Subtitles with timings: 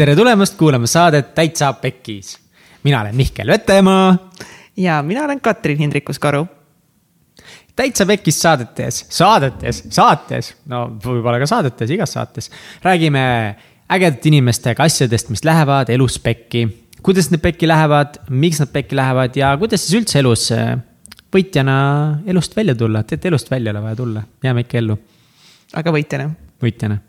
[0.00, 2.38] tere tulemast kuulama saadet Täitsa Pekkis.
[2.82, 4.30] mina olen Mihkel Vetemaa.
[4.76, 6.46] ja mina olen Katrin Hindrikus-Karu.
[7.76, 12.50] täitsa Pekkis saadetes, saadetes, saates, no võib-olla ka saadetes, igas saates
[12.82, 13.56] räägime
[13.92, 16.64] ägedate inimestega asjadest, mis lähevad elus pekki.
[17.02, 20.78] kuidas need pekki lähevad, miks nad pekki lähevad ja kuidas siis üldse elus äh,
[21.28, 21.78] võitjana
[22.26, 24.98] elust välja tulla, et elust välja ei ole vaja tulla, jääme ikka ellu.
[25.74, 26.32] aga võitjana?
[26.62, 27.02] võitjana.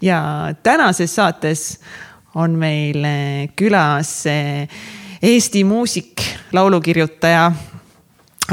[0.00, 0.22] ja
[0.62, 1.74] tänases saates
[2.34, 4.68] on meil eh, külas eh,
[5.22, 6.22] Eesti muusik,
[6.54, 7.48] laulukirjutaja,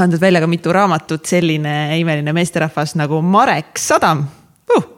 [0.02, 4.24] andnud välja ka mitu raamatut, selline imeline meesterahvas nagu Marek Sadam
[4.74, 4.88] uh!.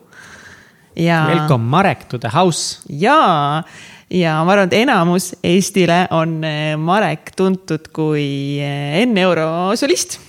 [0.97, 1.27] ja.
[1.29, 2.81] Welcome Marek to the house.
[2.89, 3.63] ja,
[4.11, 8.63] ja ma arvan, et enamus Eestile on eh, Marek tuntud kui
[9.05, 10.21] N Euro solist.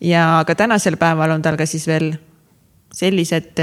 [0.00, 2.12] ja ka tänasel päeval on tal ka siis veel
[2.92, 3.56] sellised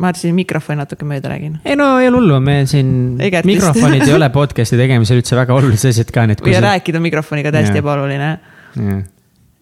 [0.00, 1.58] ma siin mikrofoni natuke mööda räägin.
[1.64, 5.92] ei no ei ole hullu, me siin, mikrofonid ei ole podcast'i tegemisel üldse väga olulised
[5.92, 6.46] asjad ka, nii et.
[6.46, 6.64] ja see...
[6.68, 8.30] rääkida mikrofoniga täiesti ebaoluline.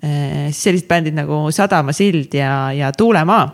[0.03, 3.45] Eh, sellised bändid nagu Sadama sild ja, ja Tuulemaa.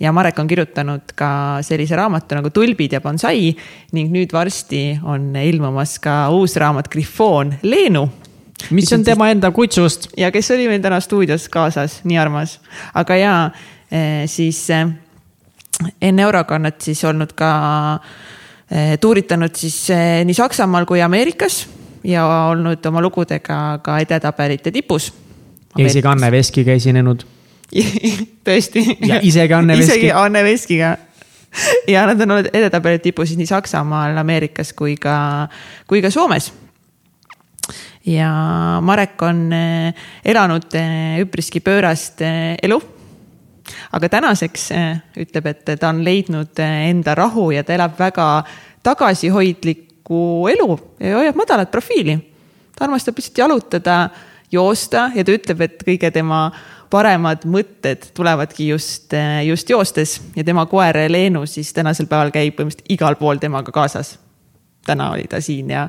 [0.00, 3.52] ja Marek on kirjutanud ka sellise raamatu nagu Tulbid ja bonsai
[3.92, 8.08] ning nüüd varsti on ilmumas ka uus raamat Grifoon Leenu
[8.70, 10.08] mis on tema enda kutsust.
[10.16, 12.58] ja kes oli meil täna stuudios kaasas, nii armas.
[12.94, 13.34] aga ja
[13.92, 14.88] eh, siis eh,
[16.02, 17.50] enne Eurokannat siis olnud ka
[18.70, 21.62] eh, tuuritanud siis eh, nii Saksamaal kui Ameerikas
[22.04, 25.10] ja olnud oma lugudega ka edetabelite tipus.
[25.78, 27.26] ja isegi Anne Veskiga esinenud
[28.46, 28.84] tõesti.
[29.06, 29.92] ja isegi Anne Veski.
[29.92, 30.96] isegi Anne Veskiga
[31.88, 35.48] ja nad on olnud edetabeli tipus nii Saksamaal, Ameerikas kui ka,
[35.86, 36.52] kui ka Soomes.
[38.06, 38.30] ja
[38.82, 40.80] Marek on eh, elanud
[41.22, 42.24] üpriski pöörast
[42.62, 42.80] elu
[43.92, 48.26] aga tänaseks äh, ütleb, et ta on leidnud äh, enda rahu ja ta elab väga
[48.82, 50.68] tagasihoidlikku elu
[51.00, 52.18] ja hoiab madalat profiili.
[52.76, 54.08] ta armastab lihtsalt jalutada,
[54.52, 56.50] joosta ja ta ütleb, et kõige tema
[56.90, 62.56] paremad mõtted tulevadki just, äh, just joostes ja tema koer Leenu siis tänasel päeval käib
[62.58, 64.18] põhimõtteliselt igal pool temaga kaasas.
[64.86, 65.88] täna oli ta siin ja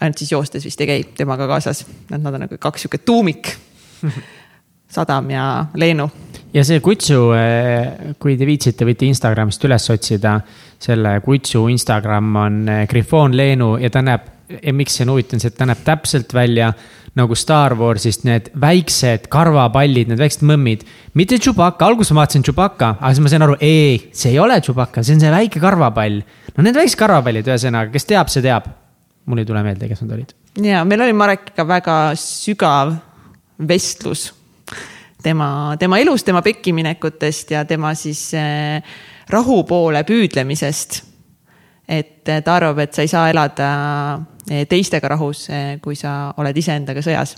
[0.00, 3.56] ainult siis joostes vist ei käi temaga kaasas, et nad on nagu kaks sihuke tuumik
[4.90, 6.10] Sadam ja Leenu
[6.54, 10.40] ja see kutsu, eh, kui te viitsite, võite Instagramist üles otsida.
[10.80, 14.22] selle kutsu Instagram on eh, Grifoon Leenu ja ta näeb,
[14.72, 16.72] miks see on huvitav, see, et ta näeb täpselt välja
[17.18, 20.86] nagu Star Warsist need väiksed karvapallid, need väiksed mõmmid.
[21.14, 24.60] mitte Chewbacca, alguses ma vaatasin Chewbacca, aga siis ma sain aru, ei, see ei ole
[24.64, 26.22] Chewbacca, see on see väike karvapall.
[26.56, 28.72] no need väiksed karvapallid, ühesõnaga, kes teab, see teab.
[29.26, 30.34] mul ei tule meelde, kes nad olid.
[30.64, 32.96] ja meil oli Marekiga väga sügav
[33.68, 34.30] vestlus
[35.22, 38.82] tema, tema elust, tema pekkiminekutest ja tema siis eh,
[39.30, 41.02] rahu poole püüdlemisest.
[41.88, 43.70] et eh, ta arvab, et sa ei saa elada
[44.50, 45.48] eh, teistega rahus,
[45.82, 47.36] kui sa oled iseendaga sõjas.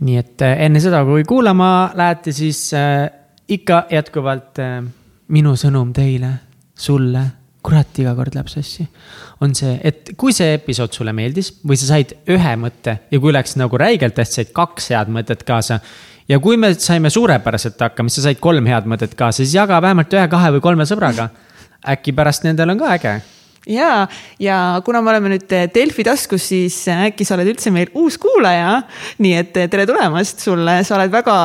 [0.00, 2.70] nii et enne seda, kui kuulama lähete, siis
[3.48, 4.60] ikka jätkuvalt
[5.28, 6.34] minu sõnum teile,
[6.74, 7.24] sulle
[7.64, 8.86] kurat, iga kord läheb sassi.
[9.40, 13.32] on see, et kui see episood sulle meeldis või sa said ühe mõtte ja kui
[13.32, 15.80] läks nagu räigelt hästi, said kaks head mõtet kaasa
[16.28, 19.80] ja kui me saime suurepäraselt hakkama, siis sa said kolm head mõtet kaasa, siis jaga
[19.84, 21.28] vähemalt ühe, kahe või kolme sõbraga.
[21.84, 23.14] äkki pärast nendel on ka äge
[23.66, 24.06] ja,
[24.38, 28.82] ja kuna me oleme nüüd Delfi taskus, siis äkki sa oled üldse meil uus kuulaja.
[29.18, 31.36] nii et tere tulemast sulle, sa oled väga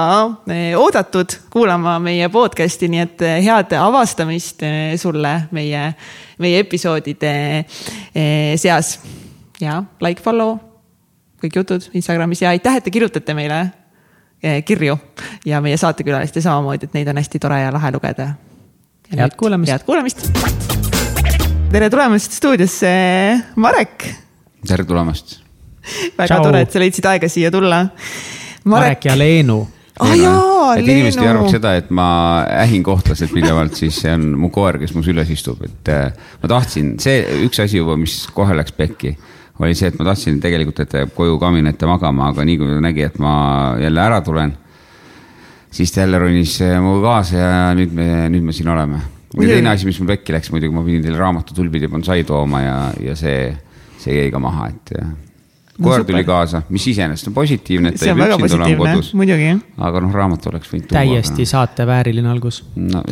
[0.53, 5.90] eh, oodatud kuulama meie podcast'i, nii et eh, head avastamist eh, sulle meie,
[6.40, 7.34] meie episoodide
[8.59, 8.97] seas.
[9.59, 10.57] ja like, follow,
[11.44, 13.78] kõik jutud Instagramis ja aitäh, et te kirjutate meile Eh,
[14.66, 14.98] kirju
[15.46, 18.30] ja meie saatekülaliste samamoodi, et neid on hästi tore ja lahe lugeda.
[19.12, 19.72] head kuulamist.
[19.72, 20.24] head kuulamist.
[21.72, 22.92] tere tulemast stuudiosse,
[23.56, 24.08] Marek.
[24.68, 25.40] tere tulemast.
[26.18, 26.44] väga Ciao.
[26.44, 27.86] tore, et sa leidsid aega siia tulla.
[28.64, 29.60] Marek, ja Leenu
[30.00, 34.26] ah, jaa, et inimesed ei arvaks seda, et ma ähin kohtlaselt pidevalt, siis see on
[34.40, 38.22] mu koer, kes mu süles istub, et äh, ma tahtsin, see üks asi juba, mis
[38.35, 39.16] kohe läks pekki
[39.67, 42.58] oli see, et ma tahtsin tegelikult, et ta jääb koju kamina ette magama, aga nii
[42.59, 43.34] kui ta nägi, et ma
[43.82, 44.53] jälle ära tulen,
[45.72, 49.02] siis ta jälle ronis minuga kaasa ja nüüd me, nüüd me siin oleme.
[49.35, 52.23] ja teine asi, mis mul pekki läks, muidugi ma pidin teile raamatu Tulbid ja bonsai
[52.23, 53.50] tooma ja, ja see,
[54.00, 54.96] see jäi ka maha, et
[55.84, 59.11] koer tuli kaasa, mis iseenesest on positiivne, et ta ei pea üksinda olema kodus.
[59.90, 60.99] aga noh, raamat oleks võinud tuua.
[60.99, 61.52] täiesti aga...
[61.53, 63.03] saatevääriline algus no,.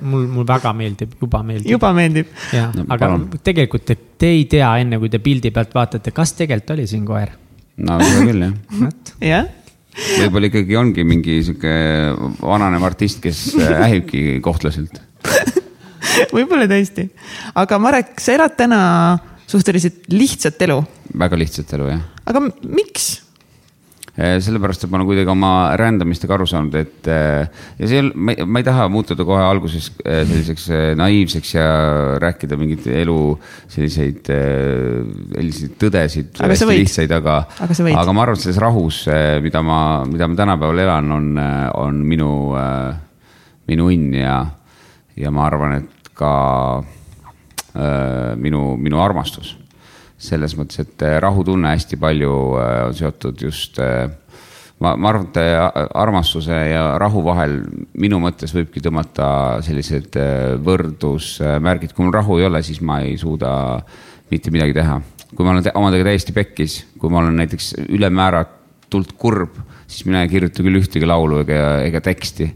[0.00, 1.70] mul, mul väga meeldib, juba meeldib.
[1.76, 2.34] juba meeldib.
[2.52, 3.26] jah no,, aga palun.
[3.44, 7.06] tegelikult te, te ei tea enne, kui te pildi pealt vaatate, kas tegelikult oli siin
[7.08, 7.34] koer.
[7.86, 8.86] no hea küll jah
[9.32, 9.50] jah
[9.92, 11.72] võib-olla ikkagi ongi mingi sihuke
[12.40, 15.02] vananev artist, kes ähibki kohtlaselt
[16.36, 17.08] võib-olla tõesti,
[17.58, 18.80] aga Marek, sa elad täna
[19.52, 20.78] suhteliselt lihtsat elu,
[21.20, 22.08] väga lihtsat elu, jah.
[22.32, 23.12] aga miks?
[24.12, 25.50] sellepärast, et ma olen kuidagi oma
[25.80, 27.46] rändamistega aru saanud, et eh,
[27.80, 30.66] ja see, ma ei- taha muutuda kohe alguses eh, selliseks
[31.00, 31.64] naiivseks ja
[32.20, 33.16] rääkida mingeid elu
[33.72, 36.28] selliseid, selliseid tõdesid.
[36.44, 36.82] Võid.
[36.82, 39.00] lihtsaid, aga, Aga aga ma arvan, et selles rahus,
[39.48, 41.32] mida ma, mida ma tänapäeval elan, on,
[41.80, 42.30] on minu,
[43.72, 44.36] minu õnn ja,
[45.24, 46.32] ja ma arvan, et ka
[46.84, 46.98] äh,
[48.36, 49.56] minu, minu armastus.
[50.22, 54.06] selles mõttes, et äh, rahutunne hästi palju äh, on seotud just äh,
[54.82, 55.58] ma, ma arvan, et äh,
[55.98, 57.60] armastuse ja rahu vahel
[57.98, 59.26] minu mõttes võibki tõmmata
[59.64, 63.52] sellised äh, võrdusmärgid, kui mul rahu ei ole, siis ma ei suuda
[64.32, 65.00] mitte midagi teha.
[65.32, 70.32] kui ma olen omadega täiesti pekkis, kui ma olen näiteks ülemääratult kurb, siis mina ei
[70.32, 72.50] kirjuta küll ühtegi laulu ega, ega teksti,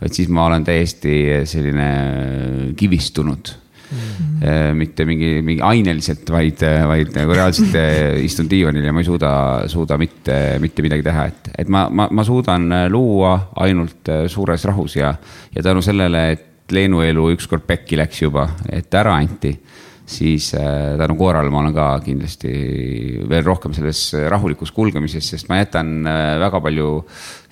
[0.00, 1.16] vaid siis ma olen täiesti
[1.50, 1.88] selline
[2.78, 3.56] kivistunud.
[4.78, 9.32] Mitte mingi, mingi aineliselt, vaid, vaid nagu reaalselt eh, istun diivanil ja ma ei suuda,
[9.70, 13.34] suuda mitte, mitte midagi teha, et, et ma, ma, ma suudan luua
[13.64, 15.14] ainult suures rahus ja,
[15.54, 19.50] ja tänu sellele, et Leenu elu ükskord pekki läks juba, et ära anti
[20.10, 22.50] siis äh, tänu koerale ma olen ka kindlasti
[23.30, 24.02] veel rohkem selles
[24.32, 26.88] rahulikus kulgemises, sest ma jätan äh, väga palju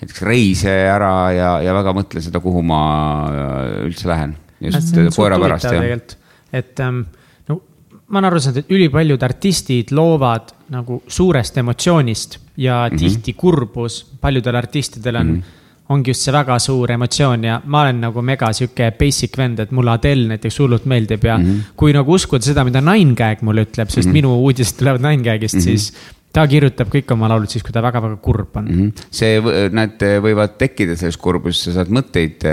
[0.01, 2.81] näiteks reise ära ja, ja väga mõtlen seda, kuhu ma
[3.29, 4.35] äh, üldse lähen.
[4.59, 6.17] just koera pärast jah.
[6.53, 7.03] Et ähm,
[7.47, 7.61] no
[8.07, 12.95] ma olen aru saanud, et ülipaljud artistid loovad nagu suurest emotsioonist ja mm.
[12.95, 12.99] -hmm.
[12.99, 15.89] tihti kurbus paljudel artistidel on mm, -hmm.
[15.89, 19.71] ongi just see väga suur emotsioon ja ma olen nagu mega sihuke basic vend, et
[19.71, 21.45] mulle Adele näiteks hullult meeldib ja mm.
[21.45, 21.73] -hmm.
[21.75, 24.13] kui nagu uskuda seda, mida Nine Gag mulle ütleb, sest mm -hmm.
[24.13, 25.63] minu uudised tulevad Nine Gagist mm, -hmm.
[25.63, 25.93] siis
[26.33, 28.79] ta kirjutab kõik oma laulud siis, kui ta väga-väga kurb on mm.
[28.79, 29.07] -hmm.
[29.19, 32.45] See, need võivad tekkida sellest kurbusest, sa saad mõtteid,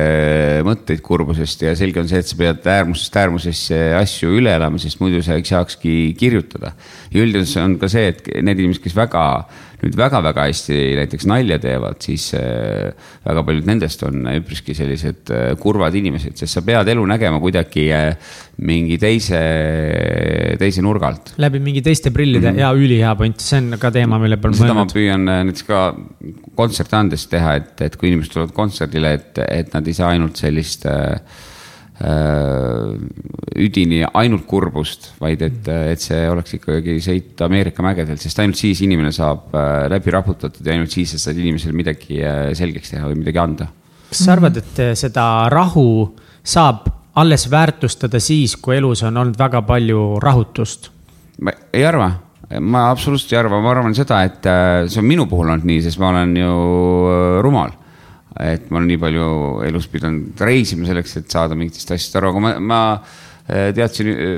[0.66, 5.00] mõtteid kurbusest ja selge on see, et sa pead äärmusest äärmusesse asju üle elama, sest
[5.00, 6.72] muidu sa ei saakski kirjutada.
[7.12, 9.26] ja üldiselt on ka see, et need inimesed, kes väga,
[9.82, 12.92] nüüd väga-väga hästi näiteks nalja teevad, siis äh,
[13.26, 17.88] väga paljud nendest on üpriski sellised äh, kurvad inimesed, sest sa pead elu nägema kuidagi
[17.92, 18.36] äh,
[18.66, 19.40] mingi teise,
[20.60, 22.60] teise nurga alt läbi mingi teiste prillide mm -hmm.
[22.60, 24.94] ja ülihea point, see on ka teema, mille peal ma seda ma mõelnud.
[24.96, 25.82] püüan äh, näiteks ka
[26.56, 30.40] kontserte andes teha, et, et kui inimesed tulevad kontserdile, et, et nad ei saa ainult
[30.40, 31.20] sellist äh,
[33.56, 38.82] üdini ainult kurbust, vaid et, et see oleks ikkagi sõit Ameerika mägedel, sest ainult siis
[38.84, 43.08] inimene saab äh, läbi raputatud ja ainult siis sa saad inimesele midagi äh, selgeks teha
[43.08, 43.70] või midagi anda.
[44.10, 45.88] kas sa arvad, et seda rahu
[46.44, 46.84] saab
[47.16, 50.90] alles väärtustada siis, kui elus on olnud väga palju rahutust?
[51.40, 52.10] ma ei arva,
[52.60, 55.82] ma absoluutselt ei arva, ma arvan seda, et äh, see on minu puhul olnud nii,
[55.84, 57.74] sest ma olen ju äh, rumal.
[58.42, 59.28] Et ma olen nii palju
[59.66, 64.34] elus pidanud reisima selleks, et saada mingitest asjadest aru, aga ma, ma äh, teadsin äh,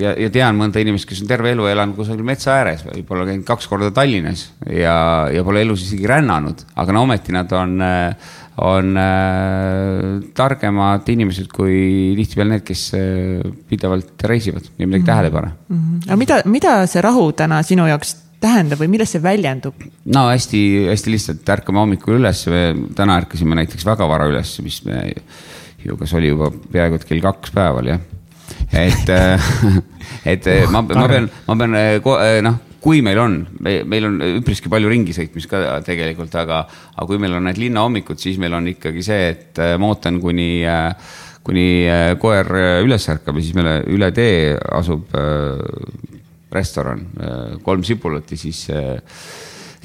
[0.00, 3.46] ja, ja tean mõnda inimest, kes on terve elu elanud kusagil metsa ääres, võib-olla käinud
[3.48, 4.98] kaks korda Tallinnas ja,
[5.32, 8.96] ja pole elus isegi rännanud, aga no ometi nad on äh, on
[10.34, 11.76] targemad inimesed kui
[12.18, 12.80] tihtipeale need, kes
[13.70, 15.52] pidevalt reisivad ja midagi tähele ei pane.
[16.08, 19.86] aga mida, mida see rahu täna sinu jaoks tähendab või milles see väljendub?
[20.14, 25.02] no hästi-hästi lihtsalt ärkame hommikul üles, me täna ärkasime näiteks väga vara üles, mis me
[25.84, 28.00] ju kas oli juba peaaegu et kell kaks päeval jah.
[28.72, 29.12] et,
[30.32, 34.70] et ma, ma pean, ma pean eh, eh, noh, kui meil on, meil on üpriski
[34.72, 36.62] palju ringi sõitmist ka tegelikult, aga,
[36.94, 40.20] aga kui meil on need linnahommikud, siis meil on ikkagi see, et eh, ma ootan,
[40.22, 40.50] kuni,
[41.46, 41.68] kuni
[42.20, 42.54] koer
[42.84, 45.14] üles ärkab ja siis meile üle tee asub
[46.52, 47.04] restoran,
[47.62, 48.98] kolm sibulat ja siis eh,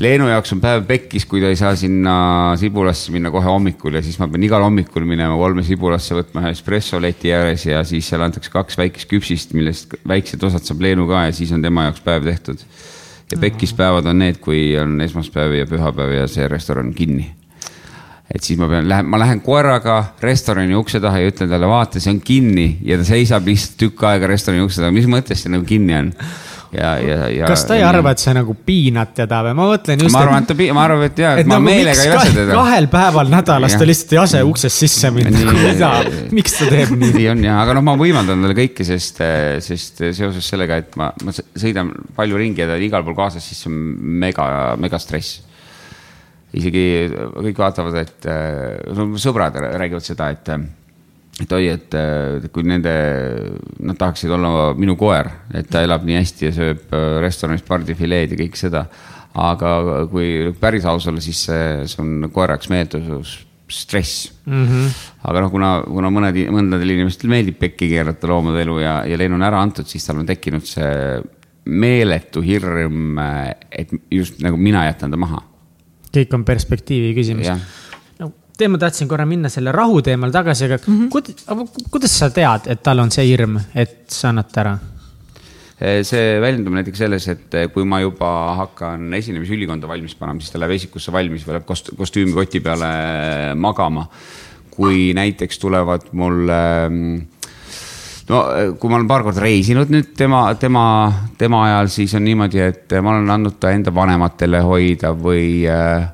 [0.01, 2.13] Leenu jaoks on päev pekkis, kui ta ei saa sinna
[2.57, 6.53] Sibulasse minna kohe hommikul ja siis ma pean igal hommikul minema kolme Sibulasse võtma ühe
[6.55, 11.05] espresso leti ääres ja siis seal antakse kaks väikest küpsist, millest väiksed osad saab Leenu
[11.11, 12.65] ka ja siis on tema jaoks päev tehtud.
[13.31, 17.29] ja pekkis päevad on need, kui on esmaspäev ja pühapäev ja see restoran on kinni
[18.33, 22.01] et siis ma pean, lähen, ma lähen koeraga restorani ukse taha ja ütlen talle, vaata,
[22.01, 25.53] see on kinni ja ta seisab lihtsalt tükk aega restorani ukse taga, mis mõttes see
[25.53, 26.11] nagu kinni on?
[26.73, 27.47] ja, ja, ja.
[27.49, 30.13] kas ta ei arva, et sa nagu piinad teda või ma mõtlen just.
[30.15, 32.57] ma arvan, et ta, ma arvan, et jaa, et ma nagu meelega ei lase teda.
[32.57, 35.91] kahel päeval nädalas ta lihtsalt ei lase uksest sisse minna, Nii- mida,
[36.35, 37.13] miks ta teeb nii?
[37.19, 39.23] nii on jah, aga noh, ma võimaldan talle kõike, sest,
[39.65, 43.45] sest seoses sellega, et ma, ma sõidan palju ringi ja ta on igal pool kaasas,
[43.45, 43.81] siis see on
[44.25, 44.45] mega,
[44.81, 45.41] mega stress.
[46.53, 46.85] isegi
[47.33, 48.31] kõik vaatavad, et
[48.93, 50.55] no sõbrad räägivad seda, et,
[51.41, 52.93] et oi, et äh, kui nende,
[53.81, 58.35] nad tahaksid olla minu koer, et ta elab nii hästi ja sööb äh, restoranis pardifileed
[58.35, 58.85] ja kõik seda.
[59.33, 63.39] aga kui päris aus olla, siis see, see on koera jaoks meeldus
[63.73, 64.65] stress mm.
[64.67, 64.89] -hmm.
[65.23, 69.33] aga noh, kuna, kuna mõned, mõndadel inimestel meeldib pekki keerata loomade elu ja, ja leen
[69.33, 71.21] on ära antud, siis tal on tekkinud see
[71.65, 73.17] meeletu hirm,
[73.71, 75.41] et just nagu mina jätan ta maha.
[76.13, 77.47] kõik on perspektiivi küsimus.
[78.53, 81.09] No teema, tahtsin korra minna selle rahu teemal tagasi, aga mm -hmm.
[81.09, 81.45] kuidas,
[81.91, 84.77] kuidas sa tead, et tal on see hirm, et sa annad ta ära?
[86.03, 90.71] see väljendub näiteks selles, et kui ma juba hakkan esinemisülikonda valmis panema, siis ta läheb
[90.71, 94.07] esikusse valmis või läheb kost-, kostüümikoti peale magama.
[94.73, 96.47] kui näiteks tulevad mul
[98.29, 98.39] no
[98.79, 102.95] kui ma olen paar korda reisinud nüüd tema, tema, tema ajal, siis on niimoodi, et
[103.01, 106.07] ma olen andnud ta enda vanematele hoida või äh,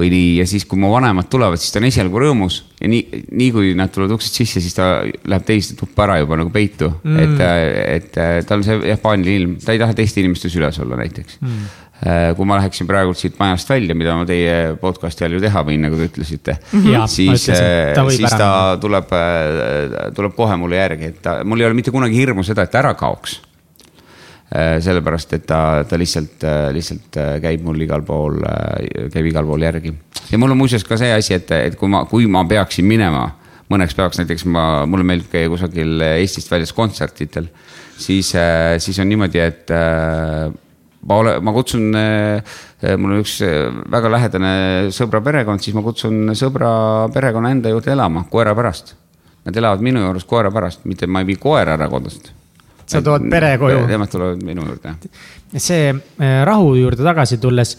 [0.00, 3.24] või nii ja siis, kui mu vanemad tulevad, siis ta on esialgu rõõmus ja nii,
[3.36, 6.90] nii kui nad tulevad uksest sisse, siis ta läheb teiste tuppa ära juba nagu peitu.
[7.04, 7.36] Mm..
[7.44, 10.98] et, et tal on see jah, paaniline ilm, ta ei taha teiste inimeste süles olla
[11.00, 11.40] näiteks.
[11.44, 11.70] Mm.
[12.36, 15.82] kui ma läheksin praegult siit majast välja, mida ma teie podcast'i all ju teha võin,
[15.84, 17.10] nagu te ütlesite mm, -hmm.
[17.12, 17.44] siis,
[17.94, 19.12] ta siis ta tuleb,
[20.16, 22.94] tuleb kohe mulle järgi, et ta, mul ei ole mitte kunagi hirmu seda, et ära
[22.96, 23.36] kaoks.
[23.36, 23.49] Äh,
[24.50, 28.40] sellepärast, et ta, ta lihtsalt, äh, lihtsalt äh, käib mul igal pool,
[29.12, 29.92] käib igal pool järgi.
[30.30, 33.28] ja mul on muuseas ka see asi, et, et kui ma, kui ma peaksin minema
[33.70, 37.46] mõneks päevaks, näiteks ma, mulle meeldib käia kusagil Eestist väljas kontsertidel,
[37.94, 38.32] siis,
[38.82, 43.36] siis on niimoodi, et ma ole, ma kutsun, mul on üks
[43.94, 44.52] väga lähedane
[44.90, 46.72] sõbra perekond, siis ma kutsun sõbra
[47.14, 48.96] perekonna enda juurde elama koera pärast.
[49.46, 52.32] Nad elavad minu juures koera pärast, mitte ma ei vii koera ära kodust
[52.90, 53.84] sa tood pere koju.
[53.90, 54.94] Nemad tulevad minu juurde.
[55.56, 57.76] see äh, rahu juurde tagasi tulles,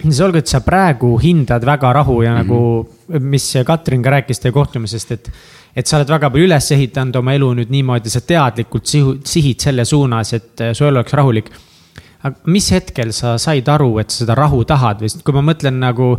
[0.00, 2.44] siis olgu, et sa praegu hindad väga rahu ja mm -hmm.
[2.44, 5.32] nagu, mis Katrin ka rääkis teie kohtumisest, et
[5.76, 9.60] et sa oled väga palju üles ehitanud oma elu nüüd niimoodi, sa teadlikult sihu, sihid
[9.60, 11.50] selle suunas, et äh, su elu oleks rahulik.
[12.22, 15.78] aga mis hetkel sa said aru, et sa seda rahu tahad või, kui ma mõtlen
[15.80, 16.16] nagu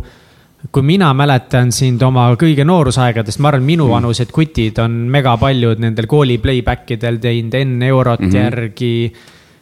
[0.70, 4.34] kui mina mäletan sind oma kõige noorusaegadest, ma arvan, minuvanused mm.
[4.36, 8.36] kutid on mega paljud nendel kooli playback idel teinud enne eurot mm -hmm.
[8.36, 9.12] järgi.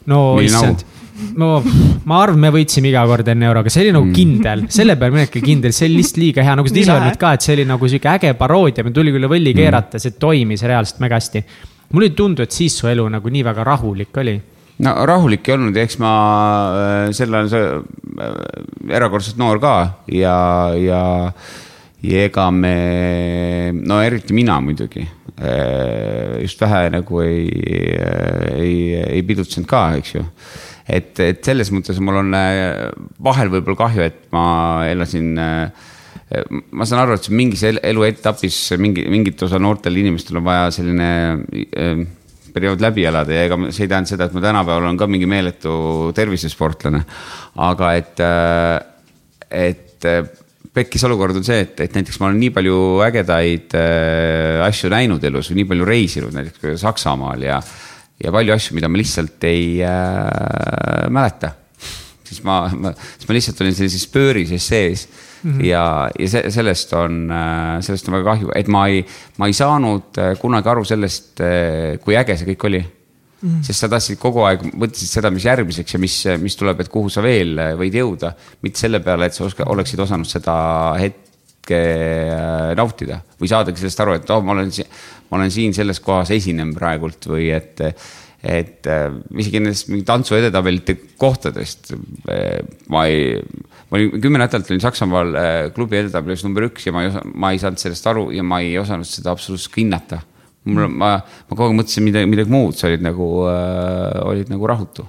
[0.07, 0.85] no issand,
[1.41, 1.63] no
[2.05, 4.13] ma arvan, me võitsime iga kord enne euroga, see oli nagu mm.
[4.13, 7.33] kindel, selle peale minekski kindel, see oli lihtsalt liiga hea, nagu sa ise öelnud ka,
[7.33, 9.57] et see oli nagu sihuke äge paroodia, meil tuli küll võlli mm.
[9.57, 11.45] keerata, see toimis reaalselt väga hästi.
[11.93, 14.41] mulle ei tundu, et siis su elu nagu nii väga rahulik oli
[14.81, 16.13] no rahulik ei olnud eks ma
[16.71, 17.83] äh, sel ajal
[18.21, 18.39] äh,
[18.97, 19.75] erakordselt noor ka
[20.13, 20.37] ja,
[20.79, 21.03] ja,
[22.05, 22.75] ja ega me,
[23.77, 25.05] no eriti mina muidugi,
[25.37, 27.47] äh, just vähe nagu ei,
[28.57, 30.25] ei, ei pidutsenud ka, eks ju.
[30.91, 32.35] Et, et selles mõttes mul on
[33.23, 34.45] vahel võib-olla kahju, et ma
[34.91, 41.11] elasin ma saan aru, et mingis eluetapis mingi, mingit osa noortel inimestel on vaja selline
[42.55, 45.29] periood läbi elada ja ega see ei tähenda seda, et ma tänapäeval olen ka mingi
[45.31, 45.73] meeletu
[46.17, 47.03] tervisesportlane.
[47.71, 48.77] aga et, äh,
[49.51, 50.25] et äh,
[50.75, 52.77] pekkis olukord on see, et, et näiteks ma olen nii palju
[53.07, 57.59] ägedaid äh, asju näinud elus või nii palju reisinud näiteks Saksamaal ja,
[58.23, 61.55] ja palju asju, mida ma lihtsalt ei äh, mäleta.
[62.25, 65.09] siis ma, ma, siis ma lihtsalt olin sellises pöörises sees
[65.43, 65.65] Mm -hmm.
[65.65, 69.05] ja, ja see, sellest on, äh, sellest on väga kahju, et ma ei,
[69.39, 73.49] ma ei saanud äh, kunagi aru sellest, äh, kui äge see kõik oli mm.
[73.49, 73.63] -hmm.
[73.63, 77.09] sest sa tahtsid kogu aeg, mõtlesid seda, mis järgmiseks ja mis, mis tuleb, et kuhu
[77.09, 78.35] sa veel võid jõuda.
[78.63, 80.57] mitte selle peale, et sa oska, oleksid osanud seda
[81.01, 81.81] hetke
[82.77, 84.71] nautida või saadagi sellest aru, et oh, ma olen,
[85.31, 87.81] ma olen siin selles kohas esinen praegult või et
[88.41, 91.91] et isegi nendest mingi tantsu edetabelite kohtadest
[92.89, 93.37] ma ei
[93.91, 97.39] ma olin kümme nädalat olin Saksamaal äh, klubi edetabelis number üks ja ma ei osanud,
[97.43, 100.21] ma ei saanud sellest aru ja ma ei osanud seda absoluutselt hinnata.
[100.65, 104.69] mul, ma, ma kogu aeg mõtlesin midagi, midagi muud, sa olid nagu äh,, olid nagu
[104.69, 105.07] rahutu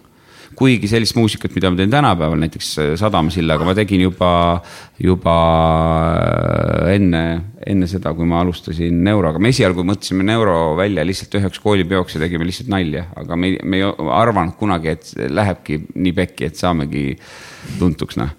[0.56, 4.32] kuigi sellist muusikat, mida ma teen tänapäeval, näiteks äh, Sadamasillaga ma tegin juba,
[5.00, 5.36] juba
[6.16, 7.24] äh, enne,
[7.68, 9.40] enne seda, kui ma alustasin Neuroga.
[9.40, 13.82] me esialgu mõtlesime Neuro välja lihtsalt üheks koolipeoks ja tegime lihtsalt nalja, aga me, me
[13.82, 13.88] ei
[14.22, 17.06] arvanud kunagi, et lähebki nii pekki, et saamegi
[17.80, 18.38] tuntuks, noh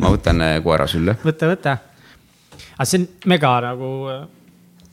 [0.00, 1.16] ma võtan äh, koera sülle.
[1.24, 1.76] võta, võta.
[2.76, 3.92] aga see on mega nagu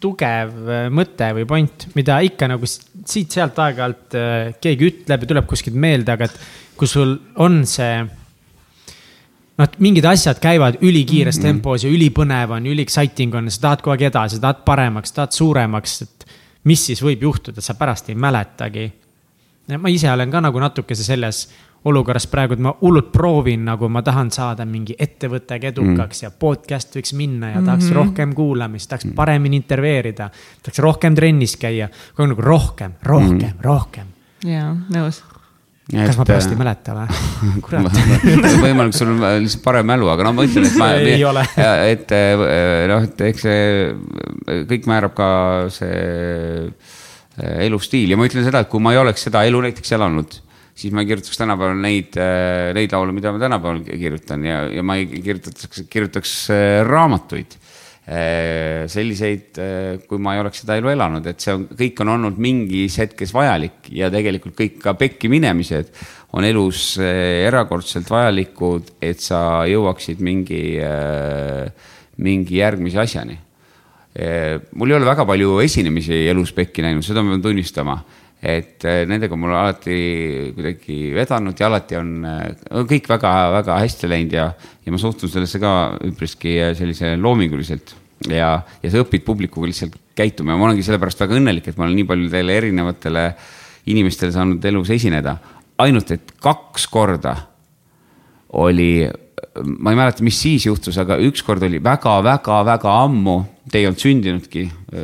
[0.04, 4.22] tugev äh, mõte või point, mida ikka nagu siit-sealt aeg-ajalt
[4.64, 6.40] keegi ütleb ja tuleb kuskilt meelde, aga et
[6.78, 8.06] kui sul on see
[9.58, 11.48] noh, et mingid asjad käivad ülikiires mm -hmm.
[11.48, 15.32] tempos ja ülipõnev on, üli exciting on, sa tahad kogu aeg edasi, tahad paremaks, tahad
[15.32, 16.28] suuremaks, et
[16.64, 18.92] mis siis võib juhtuda, sa pärast ei mäletagi.
[19.78, 21.50] ma ise olen ka nagu natukese selles
[21.86, 26.26] olukorras praegu, et ma hullult proovin, nagu ma tahan saada mingi ettevõttega edukaks mm.
[26.26, 27.96] ja podcast võiks minna ja tahaks mm -hmm.
[27.96, 29.14] rohkem kuulamist, tahaks mm.
[29.14, 30.30] paremini intervjueerida.
[30.64, 34.08] tahaks rohkem trennis käia, kogu aeg nagu rohkem, rohkem mm., rohkem.
[34.44, 35.24] jaa, nõus
[35.88, 37.20] kas ma pärast ei mäleta või?
[37.64, 38.00] kurat.
[38.60, 40.90] võimalik, sul on lihtsalt parem mälu, aga no ma ütlen, et ma.
[41.14, 41.46] ei ole.
[41.94, 42.12] et
[42.92, 45.30] noh, et eks see kõik määrab ka
[45.74, 46.68] see
[47.68, 50.42] elustiil ja ma ütlen seda, et kui ma ei oleks seda elu näiteks elanud
[50.78, 52.18] siis ma ei kirjutaks tänapäeval neid,
[52.78, 56.34] neid laule, mida ma tänapäeval kirjutan ja, ja ma ei kirjutaks, kirjutaks
[56.86, 57.58] raamatuid
[58.08, 59.58] selliseid,
[60.08, 63.34] kui ma ei oleks seda elu elanud, et see on, kõik on olnud mingis hetkes
[63.36, 65.92] vajalik ja tegelikult kõik ka pekki minemised
[66.38, 70.62] on elus erakordselt vajalikud, et sa jõuaksid mingi,
[72.24, 73.38] mingi järgmise asjani.
[74.72, 78.00] mul ei ole väga palju esinemisi elus pekki näinud, seda ma pean tunnistama
[78.38, 79.96] et nendega mul alati
[80.54, 82.12] kuidagi vedanud ja alati on
[82.90, 84.52] kõik väga-väga hästi läinud ja,
[84.86, 85.72] ja ma suhtun sellesse ka
[86.06, 87.96] üpriski sellise loominguliselt.
[88.30, 88.52] ja,
[88.84, 91.98] ja sa õpid publikuga lihtsalt käituma ja ma olengi sellepärast väga õnnelik, et ma olen
[91.98, 93.28] nii paljudele erinevatele
[93.90, 95.38] inimestele saanud elus esineda.
[95.78, 97.36] ainult, et kaks korda
[98.58, 99.08] oli
[99.78, 103.38] ma ei mäleta, mis siis juhtus, aga ükskord oli väga-väga-väga ammu,
[103.70, 104.64] te ei olnud sündinudki,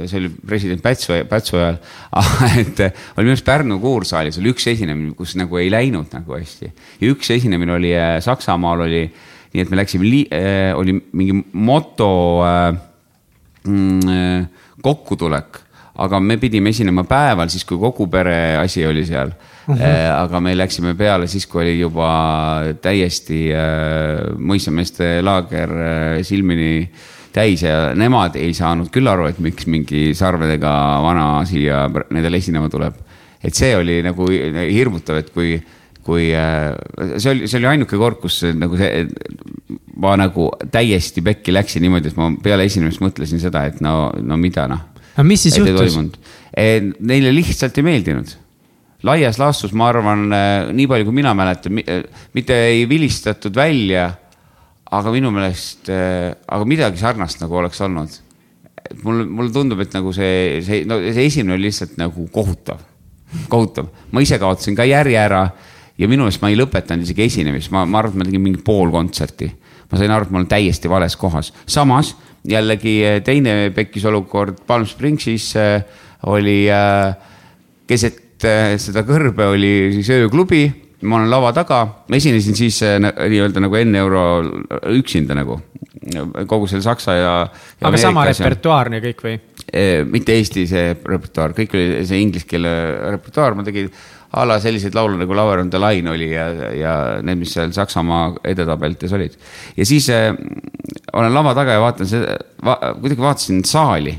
[0.10, 1.78] see oli president Pätsu, Pätsu ajal.
[2.62, 6.70] et oli minu arust Pärnu kuursaalis oli üks esinemine, kus nagu ei läinud nagu hästi
[6.70, 9.04] ja üks esinemine oli äh, Saksamaal oli,
[9.54, 12.10] nii et me läksime, äh, oli mingi moto
[12.48, 12.72] äh,
[13.68, 14.50] mm,
[14.86, 15.62] kokkutulek
[16.02, 19.34] aga me pidime esinema päeval, siis kui kogu pere asi oli seal
[19.68, 19.76] uh.
[19.76, 20.12] -huh.
[20.18, 22.10] aga me läksime peale siis, kui oli juba
[22.82, 26.90] täiesti äh, mõisameeste laager äh, silmini
[27.34, 32.70] täis ja nemad ei saanud küll aru, et miks mingi sarvedega vana siia nendele esinema
[32.70, 32.94] tuleb.
[33.44, 35.58] et see oli nagu hirmutav, et kui,
[36.04, 36.30] kui
[37.18, 39.08] see oli, see oli ainuke kord, kus nagu see,
[39.98, 44.38] ma nagu täiesti pekki läksin niimoodi, et ma peale esinemist mõtlesin seda, et no, no
[44.40, 45.98] mida noh aga mis siis juhtus?
[46.54, 48.34] Neile lihtsalt ei meeldinud.
[49.04, 52.04] Laias laastus, ma arvan, äh, nii palju kui mina mäletan, äh,
[52.36, 54.08] mitte ei vilistatud välja,
[54.94, 58.22] aga minu meelest, äh, aga midagi sarnast nagu oleks olnud.
[59.04, 62.82] mul, mulle tundub, et nagu see, see, no see esimene oli lihtsalt nagu kohutav,
[63.50, 63.88] kohutav.
[64.12, 65.46] ma ise kaotasin ka järje ära
[65.98, 68.62] ja minu meelest ma ei lõpetanud isegi esinemist, ma, ma arvan, et ma tegin mingi
[68.62, 69.50] pool kontserti.
[69.90, 74.86] ma sain aru, et ma olen täiesti vales kohas, samas jällegi teine pekkis olukord Palm
[74.86, 75.54] Springsis
[76.28, 77.16] oli eh,
[78.42, 80.64] keset seda kõrbe oli siis ööklubi,
[81.08, 84.24] ma olen lava taga, ma esinesin siis nii-öelda nagu enne euro
[84.94, 85.60] üksinda nagu
[86.50, 87.88] kogu selle saksa ja, ja.
[87.88, 89.38] aga sama repertuaarne kõik või?
[90.12, 92.74] mitte Eesti see repertuaar, kõik oli see inglise keele
[93.16, 93.88] repertuaar, ma tegin
[94.34, 97.74] a la selliseid laule nagu Lover on the line oli ja, ja need, mis seal
[97.76, 99.38] Saksamaa edetabelites olid.
[99.78, 100.32] ja siis äh,
[101.14, 104.16] olen lava taga ja vaatan seda va,, kuidagi vaatasin saali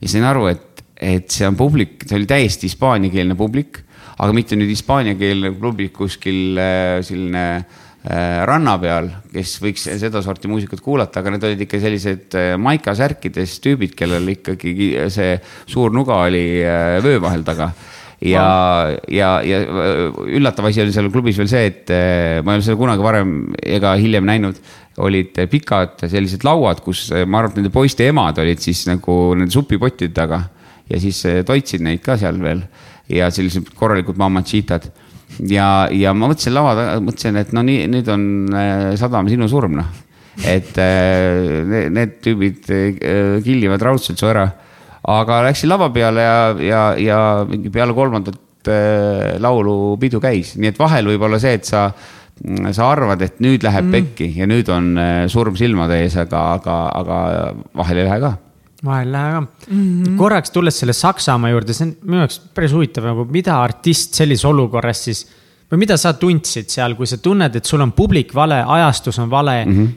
[0.00, 3.80] ja sain aru, et, et see on publik, see oli täiesti hispaaniakeelne publik,
[4.14, 10.84] aga mitte nüüd hispaaniakeelne publik kuskil äh, selline äh, ranna peal, kes võiks sedasorti muusikat
[10.84, 15.34] kuulata, aga need olid ikka sellised äh, maikasärkides tüübid, kellel ikkagi see
[15.66, 16.46] suur nuga oli
[17.04, 17.72] vöö vahel taga
[18.24, 18.46] ja,
[19.10, 19.60] ja, ja
[20.22, 21.90] üllatav asi oli seal klubis veel see, et
[22.46, 24.62] ma ei ole seda kunagi varem ega hiljem näinud.
[25.02, 29.50] olid pikad sellised lauad, kus ma arvan, et nende poiste emad olid siis nagu nende
[29.50, 30.44] supipottide taga
[30.90, 32.64] ja siis eh, toitsid neid ka seal veel.
[33.12, 34.86] Ja sellised korralikud mammatšitad
[35.50, 38.22] ja, ja ma mõtlesin lava taga, mõtlesin, et no nii, nüüd on
[38.96, 39.90] sadam sinu surm, noh.
[40.48, 42.70] et need, need tüübid
[43.44, 44.46] killivad raudselt su ära.
[45.12, 50.72] Aga läksin lava peale ja, ja, ja mingi peale kolmandat äh, laulu pidu käis, nii
[50.72, 51.90] et vahel võib olla see, et sa
[52.74, 53.92] sa arvad, et nüüd läheb mm.
[53.94, 54.88] pekki ja nüüd on
[55.30, 57.18] surm silmade ees, aga, aga, aga
[57.78, 58.32] vahel ei lähe ka
[58.84, 59.78] vahel ei lähe ka mm.
[59.78, 60.18] -hmm.
[60.20, 64.44] korraks tulles selle Saksamaa juurde, see on minu jaoks päris huvitav nagu, mida artist sellises
[64.48, 65.26] olukorras siis
[65.72, 69.30] või mida sa tundsid seal, kui sa tunned, et sul on publik vale, ajastus on
[69.30, 69.76] vale mm.
[69.76, 69.92] -hmm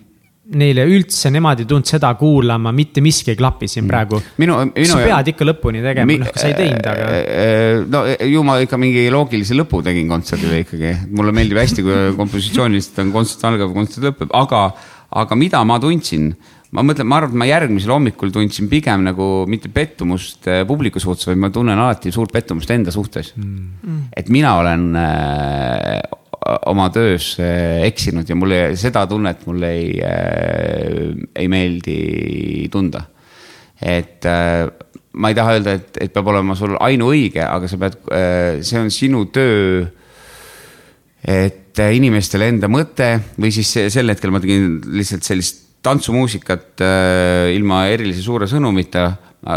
[0.55, 3.89] neile üldse, nemad ei tulnud seda kuulama, mitte miski ei klapi siin mm.
[3.91, 4.21] praegu.
[4.87, 7.07] sa pead ikka lõpuni tegema noh, sa ei teinud, aga.
[7.11, 11.83] Äh, äh, no ju ma ikka mingi loogilise lõpu tegin kontserdile ikkagi, mulle meeldib hästi,
[11.83, 14.63] kui kompositsioonist on kontsert algab, kontsert lõpeb, aga,
[15.23, 16.31] aga mida ma tundsin
[16.75, 20.99] ma mõtlen, ma arvan, et ma järgmisel hommikul tundsin pigem nagu mitte pettumust äh, publiku
[21.03, 24.07] suhtes, vaid ma tunnen alati suurt pettumust enda suhtes mm..
[24.17, 26.17] et mina olen äh,
[26.69, 33.03] oma töös äh, eksinud ja mulle seda tunnet mulle ei, äh, ei meeldi tunda.
[33.81, 34.67] et äh,
[35.17, 37.95] ma ei taha öelda, et, et peab olema sul ainuõige, aga sa pead,
[38.61, 39.87] see on sinu töö.
[41.27, 46.83] et inimestele enda mõte või siis sel hetkel ma tegin lihtsalt sellist tantsumuusikat
[47.55, 49.09] ilma erilise suure sõnumita,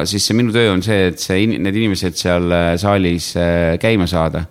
[0.06, 3.32] siis see minu töö on see, et see, need inimesed seal saalis
[3.82, 4.46] käima saada.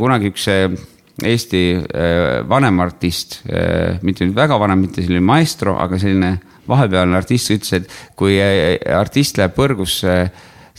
[0.00, 0.48] kunagi üks
[1.20, 3.40] Eesti äh, vanem artist,
[4.02, 6.30] mitte nüüd väga vanem, mitte selline maestro, aga selline
[6.70, 10.14] vahepealne artist ütles, et kui artist läheb põrgusse,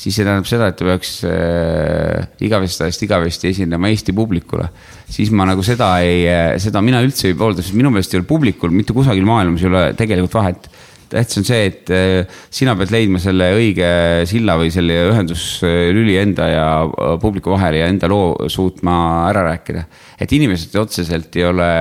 [0.01, 4.69] siis see tähendab seda, et ta peaks äh, igavesti ajast igavesti esinema Eesti publikule.
[5.11, 6.23] siis ma nagu seda ei,
[6.61, 9.69] seda mina üldse ei poolda, sest minu meelest ei ole publikul mitte kusagil maailmas ei
[9.69, 10.71] ole tegelikult vahet
[11.11, 13.89] tähtis on see, et äh, sina pead leidma selle õige
[14.29, 18.95] silla või selle ühenduslüli enda ja äh, publiku vahele ja enda loo suutma
[19.29, 19.83] ära rääkida.
[20.21, 21.71] et inimesed otseselt ei ole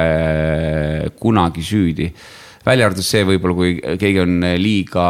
[1.20, 2.10] kunagi süüdi.
[2.66, 5.06] välja arvatud see võib-olla, kui keegi on liiga,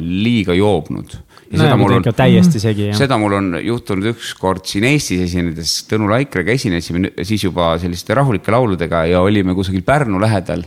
[0.00, 1.18] liiga joobnud.
[1.54, 2.88] No, seda mul on täiesti segi.
[2.98, 8.54] seda mul on juhtunud ükskord siin Eestis esinedes, Tõnu Laikrega esinesime siis juba selliste rahulike
[8.54, 10.64] lauludega ja olime kusagil Pärnu lähedal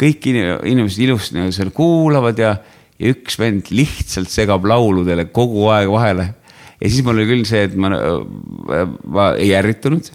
[0.00, 2.54] kõik inimesed ilusti nagu seal kuulavad ja,
[3.00, 6.30] ja üks vend lihtsalt segab lauludele kogu aeg vahele.
[6.80, 7.92] ja siis mul oli küll see, et ma,
[9.04, 10.08] ma ei ärritunud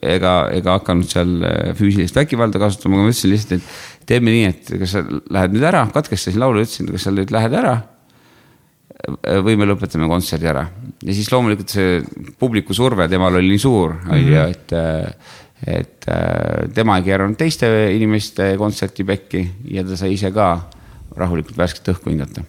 [0.00, 4.48] ega, ega hakanud seal äh, füüsilist vägivalda kasutama, aga ma ütlesin lihtsalt, et teeme nii,
[4.54, 7.76] et kas sa lähed nüüd ära, katkestasin laulu, ütlesin, kas sa nüüd lähed ära
[9.44, 10.64] või me lõpetame kontserdi ära.
[11.02, 11.98] ja siis loomulikult see
[12.38, 14.56] publiku surve temal oli nii suur, on ju, mhm.
[14.56, 19.42] et äh, et äh, tema ei keeranud teiste inimeste kontserti pekki
[19.74, 20.52] ja ta sai ise ka
[21.18, 22.44] rahulikult värsket õhku hingata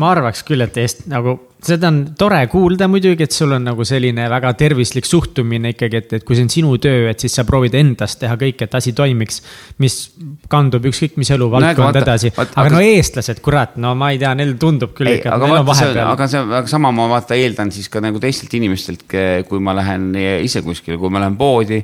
[0.00, 3.84] ma arvaks küll, et Eest nagu, seda on tore kuulda muidugi, et sul on nagu
[3.86, 7.44] selline väga tervislik suhtumine ikkagi, et, et kui see on sinu töö, et siis sa
[7.48, 9.40] proovid endast teha kõik, et asi toimiks.
[9.82, 9.96] mis
[10.50, 14.34] kandub ükskõik mis eluvaldkond no, edasi, aga, aga no eestlased, kurat, no ma ei tea,
[14.38, 15.34] neil tundub küll ei, ikka.
[15.34, 19.08] aga vaata, see, aga see, aga sama ma vaata eeldan siis ka nagu teistelt inimestelt,
[19.48, 21.82] kui ma lähen ise kuskile, kui ma lähen poodi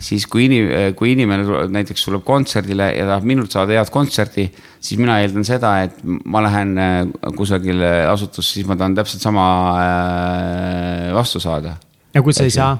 [0.00, 4.46] siis kui inim-, kui inimene näiteks tuleb kontserdile ja tahab minult saada head kontserti,
[4.82, 6.96] siis mina eeldan seda, et ma lähen äh,
[7.36, 9.46] kusagile asutusse, siis ma tahan täpselt sama
[9.78, 11.76] äh, vastu saada.
[12.14, 12.74] ja kui sa ei saa?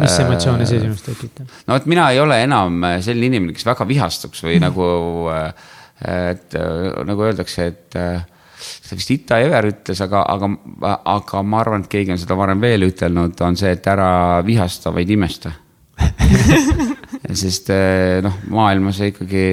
[0.00, 1.48] mis äh, emotsioone see sinust tekitab?
[1.68, 4.64] no vot, mina ei ole enam selline inimene, kes väga vihastuks või mm.
[4.66, 4.86] nagu,
[6.10, 6.56] et
[7.06, 7.98] nagu öeldakse, et
[8.64, 10.48] seda vist Ita Ever ütles, aga, aga,
[11.14, 14.92] aga ma arvan, et keegi on seda varem veel ütelnud, on see, et ära vihasta,
[14.94, 15.52] vaid imesta
[17.40, 19.44] sest eh, noh, maailmas ikkagi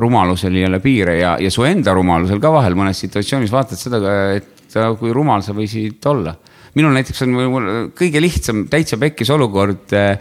[0.00, 4.00] rumalusel ei ole piire ja, ja su enda rumalusel ka vahel mõnes situatsioonis vaatad seda,
[4.34, 6.34] et kui rumal sa võisid olla.
[6.74, 10.18] minul näiteks on mul kõige lihtsam täitsa pekkis olukord eh,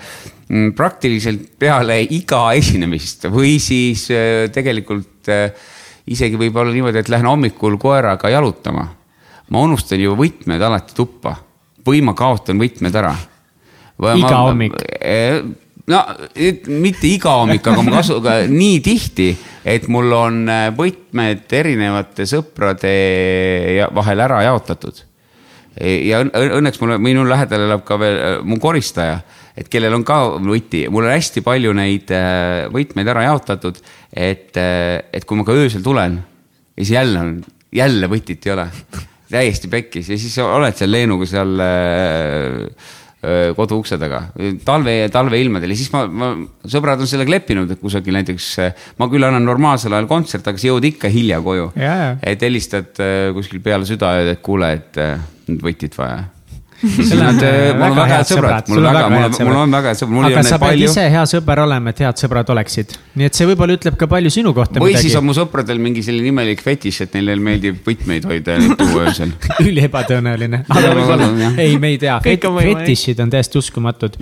[0.75, 5.31] praktiliselt peale iga esinemist või siis eh, tegelikult
[6.03, 8.87] isegi võib-olla niimoodi, et lähen hommikul koeraga jalutama.
[9.49, 11.37] ma unustan ju võtmed alati tuppa
[11.85, 13.15] või ma kaotan võtmed ära
[14.17, 14.75] iga hommik?
[14.99, 15.39] Eh,
[15.91, 16.01] no
[16.81, 18.19] mitte iga hommik, aga ma kasu-,
[18.51, 19.29] nii tihti,
[19.67, 22.93] et mul on eh, võtmed erinevate sõprade
[23.95, 25.03] vahel ära jaotatud.
[25.81, 29.21] ja õnneks mul, minu lähedal elab ka veel eh, mu koristaja,
[29.57, 32.09] et kellel on ka võti, mul on hästi palju neid
[32.73, 36.21] võtmeid ära jaotatud, et, et kui ma ka öösel tulen,
[36.77, 37.35] siis jälle on,
[37.73, 38.69] jälle võtit ei ole
[39.33, 42.91] täiesti pekkis ja siis oled seal Leenuga seal äh,
[43.55, 44.25] kodu ukse taga,
[44.67, 46.33] talve, talveilmadel ja siis ma, ma,
[46.67, 48.49] sõbrad on sellega leppinud, et kusagil näiteks
[48.99, 51.71] ma küll annan normaalsel ajal kontserte, aga sa jõuad ikka hilja koju.
[52.19, 52.99] et helistad
[53.37, 55.03] kuskil peale südaööd, et kuule, et
[55.47, 56.25] nüüd võtit vaja
[56.83, 57.39] Nad,
[57.79, 60.25] mul on väga head sõbrad, mul on väga, mul on, mul on väga head sõbrad.
[60.27, 62.95] aga sa pead ise hea sõber olema, et head sõbrad oleksid.
[63.19, 65.07] nii et see võib-olla ütleb ka palju sinu kohta või midagi.
[65.07, 68.75] siis on mu sõpradel mingi selline imelik fetiš, et neile meeldib võtmeid hoida ja neid
[68.81, 69.31] tuua öösel
[69.67, 70.63] üli ebatõenäoline.
[70.67, 71.29] aga võib-olla,
[71.63, 74.19] ei, me ei tea, fetišid on täiesti uskumatud.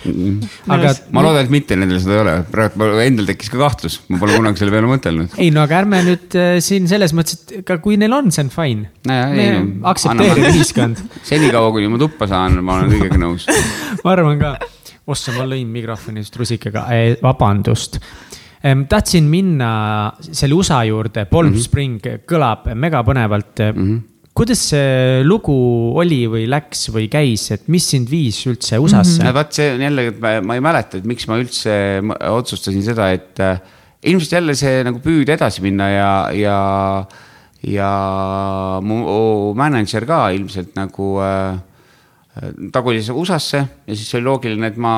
[0.70, 0.94] aga.
[1.16, 4.22] ma loodan, et mitte nendel seda ei ole, praegu mul endal tekkis ka kahtlus, ma
[4.22, 5.38] pole kunagi selle peale mõtelnud.
[5.42, 8.46] ei no aga ärme nüüd äh, siin selles mõttes, et ka kui neil on, see
[8.46, 8.90] on fine.
[9.08, 11.02] aktsepteeriv ühiskond.
[11.32, 13.48] senikaua, kuni ma tuppa saan on, ma olen kõigega nõus
[14.04, 14.54] ma arvan ka.
[15.08, 18.00] ossa, ma lõin mikrofonist rusikaga eh,, vabandust
[18.62, 19.72] tahtsin minna
[20.22, 21.64] selle USA juurde, Palm mm -hmm.
[21.66, 23.84] Spring kõlab megapõnevalt mm.
[23.84, 25.54] -hmm kuidas see lugu
[26.00, 29.28] oli või läks või käis, et mis sind viis üldse USA-sse mm?
[29.28, 29.36] -hmm.
[29.36, 31.74] vaat see on jällegi, et ma, ei mäleta, et miks ma üldse
[32.32, 33.60] otsustasin seda, et äh,
[34.08, 36.60] ilmselt jälle see nagu püüd edasi minna ja, ja,
[37.68, 37.92] ja
[38.82, 41.60] mu mänedžer ka ilmselt nagu äh,
[42.72, 44.94] ta kolis USA-sse ja siis oli loogiline, et ma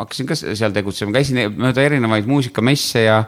[0.00, 3.18] hakkasin ka seal tegutsema, käisin mööda erinevaid muusikamesse ja,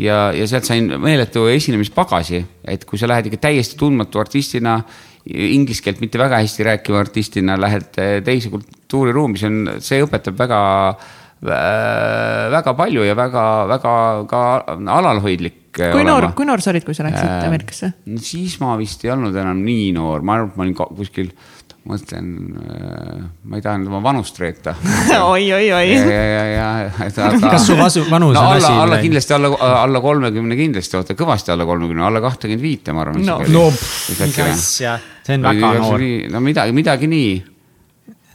[0.00, 2.40] ja, ja sealt sain meeletu esinemispagasi,
[2.72, 4.78] et kui sa lähed ikka täiesti tundmatu artistina,
[5.28, 7.92] inglise keelt mitte väga hästi rääkiva artistina, lähed
[8.24, 10.60] teise kultuuriruumi, see on, see õpetab väga,
[12.56, 13.46] väga palju ja väga,
[13.76, 13.96] väga
[14.30, 14.44] ka
[14.96, 15.60] alalhoidlik.
[15.76, 17.92] kui noor, kui noor sa olid, kui sa läksid Ameerikasse?
[18.24, 21.30] siis ma vist ei olnud enam nii noor, ma arvan, et ma olin kuskil
[21.88, 22.26] mõtlen,
[23.42, 24.74] ma ei taha nüüd oma vanust reeta.
[25.32, 25.88] oi, oi, oi.
[25.90, 26.68] ja, ja, ja,
[27.08, 27.40] et aga.
[27.56, 31.16] Kas su vasu- vanus no, on alla, asi alla kindlasti alla, alla kolmekümne kindlasti, oota
[31.18, 33.18] kõvasti alla kolmekümne, alla kahtekümmend viite, ma arvan.
[33.26, 33.40] No.
[33.50, 36.06] no mis asja, see on väga noor.
[36.36, 37.34] no midagi, midagi nii.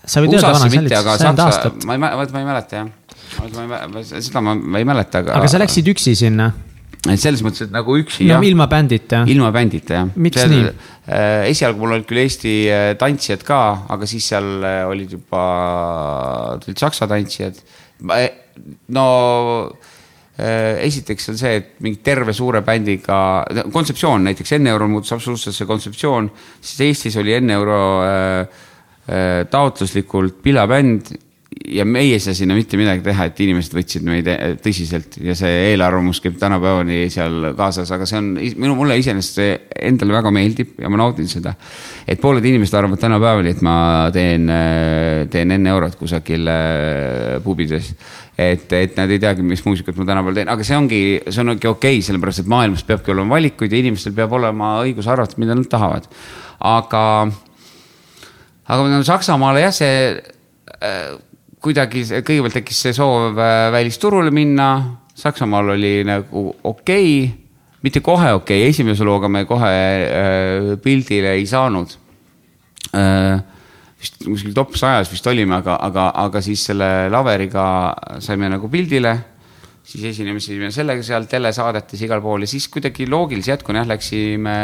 [0.04, 4.12] sa võid öelda vana aga säilitust, sajand aastat., ma ei mäleta, ma ei mäleta jah.
[4.12, 5.40] seda ma, ma ei mäleta, aga.
[5.40, 6.52] aga sa läksid üksi sinna,
[7.06, 8.46] et selles mõttes, et nagu üksi no jah.
[8.48, 9.24] ilma bändita.
[9.30, 10.14] ilma bändita jah.
[10.16, 10.72] Miks nii??
[11.48, 13.60] esialgu mul olid küll Eesti äh, tantsijad ka,
[13.94, 15.44] aga siis seal äh, olid juba,
[16.64, 17.62] tulid saksa tantsijad.
[18.92, 19.06] no
[20.38, 23.20] äh, esiteks on see, et mingi terve suure bändiga,
[23.74, 28.60] kontseptsioon näiteks enne euro muutus absoluutselt see kontseptsioon, siis Eestis oli enne euro äh,
[29.08, 31.16] äh, taotluslikult pilabänd
[31.48, 35.36] ja meie ei saa sinna mitte midagi teha, et inimesed võtsid meid eh, tõsiselt ja
[35.38, 39.54] see eelarvamus käib tänapäevani seal kaasas, aga see on minu, mulle iseenesest see
[39.90, 41.56] endale väga meeldib ja ma naudin seda.
[42.08, 43.78] et pooled inimesed arvavad tänapäevani, et ma
[44.16, 44.52] teen,
[45.32, 47.94] teen enne eurot kusagil äh, pubides.
[48.38, 51.56] et, et nad ei teagi, mis muusikat ma tänapäeval teen, aga see ongi, see on
[51.56, 55.56] okei okay,, sellepärast et maailmas peabki olema valikuid ja inimestel peab olema õigus arvata, mida
[55.56, 56.12] nad tahavad.
[56.60, 57.04] aga,
[58.68, 59.94] aga Saksamaale jah, see
[61.68, 64.72] kuidagi kõigepealt tekkis see soov äh, välisturule minna.
[65.18, 67.46] Saksamaal oli nagu okei okay,,
[67.86, 71.96] mitte kohe okei okay., esimese looga me kohe äh, pildile ei saanud
[72.96, 73.40] äh,.
[73.98, 77.66] vist kuskil top sajas vist olime, aga, aga, aga siis selle laveriga
[78.22, 79.16] saime nagu pildile
[79.88, 84.58] siis esinemesime sellega seal telesaadetes igal pool ja siis kuidagi loogilise jätkuna jah, läksime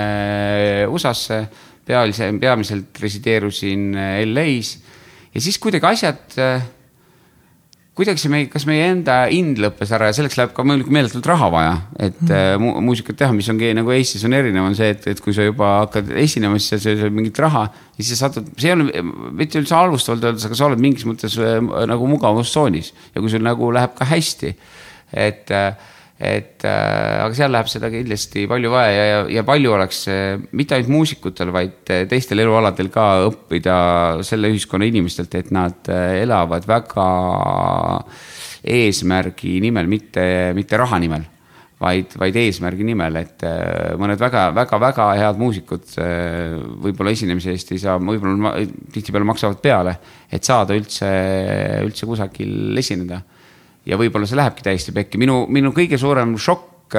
[0.91, 1.39] USA-sse,
[1.87, 3.89] pealiselt, peamiselt resideerusin
[4.29, 4.75] LA-s
[5.33, 6.37] ja siis kuidagi asjad,
[7.93, 11.27] kuidagi see meie, kas meie enda ind lõppes ära ja selleks läheb ka muidugi meeletult
[11.29, 12.63] raha vaja, et mm.
[12.63, 15.45] mu, muusikat teha, mis ongi nagu Eestis on erinev, on see, et, et kui sa
[15.45, 19.03] juba hakkad esinema, siis sa saad mingit raha ja siis sa satud, see ei ole
[19.37, 21.59] mitte üldse halvustavalt öeldes, aga sa oled mingis mõttes äh,
[21.91, 24.55] nagu mugavustsoonis ja kui sul nagu läheb ka hästi,
[25.27, 29.73] et äh, et äh, aga seal läheb seda kindlasti palju vaja ja, ja, ja palju
[29.73, 33.75] oleks äh, mitte ainult muusikutel, vaid äh, teistel elualadel ka õppida
[34.25, 37.07] selle ühiskonna inimestelt, et nad äh, elavad väga
[38.63, 41.25] eesmärgi nimel, mitte, mitte raha nimel
[41.83, 47.81] vaid, vaid eesmärgi nimel, et äh, mõned väga-väga-väga head muusikud äh, võib-olla esinemise eest ei
[47.81, 48.55] saa, võib-olla
[48.93, 49.97] tihtipeale maksavad peale,
[50.31, 51.09] et saada üldse,
[51.83, 53.21] üldse kusagil esineda
[53.85, 56.97] ja võib-olla see lähebki täiesti pekki, minu, minu kõige suurem šokk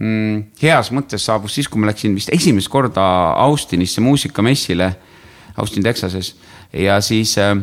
[0.00, 3.04] mm, heas mõttes saabus siis, kui ma läksin vist esimest korda
[3.44, 4.92] Austinisse muusikamessile,
[5.56, 6.34] Austin, Texases.
[6.72, 7.54] Ja siis äh,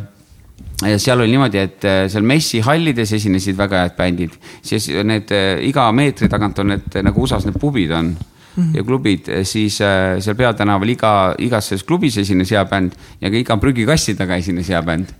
[0.88, 4.36] ja seal oli niimoodi, et äh, seal messihallides esinesid väga head bändid,
[4.66, 8.64] siis need äh, iga meetri tagant on need äh, nagu USA-s need pubid on mm
[8.64, 8.78] -hmm.
[8.78, 13.38] ja klubid, siis äh, seal peatänaval iga, igas selles klubis esines hea bänd ja ka
[13.38, 15.14] iga prügikassi taga esines hea bänd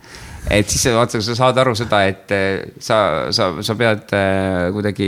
[0.58, 2.98] et siis sa- vaata, sa saad aru seda, et eh, sa,
[3.36, 5.08] sa, sa pead eh, kuidagi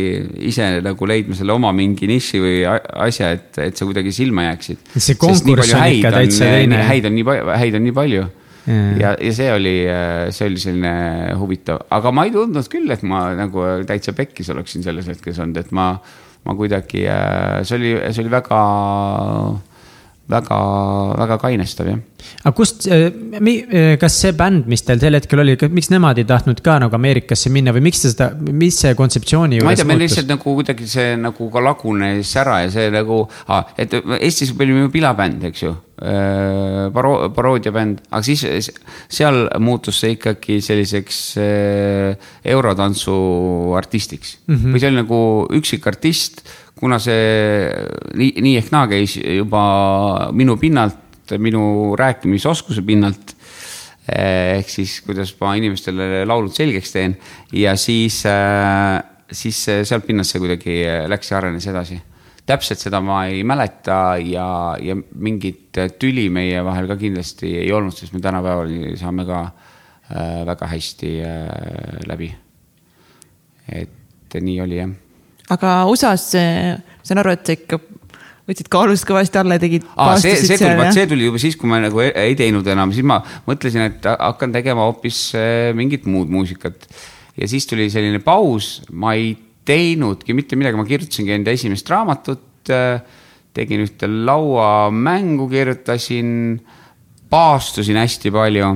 [0.50, 4.86] ise nagu leidma selle oma mingi niši või asja, et, et sa kuidagi silma jääksid.
[4.98, 6.80] See konkurss on ikka täitsa teine.
[6.90, 8.24] häid on nii palju, häid on nii palju
[8.64, 8.92] Jaa.
[9.02, 9.74] ja, ja see oli,
[10.32, 10.94] see oli selline
[11.36, 15.60] huvitav, aga ma ei tundnud küll, et ma nagu täitsa pekkis oleksin selles hetkes olnud,
[15.60, 15.90] et ma,
[16.48, 17.04] ma kuidagi,
[17.68, 18.62] see oli, see oli väga,
[20.30, 20.60] väga,
[21.20, 22.02] väga kainestav jah
[22.44, 22.88] aga kust,
[24.02, 27.52] kas see bänd, mis teil sel hetkel oli, miks nemad ei tahtnud ka nagu Ameerikasse
[27.54, 30.18] minna või miks te seda, mis see kontseptsiooni ma ei juures tea, meil muutus?
[30.18, 34.68] lihtsalt nagu kuidagi see nagu ka lagunes ära ja see nagu ah,, et Eestis me
[34.68, 35.74] olime ju pilabänd, eks ju.
[36.04, 38.42] Paro-, paroodiabänd, aga siis
[39.14, 43.14] seal muutus see ikkagi selliseks äh, eurotantsu
[43.78, 44.56] artistiks mm.
[44.56, 44.74] -hmm.
[44.74, 45.22] või see oli nagu
[45.62, 46.44] üksik artist,
[46.80, 47.70] kuna see
[48.18, 49.64] nii, nii ehk naa käis juba
[50.36, 51.00] minu pinnalt,
[51.40, 53.36] minu rääkimisoskuse pinnalt
[54.10, 57.16] ehk siis, kuidas ma inimestele laulud selgeks teen
[57.56, 58.20] ja siis,
[59.32, 62.02] siis sealt pinnast see kuidagi läks ja arenes edasi.
[62.46, 67.96] täpselt seda ma ei mäleta ja, ja mingit tüli meie vahel ka kindlasti ei olnud,
[67.96, 69.46] sest me tänapäeval saame ka
[70.46, 71.14] väga hästi
[72.10, 72.34] läbi.
[73.72, 74.92] et nii oli jah
[75.52, 76.38] aga USA-s,
[77.04, 77.80] saan aru, et sa ikka
[78.48, 79.88] võtsid kaalust kõvasti alla ja tegid.
[80.20, 82.92] see, see tuli, vaat see tuli juba siis, kui ma nagu ei, ei teinud enam,
[82.96, 86.88] siis ma mõtlesin, et hakkan tegema hoopis äh, mingit muud muusikat.
[87.40, 89.32] ja siis tuli selline paus, ma ei
[89.66, 92.50] teinudki mitte midagi, ma kirjutasingi enda esimest raamatut.
[93.54, 96.58] tegin ühte lauamängu, kirjutasin,
[97.30, 98.70] paastusin hästi palju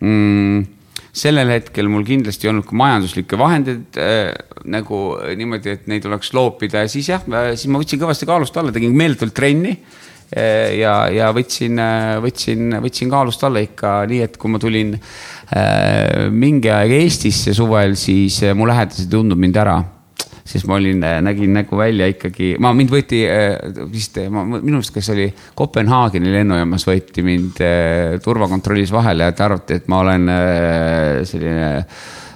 [0.00, 0.62] mm,
[1.16, 4.32] sellel hetkel mul kindlasti ei olnud ka majanduslikke vahendeid äh,
[4.68, 5.00] nagu
[5.38, 6.84] niimoodi, et neid oleks loopida.
[6.84, 7.24] Ja siis jah,
[7.54, 9.76] siis ma võtsin kõvasti kaalust alla, tegin meeletult trenni
[10.26, 11.78] ja, ja võtsin,
[12.24, 14.00] võtsin, võtsin kaalust alla ikka.
[14.10, 19.40] Nii, et kui ma tulin äh, mingi aeg Eestisse suvel, siis mu lähedased ei tundnud
[19.40, 19.78] mind ära
[20.46, 23.22] siis ma olin, nägin nägu välja ikkagi, ma, mind võeti
[23.92, 25.26] vist, ma, minu arust, kas oli
[25.58, 27.62] Kopenhaageni lennujaamas võeti mind
[28.24, 30.30] turvakontrollis vahele ja te arvate, et ma olen
[31.26, 31.66] selline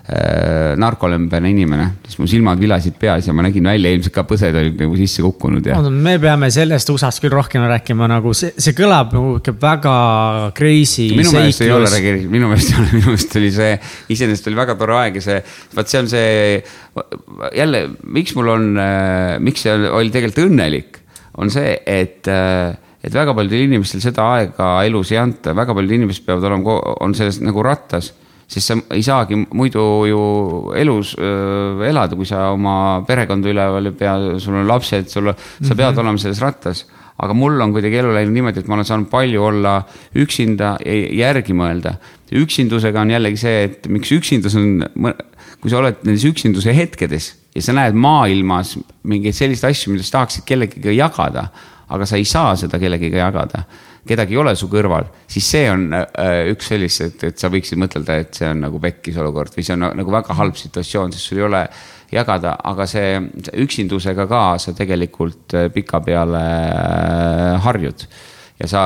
[0.09, 4.57] Äh, narkolembene inimene, siis mu silmad vilasid peas ja ma nägin välja, ilmselt ka põsed
[4.57, 5.77] olid nagu sisse kukkunud ja.
[5.93, 9.93] me peame sellest USA-st küll rohkem rääkima, nagu see, see kõlab nagu ikka väga
[10.57, 11.11] crazy.
[11.13, 13.75] minu meelest ei ole crazy, minu meelest ei ole, minu meelest oli see,
[14.17, 15.37] iseenesest oli väga tore aeg ja see,
[15.77, 16.33] vaat see on see,
[17.61, 17.83] jälle,
[18.17, 20.99] miks mul on, äh, miks see oli tegelikult õnnelik,
[21.45, 22.73] on see, et äh,
[23.05, 27.15] et väga paljudel inimestel seda aega elus ei anta, väga paljud inimesed peavad olema, on
[27.21, 28.15] selles nagu rattas
[28.51, 30.23] sest sa ei saagi muidu ju
[30.79, 35.35] elus äh, elada, kui sa oma perekonda üleval ei pea, sul on lapsed, sul, sa
[35.35, 35.77] mm -hmm.
[35.77, 36.87] pead olema selles rattas.
[37.21, 39.83] aga mul on kuidagi elu läinud niimoodi, et ma olen saanud palju olla
[40.17, 40.95] üksinda ja
[41.27, 41.95] järgi mõelda.
[42.33, 44.83] üksindusega on jällegi see, et miks üksindus on,
[45.61, 50.13] kui sa oled nendes üksinduse hetkedes ja sa näed maailmas mingeid selliseid asju, mida sa
[50.13, 51.51] tahaksid kellegagi jagada,
[51.89, 53.65] aga sa ei saa seda kellegagi jagada
[54.07, 58.17] kedagi ei ole su kõrval, siis see on äh, üks sellist, et, sa võiksid mõtelda,
[58.23, 61.43] et see on nagu pekkis olukord või see on nagu väga halb situatsioon, sest sul
[61.43, 61.63] ei ole
[62.11, 63.21] jagada, aga see,
[63.61, 68.07] üksindusega ka sa tegelikult äh, pikapeale äh, harjud.
[68.61, 68.81] Ja sa,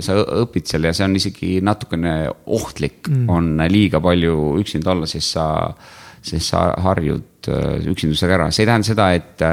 [0.00, 2.14] sa õpid seal ja see on isegi natukene
[2.56, 5.44] ohtlik mm., on liiga palju üksinda olla, sest sa,
[6.24, 7.50] sest sa harjud
[7.90, 9.44] üksindusega ära, see ei tähenda seda, et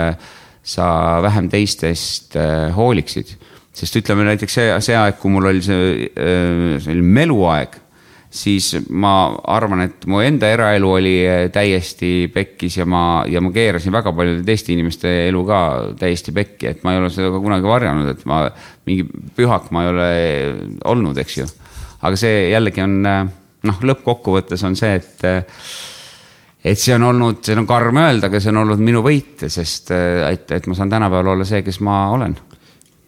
[0.67, 0.87] sa
[1.23, 2.35] vähem teistest
[2.75, 3.35] hooliksid
[3.77, 7.77] sest ütleme näiteks see, see aeg, kui mul oli see äh, selline meluaeg,
[8.37, 13.51] siis ma arvan, et mu enda eraelu oli äh, täiesti pekkis ja ma, ja ma
[13.55, 15.59] keerasin väga paljude teiste inimeste elu ka
[15.99, 18.45] täiesti pekki, et ma ei ole seda ka kunagi varjanud, et ma
[18.89, 19.05] mingi
[19.37, 20.09] pühak ma ei ole
[20.93, 21.47] olnud, eks ju.
[22.01, 23.21] aga see jällegi on äh,
[23.67, 25.29] noh, lõppkokkuvõttes on see, et
[26.67, 29.93] et see on olnud, see on karm öelda, aga see on olnud minu võit, sest
[29.93, 32.33] et, et ma saan tänapäeval olla see, kes ma olen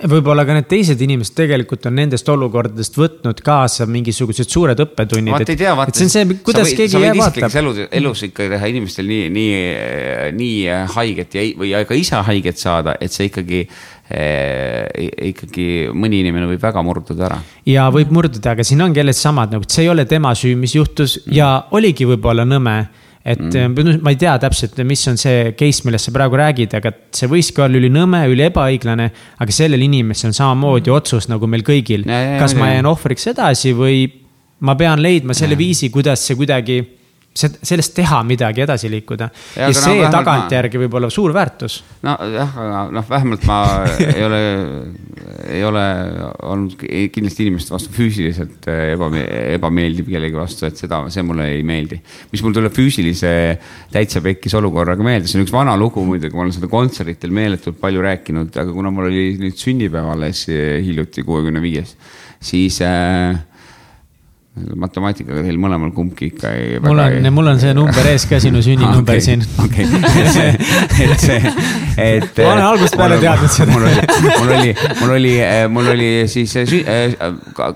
[0.07, 5.33] võib-olla ka need teised inimesed tegelikult on nendest olukordadest võtnud kaasa mingisugused suured õppetunnid.
[5.35, 5.95] vaat ei tea, vaata.
[5.97, 7.57] see on see, kuidas võid, keegi vaatab.
[7.62, 9.57] elus, elus ikka teha inimestel nii, nii,
[10.39, 10.62] nii
[10.95, 16.63] haiget ja, või ka ise haiget saada, et see ikkagi eh, ikkagi mõni inimene võib
[16.63, 17.41] väga murduda ära.
[17.67, 20.55] ja võib murduda, aga siin ongi jälle samad nagu, et see ei ole tema süü,
[20.59, 21.35] mis juhtus mm.
[21.35, 22.79] ja oligi võib-olla nõme
[23.25, 23.99] et mm.
[24.03, 27.63] ma ei tea täpselt, mis on see case, millest sa praegu räägid, aga see võiski
[27.63, 29.10] olla ülinõme, üliebaiglane.
[29.43, 32.08] aga sellel inimesel on samamoodi otsus nagu meil kõigil.
[32.39, 34.05] kas ma jään ohvriks edasi või
[34.65, 35.63] ma pean leidma selle ja.
[35.63, 36.79] viisi, kuidas see kuidagi
[37.39, 39.30] sellest teha midagi, edasi liikuda.
[39.56, 40.86] ja, ja see no, tagantjärgi ma...
[40.86, 41.80] võib olla suur väärtus.
[42.06, 43.60] nojah, aga noh, vähemalt ma
[44.10, 44.41] ei ole,
[45.47, 45.86] ei ole
[46.52, 49.25] olnud kindlasti inimeste vastu füüsiliselt eh, ebame,
[49.56, 52.02] ebameeldiv kellegi vastu, et seda, see mulle ei meeldi.
[52.34, 53.34] mis mul tuleb füüsilise
[53.93, 57.80] täitsa pekkis olukorraga meelde, see on üks vana lugu muidugi, ma olen seda kontserditel meeletult
[57.82, 61.95] palju rääkinud, aga kuna mul oli nüüd sünnipäev alles hiljuti, kuuekümne viies,
[62.43, 63.38] siis äh,
[64.80, 66.80] matemaatikaga teil mõlemal kumbki ikka ei.
[66.84, 69.43] mul on, mul on see number ees ka, sinu sünninumber okay, siin.
[69.63, 69.86] okei,
[70.22, 70.50] et see,
[71.06, 71.54] et see,
[72.04, 72.41] et.
[72.43, 73.74] ma olen algusest peale teadnud seda.
[73.74, 74.06] mul oli,
[74.39, 75.34] mul oli, mul oli,
[75.76, 77.17] mul oli siis äh,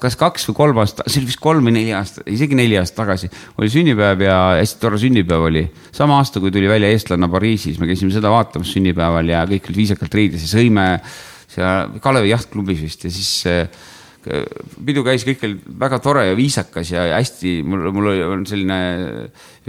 [0.02, 3.02] kas kaks või kolm aastat, see oli vist kolm või neli aastat, isegi neli aastat
[3.04, 5.68] tagasi oli sünnipäev ja hästi tore sünnipäev oli.
[5.92, 9.82] sama aasta, kui tuli välja eestlanna Pariisis, me käisime seda vaatamas sünnipäeval ja kõik olid
[9.84, 10.88] viisakalt riides ja sõime
[11.54, 13.34] seal Kalevi jahtklubis vist ja siis
[14.86, 18.80] pidu käis, kõik oli väga tore ja viisakas ja hästi, mul, mul on selline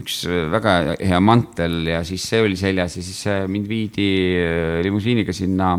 [0.01, 4.09] üks väga hea mantel ja siis see oli seljas ja siis mind viidi
[4.41, 5.75] äh, limusiiniga sinna.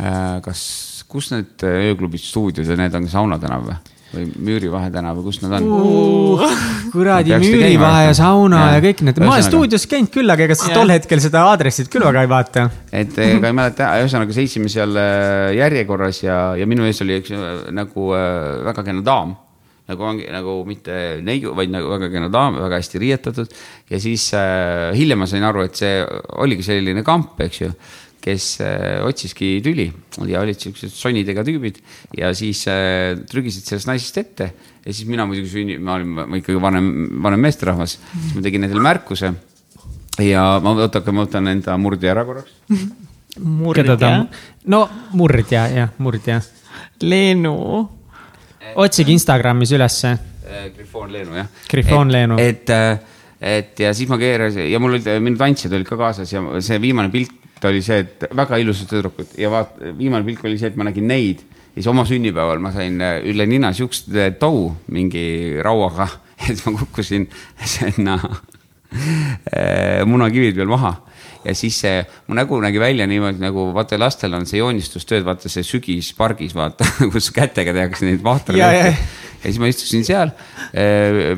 [0.00, 0.62] Äh, kas,
[1.10, 3.80] kus need ööklubid, stuudiod ja need on Sauna tänav või?
[4.14, 6.44] Või Müürivahe tänav või kus nad on uh,?
[6.94, 10.56] kuradi Müürivahe ja sauna ja, ja kõik need, ma olen stuudios käinud küll, aga ega
[10.58, 12.66] sa tol hetkel seda aadressit küll väga ei vaata.
[12.92, 17.34] et ega ei mäleta, ühesõnaga seisime seal äh, järjekorras ja, ja minu ees oli üks
[17.36, 19.38] äh, nagu väga kena daam
[19.90, 20.94] nagu ongi nagu mitte
[21.26, 23.56] neiu, vaid nagu väga kena daam, väga hästi riietatud.
[23.90, 25.98] ja siis äh, hiljem ma sain aru, et see
[26.42, 27.72] oligi selline kamp, eks ju
[28.20, 29.86] kes äh, otsiski tüli
[30.28, 31.80] ja olid siuksed sonidega tüübid
[32.16, 34.50] ja siis äh, trügisid sellest naisest ette.
[34.84, 36.90] ja siis mina muidugi sünni, ma olin ma ikkagi vanem,
[37.24, 39.32] vanem meesterahvas, siis ma tegin nendele märkuse.
[40.26, 42.58] ja ma, oota, aga ma võtan enda murdja ära korraks.
[43.38, 44.12] murdja?
[44.74, 44.82] no
[45.16, 46.40] murdja, jah, murdja.
[47.00, 47.56] Leenu.
[48.76, 50.12] otsige Instagramis ülesse.
[50.44, 51.48] Äh, Grifoon Leenu, jah.
[51.70, 52.36] Grifoon Leenu.
[52.38, 52.68] et,
[53.40, 56.76] et ja siis ma keerasin ja mul olid, minu tantsijad olid ka kaasas ja see
[56.82, 59.34] viimane pilt oli see, et väga ilusad tüdrukud.
[59.40, 61.42] Ja vaat viimane pilk oli see, et ma nägin neid.
[61.70, 66.08] Ja siis oma sünnipäeval ma sain äh, üle nina siukest äh, tou mingi rauaga,
[66.48, 67.28] et ma kukkusin
[67.62, 70.96] sinna äh, munakivid peal maha.
[71.44, 75.48] Ja siis see, mu nägu nägi välja niimoodi nagu vaata, lastel on see joonistustööd, vaata
[75.48, 78.94] see sügispargis, vaata kus kätega tehakse neid vahtralehti.
[79.40, 80.34] ja siis ma istusin seal.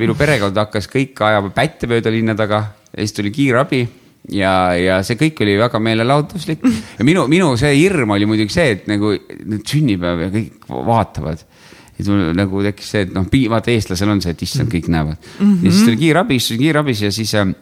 [0.00, 2.64] minu perekond hakkas kõik ajama pätte mööda linna taga.
[2.92, 3.84] Ja siis tuli kiirabi
[4.30, 6.62] ja, ja see kõik oli väga meelelahutuslik
[6.98, 11.42] ja minu, minu see hirm oli muidugi see, et nagu nüüd sünnipäev ja kõik vaatavad
[11.98, 15.18] ja mul nagu tekkis see, et noh, vaata eestlasel on see, et issand, kõik näevad
[15.18, 15.42] mm.
[15.42, 15.66] -hmm.
[15.66, 17.52] ja siis tuli kiirabi, istusin kiirabis ja siis äh,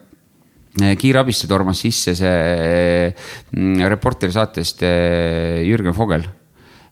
[0.79, 6.23] Äh, kiirabisse tormas sisse see mm, Reporteri saatest äh, Jürgen Vogel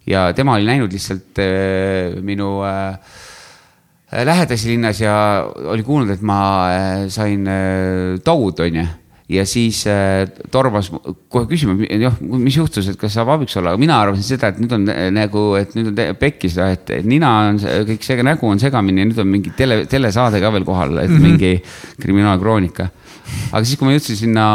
[0.02, 2.56] ja tema oli näinud lihtsalt äh, minu
[4.10, 5.14] lähedasi linnas ja
[5.70, 6.40] oli kuulnud, et ma
[7.12, 7.46] sain
[8.24, 8.86] taud, onju
[9.28, 10.88] ja siis äh, tormas
[11.28, 14.60] kohe küsima, noh, mis juhtus, et kas saab abiks olla, aga mina arvasin seda, et
[14.62, 17.60] nüüd on nagu, et nüüd on pekkis, et nina on,
[17.90, 21.12] kõik see nägu on segamini ja nüüd on mingi tele, telesaade ka veel kohal, et
[21.12, 21.28] mm -hmm.
[21.28, 22.88] mingi kriminaalkroonika.
[23.52, 24.48] aga siis, kui ma jõudsin sinna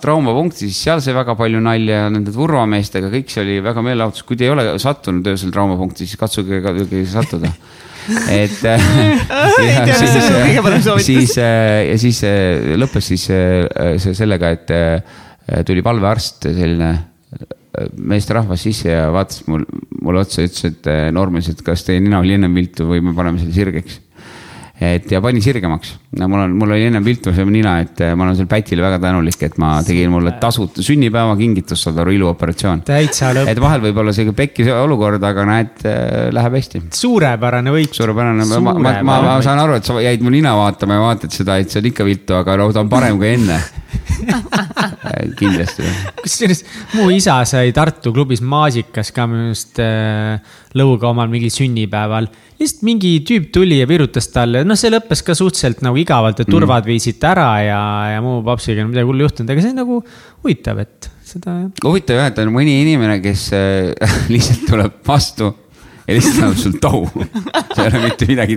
[0.00, 4.36] traumapunkti, siis seal sai väga palju nalja nende turvameestega, kõik see oli väga meelelahutus, kui
[4.36, 6.74] te ei ole sattunud öösel traumapunkti, siis katsuge ka
[7.08, 7.54] sattuda
[8.30, 8.58] et
[9.88, 10.16] ja siis,
[11.04, 12.22] siis ja siis
[12.80, 16.92] lõppes siis see sellega, et tuli valvearst, selline
[17.96, 19.62] meesterahvas sisse ja vaatas mul,
[20.02, 23.14] mulle otsa ja ütles, et Norman, et kas teie nina oli ennem viltu või me
[23.16, 24.00] paneme selle sirgeks
[24.80, 25.92] et ja pani sirgemaks.
[26.16, 28.82] no mul on, mul oli ennem viltu see nina, et eh, ma olen seal Pätile
[28.82, 32.82] väga tänulik, et ma tegin mulle tasuta sünnipäevakingitus, saad aru, iluoperatsioon.
[32.88, 33.50] täitsa lõpp.
[33.52, 36.82] et vahel võib olla sihuke pekkis olukord, aga näed, eh, läheb hästi.
[36.96, 37.92] suurepärane võit.
[38.00, 41.36] suurepärane, ma, ma, ma, ma saan aru, et sa jäid mu nina vaatama ja vaatad
[41.36, 43.60] seda, et see on ikka viltu, aga no ta on parem kui enne
[45.40, 45.88] kindlasti.
[46.22, 46.64] kusjuures
[46.98, 50.38] mu isa sai Tartu klubis Maasikas ka minu arust äh,
[50.78, 55.36] lõuga omal mingil sünnipäeval lihtsalt mingi tüüp tuli ja virutas talle, noh, see lõppes ka
[55.36, 56.90] suhteliselt nagu igavalt, et turvad mm.
[56.92, 57.80] viisid ära ja,
[58.14, 60.00] ja mu papsiga midagi hullu juhtunud, aga see on nagu
[60.44, 61.56] huvitav, et seda.
[61.86, 65.54] huvitav jah, et on mõni inimene, kes äh, lihtsalt tuleb vastu
[66.10, 67.26] ja lihtsalt annab sul tohu.
[67.74, 68.56] sa ei ole mitte midagi,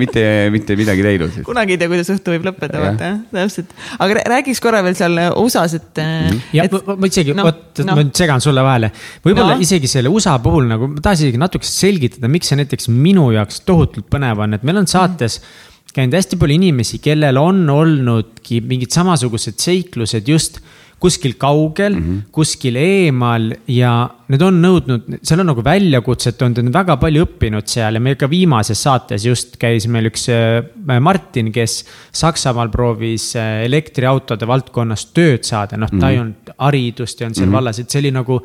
[0.00, 0.22] mitte,
[0.54, 1.36] mitte midagi teinud.
[1.46, 3.74] kunagi ei tea, kuidas õhtu võib lõppeda, vaata jah, täpselt.
[4.06, 6.24] aga räägiks korra veel seal USA-s, et mm.
[6.30, 6.40] -hmm.
[6.56, 8.90] ja et, ma isegi no,, vot no., ma segan sulle vahele.
[9.26, 9.66] võib-olla no.
[9.68, 13.62] isegi selle USA puhul nagu, ma tahan isegi natuke selgitada, miks see näiteks minu jaoks
[13.68, 17.60] tohutult põnev on, et meil on saates mm -hmm käinud hästi palju inimesi, kellel on
[17.70, 20.58] olnudki mingid samasugused seiklused just
[21.00, 22.20] kuskil kaugel mm, -hmm.
[22.32, 23.92] kuskil eemal ja
[24.28, 28.00] need on nõudnud, seal on nagu väljakutset olnud, nad on väga palju õppinud seal ja
[28.00, 34.46] meil ka viimases saates just käis meil üks äh, Martin, kes Saksamaal proovis äh, elektriautode
[34.48, 37.56] valdkonnas tööd saada, noh, ta ei olnud haridust ja on seal mm -hmm.
[37.56, 38.40] vallas, et see oli nagu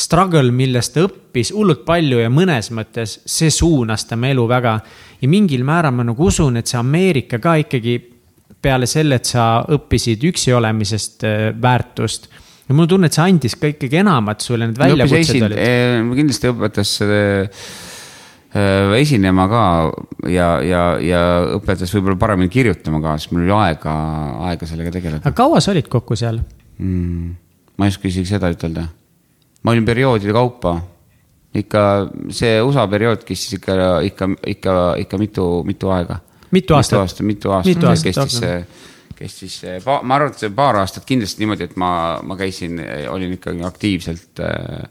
[0.00, 4.80] struggle, millest ta õppis hullult palju ja mõnes mõttes see suunas tema elu väga.
[5.20, 7.98] ja mingil määral ma nagu usun, et see Ameerika ka ikkagi
[8.62, 12.28] peale selle, et sa õppisid üksi olemisest äh, väärtust
[12.70, 15.62] ja mul on tunne, et see andis ka ikkagi enamat sulle, need väljakutsed olid.
[16.20, 17.64] Kindlasti õpetas äh,
[19.00, 19.64] esinema ka
[20.30, 21.24] ja, ja, ja
[21.56, 23.96] õpetas võib-olla paremini kirjutama ka, sest mul oli aega,
[24.52, 25.22] aega sellega tegeleda.
[25.24, 26.40] aga kaua sa olid kokku seal
[26.78, 27.28] mm,?
[27.78, 28.86] ma ei oska isegi seda ütelda.
[29.62, 30.76] ma olin perioodide kaupa.
[31.54, 31.84] ikka
[32.30, 33.74] see USA periood kestis ikka,
[34.06, 34.74] ikka, ikka,
[35.06, 36.20] ikka mitu, mitu aega
[36.54, 37.20] mitu aastat?
[37.26, 38.56] mitu aastat, mitu aastat kestis see,
[39.18, 41.92] kestis ma arvan, et see paar aastat kindlasti niimoodi, et ma,
[42.26, 42.80] ma käisin,
[43.12, 44.84] olin ikkagi aktiivselt äh,,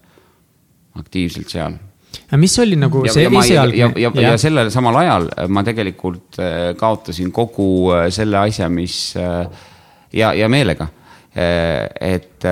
[1.00, 1.78] aktiivselt seal
[2.20, 3.78] aga mis oli nagu ja, see esialgne?
[3.78, 8.70] ja, ja, ja, ja sellel samal ajal ma tegelikult äh, kaotasin kogu äh, selle asja,
[8.74, 10.88] mis ja, ja meelega.
[11.30, 12.44] et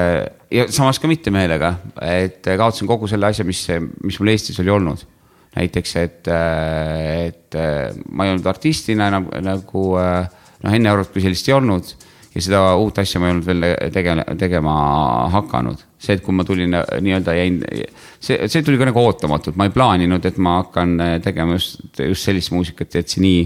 [0.53, 1.71] ja samas ka mitte meelega,
[2.05, 3.63] et kaotasin kogu selle asja, mis,
[4.05, 5.01] mis mul Eestis oli olnud
[5.55, 7.57] näiteks, et, et
[8.11, 11.95] ma ei olnud artistina enam nagu noh, enne Eurot kui sellist ei olnud
[12.37, 14.75] ja seda uut asja ma ei olnud veel tegema, tegema
[15.33, 15.81] hakanud.
[15.97, 17.57] see, et kui ma tulin nii-öelda jäin,
[18.21, 20.93] see, see tuli ka nagu ootamatult, ma ei plaaninud, et ma hakkan
[21.25, 23.39] tegema just, just sellist muusikat, et see nii,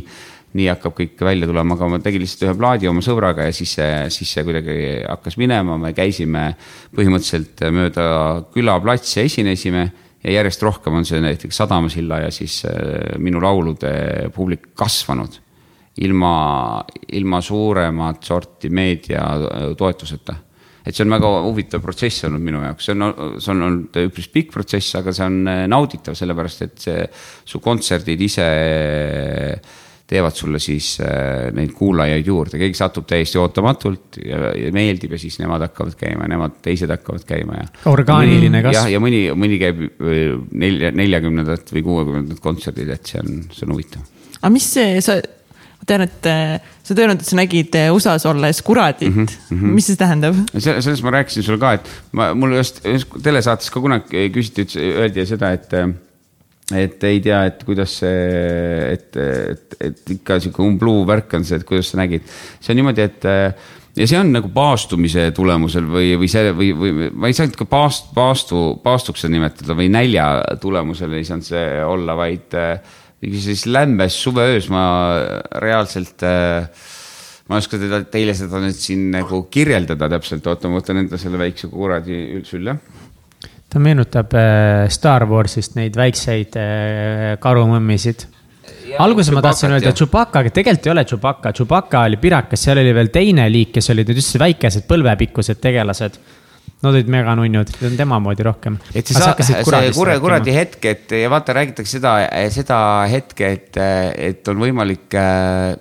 [0.59, 3.77] nii hakkab kõik välja tulema, aga ma tegin lihtsalt ühe plaadi oma sõbraga ja siis
[3.77, 4.75] see, siis see kuidagi
[5.05, 6.49] hakkas minema, me käisime
[6.91, 8.05] põhimõtteliselt mööda
[8.51, 9.87] külaplatsi, esinesime
[10.23, 15.39] ja järjest rohkem on see näiteks Sadamasilla ja siis äh, minu laulude publik kasvanud
[16.05, 16.35] ilma,
[17.11, 20.35] ilma suuremat sorti meedia äh, toetuseta.
[20.85, 24.31] et see on väga huvitav protsess olnud minu jaoks, see on, see on olnud üpris
[24.33, 27.05] pikk protsess, aga see on äh, nauditav, sellepärast et see,
[27.45, 28.47] su kontserdid ise
[30.11, 35.19] teevad sulle siis äh, neid kuulajaid juurde, keegi satub täiesti ootamatult ja, ja meeldib ja
[35.21, 37.67] siis nemad hakkavad käima, nemad teised hakkavad käima ja.
[37.91, 38.79] orgaaniline kasv.
[38.79, 43.67] jah, ja mõni, mõni käib äh, nelja, neljakümnendat või kuuekümnendat kontserdid, et see on, see
[43.67, 44.03] on huvitav.
[44.41, 45.17] aga mis see, sa,
[45.79, 46.53] ma tean, et äh,
[46.83, 49.73] sa tõenäoliselt, sa nägid USA-s olles Kuradit mm, -hmm.
[49.79, 50.43] mis see tähendab?
[50.57, 55.29] sellest ma rääkisin sulle ka, et ma, mul just, just telesaates ka kunagi küsiti, öeldi
[55.29, 55.71] seda, et
[56.77, 58.23] et ei tea, et kuidas see,
[58.93, 62.25] et, et, et ikka sihuke umbluu värk on see, et kuidas sa nägid.
[62.59, 63.29] see on niimoodi, et
[63.97, 67.67] ja see on nagu paastumise tulemusel või, või see või, või ma ei saanud ka
[67.69, 70.31] paast, paastu, paastuks seda nimetada või nälja
[70.63, 72.55] tulemusel ei saanud see olla, vaid
[73.21, 74.85] mingi siis lämbes suveöös ma
[75.61, 76.65] reaalselt äh,
[77.51, 81.19] ma ei oska teda, teile seda nüüd siin nagu kirjeldada täpselt, oota, ma võtan enda
[81.19, 82.77] selle väikse kuradi sülle.
[83.71, 88.27] Ta meenutab äh, Star Warsist neid väikseid äh, karumõmmisid.
[88.99, 92.91] alguses ma tahtsin öelda Chewbacca, aga tegelikult ei ole Chewbacca, Chewbacca oli pirakas, seal oli
[92.95, 96.19] veel teine liik, kes olid just väikesed põlvepikkused tegelased
[96.81, 98.79] Nad olid meganunnud, see on tema moodi rohkem.
[98.89, 99.59] et see, sa, see
[99.93, 102.13] kure, kuradi hetk, et ja vaata, räägitakse seda,
[102.53, 102.77] seda
[103.11, 103.77] hetke, et,
[104.31, 105.13] et on võimalik,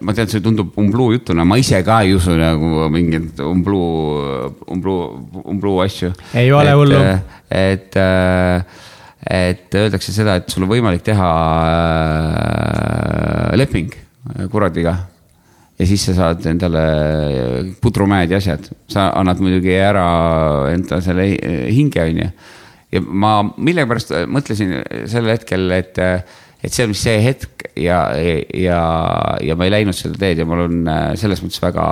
[0.04, 3.86] ma tean, see tundub umbluu jutuna, ma ise ka ei usu nagu mingeid umbluu,
[4.76, 5.00] umbluu,
[5.54, 6.12] umbluu asju.
[6.36, 7.00] ei ole hullu.
[7.48, 7.96] et, et,
[9.40, 11.30] et öeldakse seda, et sul on võimalik teha
[13.56, 13.96] leping
[14.52, 14.98] kuradiga
[15.80, 16.82] ja siis sa saad endale
[17.80, 20.04] pudrumäed ja asjad, sa annad muidugi ära
[20.74, 21.26] enda selle
[21.72, 22.28] hinge, on ju.
[22.96, 24.76] ja ma millegipärast mõtlesin
[25.10, 26.00] sel hetkel, et,
[26.60, 28.82] et see on vist see hetk ja, ja,
[29.40, 31.86] ja ma ei läinud seda teed ja mul on selles mõttes väga,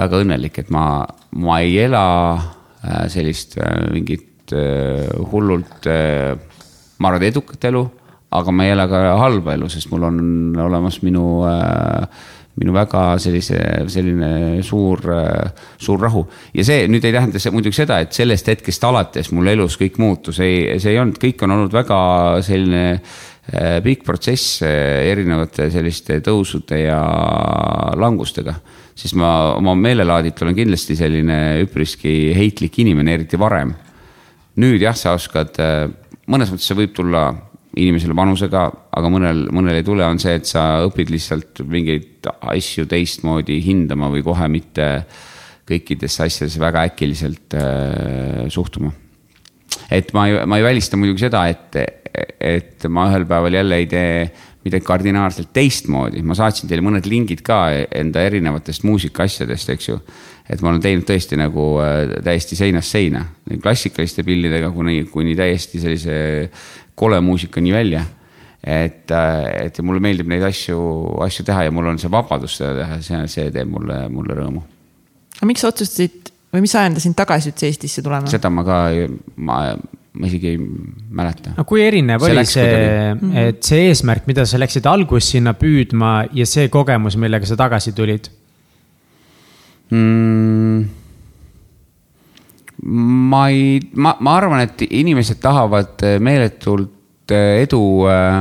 [0.00, 1.04] väga õnnelik, et ma,
[1.38, 7.86] ma ei ela äh, sellist äh, mingit äh, hullult, ma arvan, edukat elu
[8.30, 10.18] aga ma ei ela ka halba elu, sest mul on
[10.62, 12.06] olemas minu äh,
[12.58, 13.58] minu väga sellise,
[13.90, 15.00] selline suur,
[15.80, 16.24] suur rahu.
[16.54, 20.00] ja see nüüd ei tähenda see muidugi seda, et sellest hetkest alates mul elus kõik
[20.02, 22.00] muutus, ei, see ei olnud, kõik on olnud väga
[22.44, 27.00] selline äh, pikk protsess äh, erinevate selliste tõusude ja
[28.00, 28.58] langustega.
[28.94, 33.72] siis ma oma meelelaadilt olen kindlasti selline üpriski heitlik inimene, eriti varem.
[34.60, 35.86] nüüd jah, sa oskad, äh,
[36.26, 37.30] mõnes mõttes see võib tulla
[37.78, 38.64] inimesele vanusega,
[38.98, 44.10] aga mõnel, mõnel ei tule, on see, et sa õpid lihtsalt mingeid asju teistmoodi hindama
[44.10, 44.88] või kohe mitte
[45.70, 48.90] kõikidesse asjadesse väga äkiliselt äh, suhtuma.
[49.90, 51.78] et ma ei, ma ei välista muidugi seda, et,
[52.40, 54.14] et ma ühel päeval jälle ei tee
[54.64, 57.62] midagi kardinaalselt teistmoodi, ma saatsin teile mõned lingid ka
[57.96, 59.96] enda erinevatest muusikaasjadest, eks ju.
[60.48, 63.24] Et ma olen teinud tõesti nagu äh, täiesti seinast seina,
[63.62, 66.16] klassikaliste pillidega kuni, kuni täiesti sellise
[66.98, 68.04] kole muusikani välja.
[68.60, 70.80] et, äh, et mulle meeldib neid asju,
[71.24, 74.60] asju teha ja mul on see vabadus seda teha, see, see teeb mulle, mulle rõõmu.
[75.38, 78.28] aga miks sa otsustasid või mis ajendas sind tagasi üldse Eestisse tulema?
[78.28, 78.82] seda ma ka,
[79.36, 79.56] ma,
[80.12, 81.54] ma isegi ei mäleta.
[81.56, 82.84] no kui erinev see oli see,
[83.46, 87.96] et see eesmärk, mida sa läksid alguses sinna püüdma ja see kogemus, millega sa tagasi
[87.96, 88.28] tulid
[89.90, 90.88] mm,?
[92.80, 98.40] ma ei, ma, ma arvan, et inimesed tahavad meeletult eh, edu äh,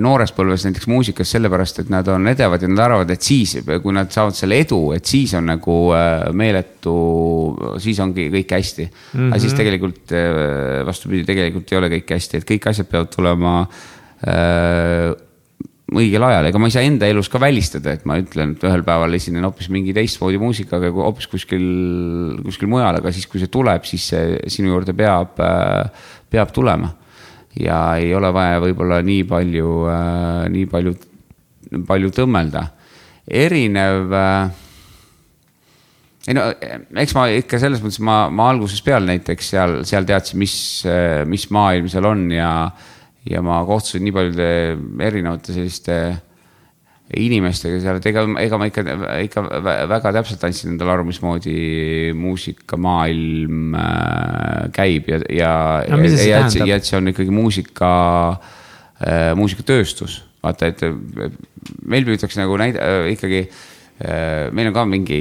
[0.00, 3.52] noores põlves näiteks muusikas sellepärast, et nad on edevad ja nad arvavad, et siis,
[3.84, 5.76] kui nad saavad selle edu, et siis on nagu
[6.40, 6.96] meeletu,
[7.84, 8.96] siis ongi kõik hästi mm.
[9.12, 9.28] -hmm.
[9.28, 9.60] aga siis mhm.
[9.60, 10.16] tegelikult
[10.88, 15.12] vastupidi, tegelikult ei ole kõik hästi, et kõik asjad peavad tulema äh,
[15.94, 18.82] õigel ajal, ega ma ei saa enda elus ka välistada, et ma ütlen, et ühel
[18.86, 21.66] päeval esinen hoopis mingi teistmoodi muusikaga hoopis kuskil,
[22.42, 25.38] kuskil mujal, aga siis, kui see tuleb, siis see sinu juurde peab,
[26.32, 26.90] peab tulema.
[27.56, 29.70] ja ei ole vaja võib-olla nii palju,
[30.52, 30.94] nii palju,
[31.86, 32.66] palju tõmmelda.
[33.26, 34.12] erinev
[36.26, 36.48] ei no
[36.98, 40.56] eks ma ikka selles mõttes ma, ma algusest peale näiteks seal, seal teadsin, mis,
[41.30, 42.50] mis maailm seal on ja
[43.30, 44.48] ja ma kohtusin nii paljude
[45.06, 45.98] erinevate selliste
[47.16, 48.82] inimestega seal, et ega, ega ma ikka,
[49.22, 49.44] ikka
[49.92, 51.54] väga täpselt andsin endale aru, mismoodi
[52.18, 55.52] muusikamaailm äh, käib ja, ja
[55.92, 57.92] no,, ja, ja et see on ikkagi muusika,
[58.98, 60.24] äh, muusikatööstus.
[60.42, 60.82] vaata, et
[61.86, 65.18] meil püütakse nagu näida ikkagi Äh, meil on ka mingi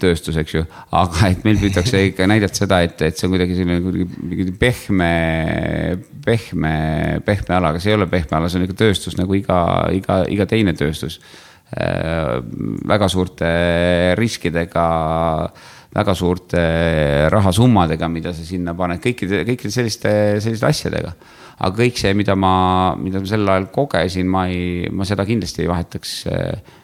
[0.00, 0.62] tööstus, eks ju,
[0.96, 5.10] aga et meil püütakse ikka näidata seda, et, et see on kuidagi selline kuidagi pehme,
[6.24, 6.74] pehme,
[7.26, 9.58] pehme ala, aga see ei ole pehme ala, see on ikka tööstus nagu iga,
[9.94, 11.20] iga, iga teine tööstus.
[11.74, 12.40] Äh,
[12.86, 13.48] väga suurte
[14.18, 14.88] riskidega,
[15.94, 16.64] väga suurte
[17.32, 20.12] rahasummadega, mida sa sinna paned, kõikide, kõikide selliste,
[20.44, 21.14] selliste asjadega
[21.54, 22.54] aga kõik see, mida ma,
[22.98, 26.82] mida ma sel ajal kogesin, ma ei, ma seda kindlasti ei vahetaks äh, äh,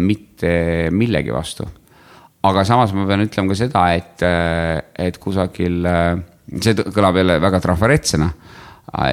[0.00, 1.66] mitte millegi vastu.
[2.42, 5.84] aga samas ma pean ütlema ka seda, et, äh, et kusagil,
[6.56, 8.30] see kõlab jälle väga trafaretsena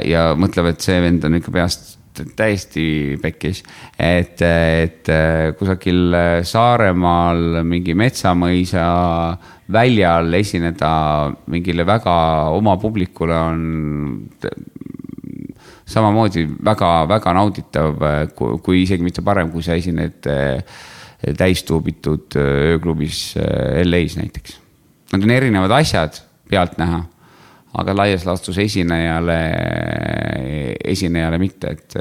[0.08, 3.60] ja mõtleb, et see vend on ikka peast täiesti pekkis,
[4.00, 5.12] et, et
[5.60, 6.16] kusagil
[6.50, 8.88] Saaremaal mingi metsamõisa
[9.74, 10.92] väljal esineda
[11.52, 12.16] mingile väga
[12.56, 13.62] oma publikule on
[15.88, 20.28] samamoodi väga-väga nauditav, kui isegi mitte parem, kui sa esined
[21.38, 23.22] täistuubitud ööklubis
[23.84, 24.58] LA-s näiteks.
[25.14, 26.20] Nad on erinevad asjad
[26.52, 27.06] pealtnäha
[27.78, 29.38] aga laias laastus esinejale,
[30.94, 31.98] esinejale mitte, et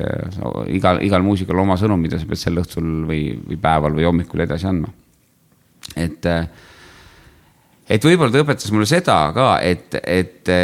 [0.72, 4.44] igal, igal muusikal oma sõnum, mida sa pead sel õhtul või, või päeval või hommikul
[4.46, 4.92] edasi andma.
[5.96, 6.28] et,
[7.88, 10.54] et võib-olla ta õpetas mulle seda ka, et, et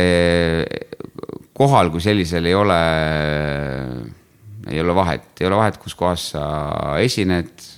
[1.62, 2.78] kohal kui sellisel ei ole,
[4.70, 6.46] ei ole vahet, ei ole vahet, kus kohas sa
[7.02, 7.68] esined.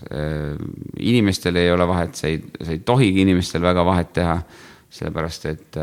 [1.00, 4.38] inimestel ei ole vahet, sa ei, sa ei tohigi inimestel väga vahet teha
[4.94, 5.76] sellepärast et,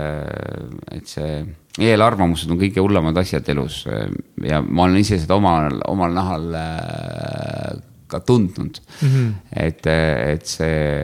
[0.96, 1.42] et see
[1.84, 3.84] eelarvamused on kõige hullemad asjad elus
[4.44, 6.48] ja ma olen ise seda omal, omal nahal
[8.12, 9.08] ka tundnud mm.
[9.08, 9.34] -hmm.
[9.56, 10.96] et, et see,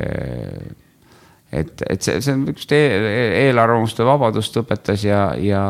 [1.51, 5.63] et, et see, see on üks eelarvamuste vabadust õpetas ja, ja.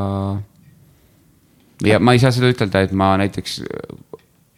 [1.86, 3.60] Ja ma ei saa seda ütelda, et ma näiteks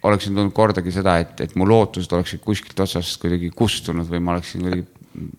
[0.07, 4.37] oleksin tundnud kordagi seda, et, et mu lootused oleksid kuskilt otsast kuidagi kustunud või ma
[4.37, 4.87] oleksin kuidagi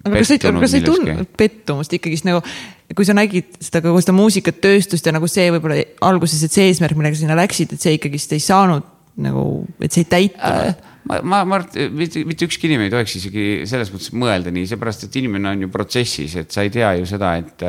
[0.04, 2.42] aga kas sa ei, kas sa ei tundnud pettumust ikkagist nagu,
[2.96, 5.78] kui sa nägid seda, kogu seda muusikatööstust ja nagu see võib-olla
[6.10, 8.84] alguses, et see eesmärk, millega sinna läksid, et see ikkagist ei saanud
[9.20, 9.44] nagu,
[9.80, 10.89] et see ei täitunud äh,?
[11.08, 14.66] Ma, ma, ma arvan, mitte, mitte ükski inimene ei tohiks isegi selles mõttes mõelda nii,
[14.68, 17.64] seepärast et inimene on ju protsessis, et sa ei tea ju seda, et,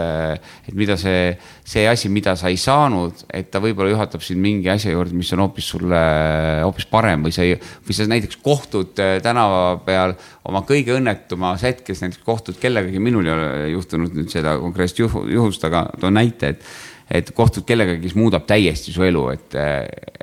[0.67, 1.31] et mida see,
[1.67, 5.31] see asi, mida sa ei saanud, et ta võib-olla juhatab sind mingi asja juurde, mis
[5.35, 6.01] on hoopis sulle
[6.65, 7.57] hoopis parem või sa ei,
[7.87, 10.15] või sa näiteks kohtud äh, tänava peal
[10.47, 15.69] oma kõige õnnetumas hetkes, näiteks kohtud kellegagi, minul ei ole juhtunud nüüd seda konkreetset juhust,
[15.69, 16.71] aga toon näite, et
[17.11, 19.55] et kohtud kellegagi, kes muudab täiesti su elu, et,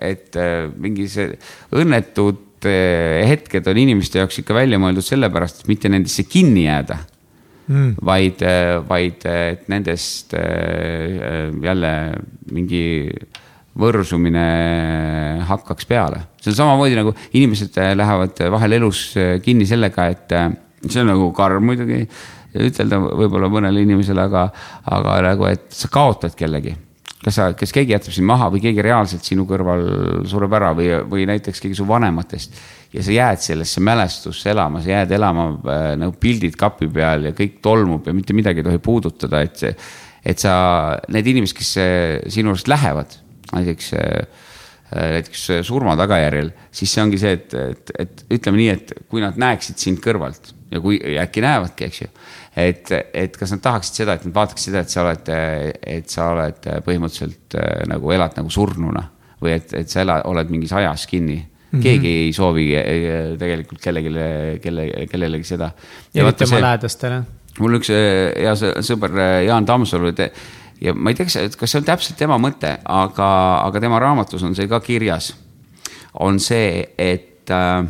[0.01, 0.39] et
[0.81, 1.35] mingi see
[1.77, 6.99] õnnetud Eh, hetked on inimeste jaoks ikka välja mõeldud sellepärast, et mitte nendesse kinni jääda.
[7.69, 7.99] Mm..
[8.01, 11.91] vaid, eh, vaid et nendest eh, jälle
[12.49, 13.11] mingi
[13.79, 14.45] võrsumine
[15.45, 16.23] hakkaks peale.
[16.41, 19.03] see on samamoodi nagu inimesed lähevad vahel elus
[19.45, 20.33] kinni sellega, et
[20.89, 22.01] see on nagu karm muidugi
[22.57, 24.49] ütelda võib-olla mõnele inimesele, aga,
[24.89, 26.73] aga nagu, et sa kaotad kellegi
[27.25, 29.85] kas sa, kas keegi jätab sind maha või keegi reaalselt sinu kõrval
[30.29, 32.59] sureb ära või, või näiteks keegi su vanematest.
[32.93, 37.33] ja sa jääd sellesse mälestusse elama, sa jääd elama äh, nagu pildid kapi peal ja
[37.37, 39.75] kõik tolmub ja mitte midagi ei tohi puudutada, et see.
[40.29, 40.53] et sa,
[41.09, 43.19] need inimesed, kes äh, sinu juurest lähevad,
[43.53, 44.47] näiteks äh,
[44.89, 49.37] näiteks surma tagajärjel, siis see ongi see, et, et, et ütleme nii, et kui nad
[49.37, 52.09] näeksid sind kõrvalt ja kui ja äkki näevadki, eks ju
[52.59, 55.31] et, et kas nad tahaksid seda, et nad vaataksid seda, et sa oled,
[55.99, 59.05] et sa oled põhimõtteliselt äh, nagu elad nagu surnuna
[59.43, 61.83] või et, et sa ela, oled mingis ajas kinni Mm -hmm.
[61.83, 62.85] keegi ei soovi äh,
[63.39, 65.71] tegelikult kellelegi, kelle, kellelegi seda.
[66.15, 67.23] eriti oma lähedastele.
[67.61, 69.13] mul üks äh, hea sõber
[69.45, 70.15] Jaan Tammsalu
[70.81, 73.29] ja ma ei tea, kas see on täpselt tema mõte, aga,
[73.67, 75.35] aga tema raamatus on see ka kirjas.
[76.15, 77.85] on see, et äh,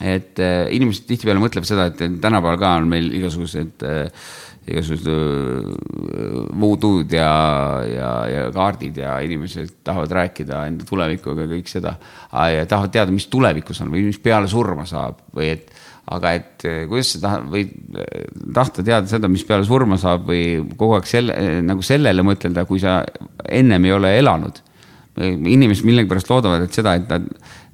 [0.00, 4.26] et äh, inimesed tihtipeale mõtlevad seda, et tänapäeval ka on meil igasugused äh,,
[4.68, 7.30] igasugused äh, voodoo'd ja,
[7.88, 11.96] ja, ja kaardid ja inimesed tahavad rääkida enda tulevikuga ja kõik seda.
[12.52, 15.72] ja tahavad teada, mis tulevikus on või mis peale surma saab või et,
[16.12, 17.64] aga et kuidas sa tahad või
[18.54, 20.44] tahta teada seda, mis peale surma saab või
[20.76, 23.00] kogu aeg selle, nagu sellele mõtelda, kui sa
[23.48, 24.64] ennem ei ole elanud.
[25.16, 27.24] inimesed millegipärast loodavad, et seda, et nad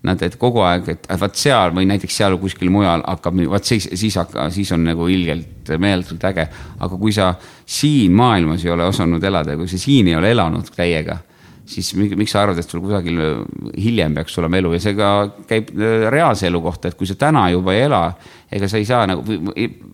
[0.06, 3.86] nad, et kogu aeg, et vaat seal või näiteks seal kuskil mujal hakkab, vaat siis,
[3.98, 6.48] siis hakka, siis on nagu ilgelt meeletult äge.
[6.78, 7.34] aga kui sa
[7.66, 11.18] siin maailmas ei ole osanud elada ja kui sa siin ei ole elanud täiega,
[11.66, 13.20] siis miks sa arvad, et sul kusagil
[13.78, 15.10] hiljem peaks olema elu ja see ka
[15.48, 18.02] käib äh, reaalse elu kohta, et kui sa täna juba ei ela,
[18.52, 19.38] ega sa ei saa nagu,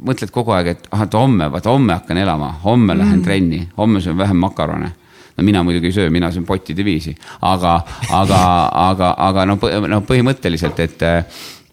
[0.09, 3.29] mõtled kogu aeg, et ah, et homme, vaata homme hakkan elama, homme lähen mm.
[3.29, 4.95] trenni, homme söön vähem makarone
[5.39, 7.15] no mina muidugi ei söö, mina söön pottide viisi,
[7.47, 7.79] aga,
[8.11, 8.43] aga,
[8.89, 9.59] aga, aga no,
[9.89, 11.05] no põhimõtteliselt, et,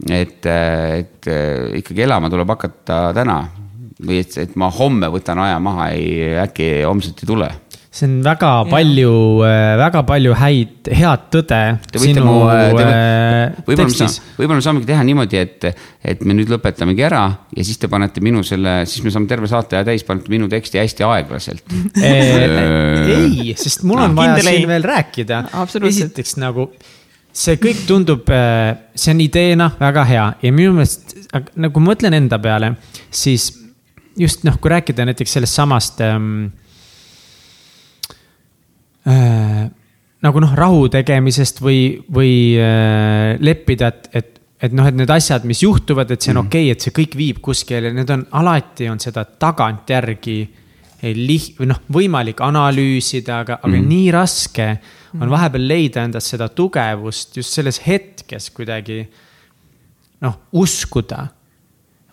[0.10, 0.50] et,
[1.00, 1.30] et
[1.82, 3.44] ikkagi elama tuleb hakata täna.
[3.96, 7.48] Või et, et ma homme võtan aja maha, ei äkki homset ei tule
[7.96, 9.12] see on väga palju,
[9.80, 11.60] väga palju häid, head tõde
[11.94, 15.68] Te sinu mu, te võite- äh, võib-olla me saame, võib-olla me saamegi teha niimoodi, et,
[16.12, 17.22] et me nüüd lõpetamegi ära
[17.56, 20.50] ja siis te panete minu selle, siis me saame terve saate aja täis, panete minu
[20.52, 21.64] teksti hästi aeglaselt.
[22.04, 24.60] ei, sest mul on Ah, vaja kindel ei.
[24.60, 25.40] siin veel rääkida.
[25.90, 26.68] Esiteks nagu
[27.36, 28.28] see kõik tundub,
[28.96, 31.16] see on ideena väga hea ja minu meelest
[31.60, 32.74] nagu ma mõtlen enda peale,
[33.12, 33.50] siis
[34.20, 36.46] just noh, kui rääkida näiteks sellest samast ähm,
[39.10, 39.66] äh,
[40.26, 41.80] nagu noh, rahu tegemisest või,
[42.14, 46.42] või äh, leppida, et, et, et noh, et need asjad, mis juhtuvad, et see on
[46.42, 46.50] mm.
[46.50, 51.54] okei okay,, et see kõik viib kuskile, need on alati on seda tagantjärgi eh, lih-
[51.60, 54.70] või noh, võimalik analüüsida, aga mm., aga nii raske
[55.16, 59.00] on vahepeal leida endas seda tugevust just selles hetkes kuidagi
[60.26, 61.28] noh, uskuda.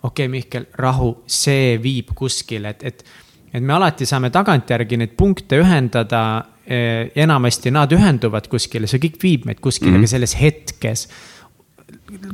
[0.03, 3.05] okei okay,, Mihkel, rahu, see viib kuskile, et, et,
[3.53, 6.23] et me alati saame tagantjärgi neid punkte ühendada
[6.65, 10.03] enamasti nad ühenduvad kuskile, see kõik viib meid kuskile mm, Mhm.
[10.03, 10.07] -hmm.
[10.07, 11.07] aga selles hetkes.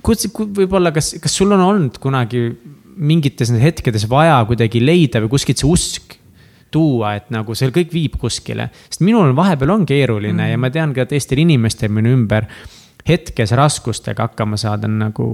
[0.03, 2.51] kus, võib-olla, kas, kas sul on olnud kunagi
[2.99, 6.17] mingites hetkedes vaja kuidagi leida või kuskilt see usk
[6.71, 10.51] tuua, et nagu see kõik viib kuskile, sest minul vahepeal on keeruline mm.
[10.51, 12.45] ja ma tean ka teistel inimestel minu ümber
[13.07, 15.27] hetkes raskustega hakkama saada on nagu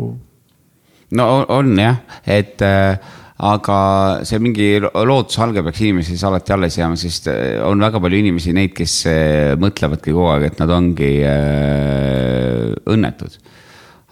[1.12, 3.00] no on, on jah, et äh,
[3.36, 8.22] aga see mingi lootusalge peaks inimesi siis alati alles jääma, sest äh, on väga palju
[8.22, 13.36] inimesi, neid, kes äh, mõtlevadki kogu aeg, et nad ongi äh, õnnetud.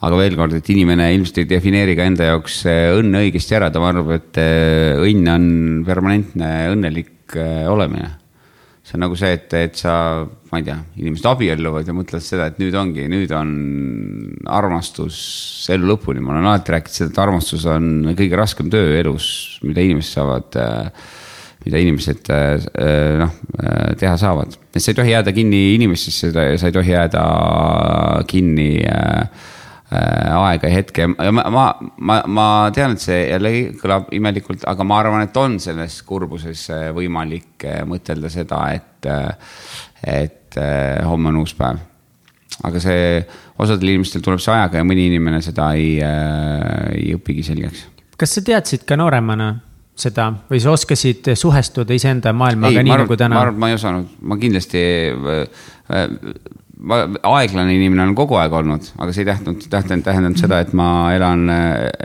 [0.04, 3.80] aga veel kord, et inimene ilmselt ei defineeri ka enda jaoks õnne õigesti ära, ta
[3.88, 4.42] arvab, et
[5.00, 5.48] õnn on
[5.88, 7.38] permanentne õnnelik
[7.72, 8.12] olemine
[8.84, 9.94] see on nagu see, et, et sa,
[10.52, 13.54] ma ei tea, inimesed abielluvad ja mõtlevad seda, et nüüd ongi, nüüd on
[14.52, 15.18] armastus
[15.72, 19.28] elu lõpuni, ma olen alati rääkinud seda, et armastus on kõige raskem töö elus,
[19.64, 20.60] mida inimesed saavad,
[21.64, 22.68] mida inimesed äh,
[23.24, 23.40] noh,
[24.02, 24.60] teha saavad.
[24.74, 27.24] et sa ei tohi jääda kinni inimestesse, sa ei tohi jääda
[28.28, 29.53] kinni äh, äh,
[29.94, 31.66] aega ja hetke ja ma, ma,
[31.98, 36.66] ma, ma tean, et see jällegi kõlab imelikult, aga ma arvan, et on selles kurbuses
[36.74, 39.10] äh, võimalik äh, mõtelda seda, et,
[40.04, 41.82] et äh, homme on uus päev.
[42.64, 43.24] aga see,
[43.60, 47.88] osadel inimestel tuleb see ajaga ja mõni inimene seda ei, ei õpigi selgeks
[48.18, 49.54] kas sa teadsid ka nooremana
[49.94, 53.46] seda või sa oskasid suhestuda iseenda maailmaga ei, nii ma arvan nagu, täna ma?
[53.46, 54.82] arvan, ma ei osanud, ma kindlasti
[55.14, 55.66] äh,
[56.82, 60.74] ma aeglane inimene olen kogu aeg olnud, aga see ei tähendanud, tähendanud, tähendanud seda, et
[60.78, 61.46] ma elan,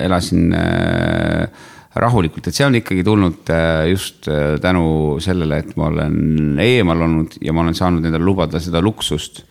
[0.04, 5.88] elasin äh, rahulikult, et see on ikkagi tulnud äh, just äh, tänu sellele, et ma
[5.88, 9.42] olen eemal olnud ja ma olen saanud endale lubada seda luksust,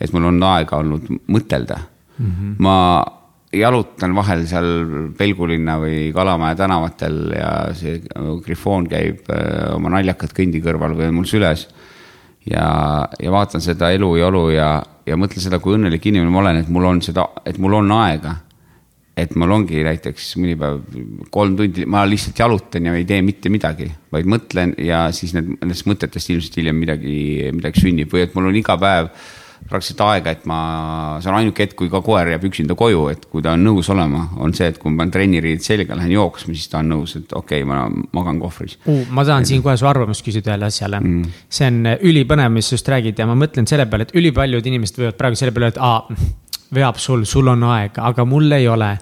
[0.00, 2.24] et mul on aega olnud mõtelda mm.
[2.24, 2.56] -hmm.
[2.64, 2.78] ma
[3.54, 4.70] jalutan vahel seal
[5.14, 8.00] Pelgulinna või Kalamaja tänavatel ja see
[8.42, 9.28] grifoon käib
[9.76, 11.68] oma naljakat kõndi kõrval või on mul süles
[12.50, 12.66] ja,
[13.20, 14.70] ja vaatan seda elu ja olu ja,
[15.06, 17.94] ja mõtlen seda, kui õnnelik inimene ma olen, et mul on seda, et mul on
[18.00, 18.40] aega.
[19.14, 20.80] et mul ongi näiteks mõni päev
[21.30, 25.52] kolm tundi, ma lihtsalt jalutan ja ei tee mitte midagi, vaid mõtlen ja siis need,
[25.60, 27.14] nendest mõtetest ilmselt hiljem midagi,
[27.54, 29.12] midagi sünnib või et mul on iga päev
[29.68, 30.58] praktiliselt aega, et ma,
[31.22, 33.88] see on ainuke hetk, kui ka koer jääb üksinda koju, et kui ta on nõus
[33.92, 37.16] olema, on see, et kui ma panen trenniriided selga, lähen jooksma, siis ta on nõus,
[37.20, 37.86] et okei okay,, ma
[38.16, 38.76] magan kohvris.
[38.84, 39.02] uh,.
[39.14, 41.32] ma tahan siin kohe su arvamust küsida ühele asjale mm..
[41.58, 44.70] see on äh, ülipõnev, mis sa just räägid ja ma mõtlen selle peale, et ülipaljud
[44.72, 46.04] inimesed võivad praegu selle peale, et aa,
[46.74, 48.94] veab sul, sul on aega, aga mul ei ole.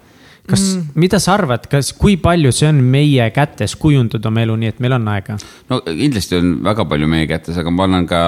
[0.49, 4.57] Kas mm., mida sa arvad, kas, kui palju see on meie kätes kujundada oma elu
[4.59, 5.39] nii, et meil on aega?
[5.71, 8.23] no kindlasti on väga palju meie kätes, aga ma annan ka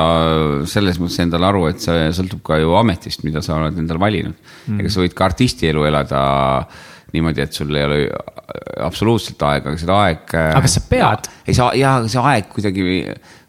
[0.71, 4.35] selles mõttes endale aru, et see sõltub ka ju ametist, mida sa oled endale valinud
[4.39, 4.83] mm..
[4.83, 6.25] ega sa võid ka artisti elu elada
[7.15, 7.99] niimoodi, et sul ei ole
[8.83, 10.35] absoluutselt aega, aga seda aeg.
[10.59, 11.29] Aga sa pead..
[11.47, 12.85] ei saa ja see aeg kuidagi,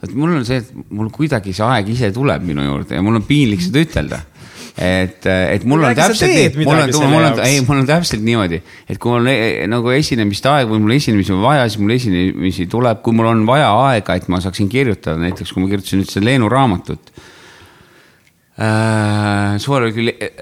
[0.04, 3.20] vot mul on see, et mul kuidagi see aeg ise tuleb minu juurde ja mul
[3.22, 4.22] on piinlik seda ütelda
[4.76, 8.60] et, et mul on täpselt mul on mul on, ei, mul on täpselt niimoodi,
[8.90, 12.68] et kui mul on nagu esinemist aeg või mul esinemisi on vaja, siis mul esinemisi
[12.72, 16.12] tuleb, kui mul on vaja aega, et ma saaksin kirjutada, näiteks kui ma kirjutasin nüüd
[16.12, 17.14] seda Leenu raamatut
[18.60, 19.56] äh,.
[19.64, 20.36] suvel oli küll eh,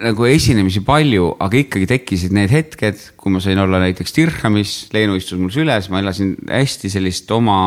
[0.00, 5.18] nagu esinemisi palju, aga ikkagi tekkisid need hetked, kui ma sain olla näiteks Dirhamis, Leenu
[5.18, 7.58] istus mul süles, ma elasin hästi sellist oma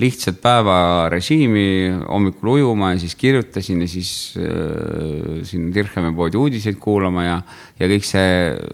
[0.00, 1.66] lihtsat päevarežiimi,
[2.08, 7.36] hommikul ujuma ja siis kirjutasin ja siis äh, sinna Dirhami poodi uudiseid kuulama ja,
[7.78, 8.32] ja kõik see,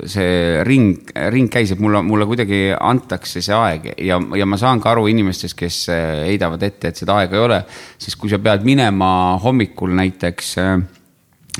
[0.08, 4.80] see ring, ring käis, et mulle, mulle kuidagi antakse see aeg ja, ja ma saan
[4.80, 7.60] ka aru inimestest, kes äh, heidavad ette, et seda aega ei ole,
[8.00, 9.10] sest kui sa pead minema
[9.44, 10.78] hommikul näiteks äh,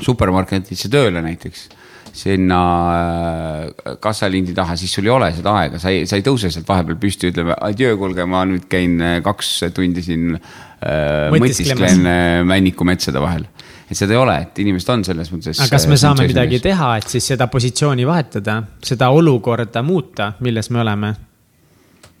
[0.01, 1.69] supermarketisse tööle näiteks
[2.13, 2.59] sinna
[2.91, 6.67] äh, kassalindi taha, siis sul ei ole seda aega, sa ei, sa ei tõuse sealt
[6.67, 12.37] vahepeal püsti, ütleme adjöö, kuulge, ma nüüd käin äh, kaks tundi siin äh, mõtisklen äh,
[12.47, 13.47] Männiku metsade vahel.
[13.91, 15.59] et seda ei ole, et inimesed on selles mõttes.
[15.59, 20.71] aga kas me saame midagi teha, et siis seda positsiooni vahetada, seda olukorda muuta, milles
[20.71, 21.13] me oleme?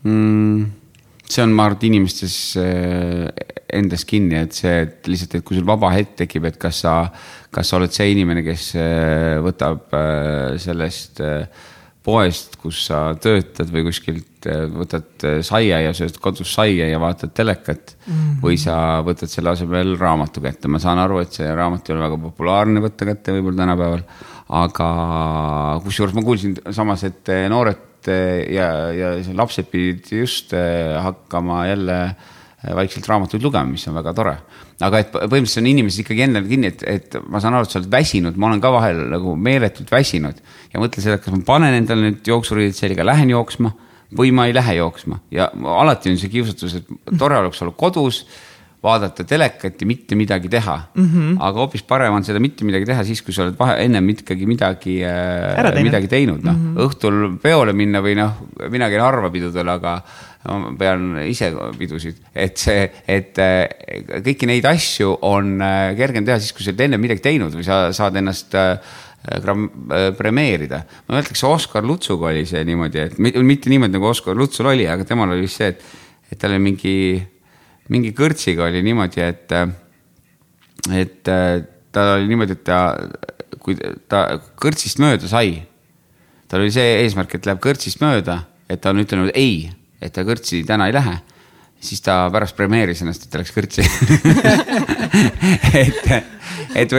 [0.03, 0.69] mm,?
[1.31, 3.27] see on, ma arvan, et inimestes äh,
[3.71, 6.95] endas kinni, et see, et lihtsalt, et kui sul vaba hetk tekib, et kas sa,
[7.51, 11.67] kas sa oled see inimene, kes äh, võtab äh, sellest äh,
[12.01, 17.91] poest, kus sa töötad või kuskilt võtad saia ja sööd kodus saia ja vaatad telekat
[17.93, 18.07] mm.
[18.07, 18.39] -hmm.
[18.41, 18.75] või sa
[19.05, 22.81] võtad selle asemel raamatu kätte, ma saan aru, et see raamat ei ole väga populaarne
[22.81, 24.01] võtta kätte võib-olla tänapäeval.
[24.49, 24.87] aga
[25.85, 28.09] kusjuures ma kuulsin samas, et noored
[28.49, 30.57] ja, ja lapsed pidid just
[31.05, 31.99] hakkama jälle
[32.65, 34.35] vaikselt raamatuid lugema, mis on väga tore.
[34.87, 37.79] Aga et põhimõtteliselt on inimesed ikkagi endal kinni, et, et ma saan aru, et sa
[37.81, 40.41] oled väsinud, ma olen ka vahel nagu meeletult väsinud
[40.73, 43.73] ja mõtlen seda, et kas ma panen endale nüüd jooksuriided selga, lähen jooksma
[44.17, 45.49] või ma ei lähe jooksma ja
[45.81, 48.25] alati on see kiusatus, et tore oleks olla kodus
[48.81, 51.05] vaadata telekat ja mitte midagi teha mm.
[51.05, 51.35] -hmm.
[51.39, 54.47] aga hoopis parem on seda mitte midagi teha siis, kui sa oled vahe, ennem ikkagi
[54.49, 56.87] midagi äh,, midagi teinud, noh mm -hmm.
[56.87, 60.01] õhtul peole minna või noh, mina käin harva pidudel, aga
[60.47, 66.39] ma pean ise pidusid, et see, et äh, kõiki neid asju on äh, kergem teha
[66.41, 68.77] siis, kui sa oled enne midagi teinud või sa saad ennast äh,
[70.17, 70.81] premeerida.
[71.07, 74.87] ma ütleks, Oskar Lutsuga oli see niimoodi, et mi- mitte niimoodi nagu Oskar Lutsul oli,
[74.89, 75.83] aga temal oli vist see, et,
[76.31, 76.95] et tal oli mingi,
[77.93, 79.53] mingi kõrtsiga oli niimoodi, et,
[81.03, 81.31] et
[81.93, 82.79] tal oli niimoodi, et ta,
[83.61, 83.77] kui
[84.09, 84.23] ta
[84.57, 85.59] kõrtsist mööda sai,
[86.49, 89.69] tal oli see eesmärk, et läheb kõrtsist mööda, et ta on ütelnud ei,
[90.01, 91.15] et ta kõrtsi täna ei lähe,
[91.81, 93.85] siis ta pärast premeeris ennast, et ta läks kõrtsi.
[95.81, 96.11] et,
[96.75, 96.95] et,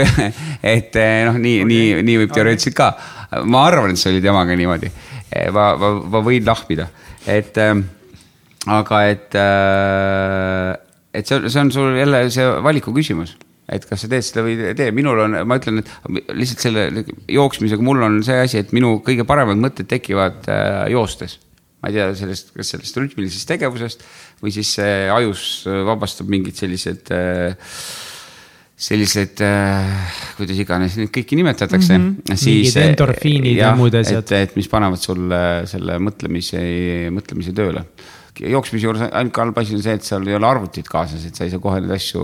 [0.75, 2.93] et noh, nii, nii, nii võib teoreetiliselt ka.
[3.49, 4.93] ma arvan, et see oli temaga niimoodi.
[5.55, 6.89] ma, ma, ma võin lahmida,
[7.27, 7.87] et ähm,
[8.71, 9.39] aga et,
[11.15, 13.37] et see on, see on sul jälle see valiku küsimus,
[13.73, 17.05] et kas sa teed seda või ei tee, minul on, ma ütlen, et lihtsalt selle
[17.31, 21.39] jooksmisega mul on see asi, et minu kõige paremad mõtted tekivad äh, joostes.
[21.83, 24.07] Ma ei tea sellest, kas sellest rütmilisest tegevusest
[24.43, 25.45] või siis see ajus
[25.89, 27.75] vabastab mingid sellised äh,
[28.83, 32.09] sellised äh,, kuidas iganes neid kõiki nimetatakse mm.
[32.27, 32.41] -hmm.
[32.47, 34.25] Mingid endorfiinid ja muud asjad.
[34.25, 36.63] et, et mis panevad sulle selle mõtlemise,
[37.15, 37.85] mõtlemise tööle.
[38.41, 41.45] jooksmise juures ainuke halb asi on see, et seal ei ole arvutit kaasas, et sa
[41.45, 42.23] ei saa kohe neid asju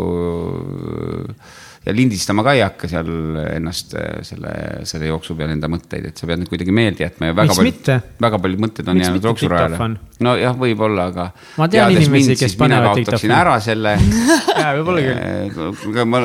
[1.36, 3.10] ja lindistama ka ei hakka seal
[3.54, 4.52] ennast äh, selle,
[4.88, 7.62] selle jooksu peal enda mõtteid, et sa pead neid kuidagi meelde jätma ja väga Miks
[7.62, 9.90] paljud, väga paljud mõtted on Miks jäänud jooksurajale
[10.24, 11.26] nojah, võib-olla, aga.
[11.58, 13.34] Ma tean inimesi, kes panevad diktofoni.
[13.34, 13.94] ära selle
[14.60, 15.72] jaa, võib-olla küll.
[15.92, 16.22] aga ma,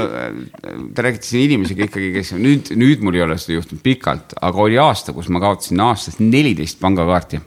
[0.96, 4.66] te räägite siin inimesega ikkagi, kes nüüd, nüüd mul ei ole seda juhtunud pikalt, aga
[4.66, 7.42] oli aasta, kus ma kaotasin aastas neliteist pangakaarti.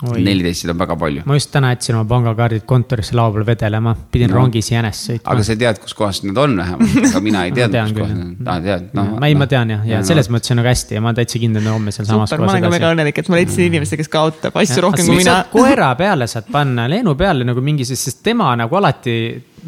[0.00, 1.22] neliteist, seda on väga palju.
[1.28, 4.38] ma just täna jätsin oma pangakaardid kontorisse laua peal vedelema, pidin no.
[4.40, 5.44] rongis jänest sõitma aga.
[5.46, 8.22] sa tead, kus kohas need on vähemalt, aga mina ei teadnud, tean kus kohas küll,
[8.22, 8.48] need on.
[8.54, 9.12] aa, tead, noh.
[9.20, 11.42] ma ei, ma tean jah, ja selles mõttes on nagu hästi ja ma olen täitsa
[11.42, 14.12] kindel, et homme sealsamas super, ma olen ka väga õnnelik, et ma leidsin inimese, kes
[14.12, 15.36] kaotab asju rohkem kui mina.
[15.52, 19.16] koera peale saad panna, Leenu peale nagu mingi, sest tema nagu alati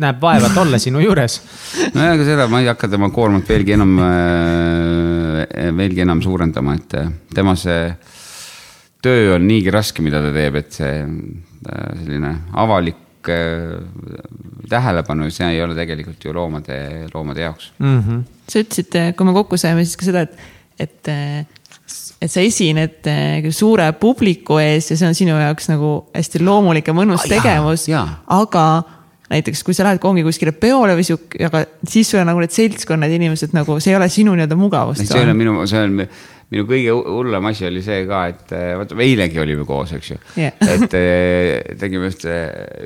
[0.00, 1.38] näeb vaeva, et olla sinu juures.
[1.94, 3.94] nojah, aga seda ma ei hakka tema koormat veelgi enam,
[5.76, 7.84] veelgi enam suurendama, et äh, tema see
[9.03, 13.80] töö on niigi raske, mida ta teeb, et see äh, selline avalik äh,
[14.70, 16.78] tähelepanu, see ei ole tegelikult ju loomade,
[17.14, 17.72] loomade jaoks.
[17.82, 18.22] Mhm.
[18.48, 20.40] sa ütlesid, kui me kokku saime, siis ka seda, et,
[20.82, 21.12] et,
[22.22, 23.07] et sa esined
[23.55, 27.86] suure publiku ees ja see on sinu jaoks nagu hästi loomulik ja mõnus jaa, tegevus
[27.92, 28.66] aga
[29.32, 32.53] näiteks, kui sa lähed ongi kuskile peole või sihuke, aga siis sul on nagu need
[32.55, 35.36] seltskonnad, inimesed nagu, see ei ole sinu nii-öelda see ei ole mugavustsoon.
[35.38, 35.96] minu, see on
[36.53, 40.18] minu kõige hullem asi oli see ka, et äh, vaata, eilegi olime koos, eks ju.
[40.36, 40.57] Jah.
[40.74, 42.34] et äh, tegime ühte,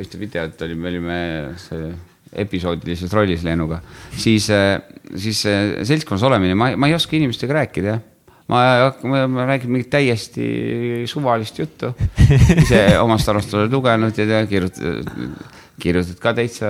[0.03, 1.95] ühte videot, olime, me olime
[2.37, 3.81] episoodilises rollis Leenuga,
[4.12, 4.51] siis,
[5.17, 8.05] siis äh, seltskonnas olemine, ma, ma ei oska inimestega rääkida, jah.
[8.47, 8.61] Ma,
[9.03, 10.45] ma, ma räägin mingit täiesti
[11.11, 11.89] suvalist juttu,
[12.61, 15.09] ise omast arust olen lugenud ja kirjutad,
[15.83, 16.69] kirjutad ka täitsa,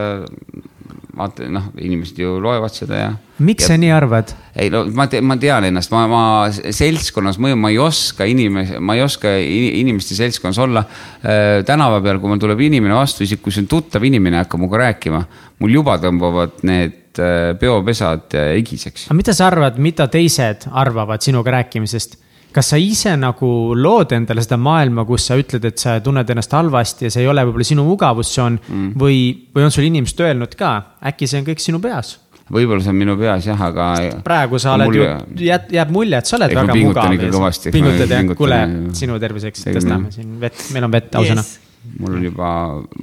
[1.17, 3.09] vaata noh, inimesed ju loevad seda ja.
[3.45, 4.33] miks sa nii arvad?
[4.57, 8.81] ei no ma tean, ma tean ennast, ma, ma seltskonnas mõju, ma ei oska inimese,
[8.81, 11.63] ma ei oska inimeste seltskonnas olla äh,.
[11.69, 14.83] tänava peal, kui mul tuleb inimene vastu, isegi kui see on tuttav inimene, hakkab minuga
[14.85, 15.23] rääkima,
[15.63, 19.09] mul juba tõmbavad need äh, peopesad äh, higiseks.
[19.09, 22.21] aga mida sa arvad, mida teised arvavad sinuga rääkimisest?
[22.55, 26.55] Kas sa ise nagu lood endale seda maailma, kus sa ütled, et sa tunned ennast
[26.57, 28.95] halvasti ja see ei ole võib-olla sinu mugavustsoon mm.
[29.01, 29.19] või,
[29.55, 30.77] või on sul inimesed öelnud ka,
[31.11, 32.17] äkki see on kõik sinu peas?
[32.47, 33.91] võib-olla see on minu peas jah, aga.
[34.25, 35.07] praegu sa oled ju,
[35.49, 38.61] jääb, jääb mulje, et sa oled Ei, ma väga mugav ma pingutad ja pingutan kuule
[38.97, 40.19] sinu terviseks tõstame jah.
[40.21, 41.66] siin vett, meil on vett ausõna Yes.
[41.99, 42.49] Mul on juba,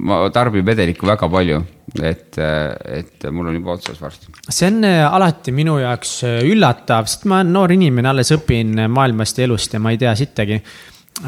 [0.06, 1.60] ma tarbin vedelikku väga palju,
[2.02, 4.32] et, et mul on juba otsas varsti.
[4.48, 8.76] see on äh, alati minu jaoks äh, üllatav, sest ma olen noor inimene, alles õpin
[8.84, 10.60] äh, maailmast ja elust ja ma ei tea sittagi.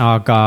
[0.03, 0.39] aga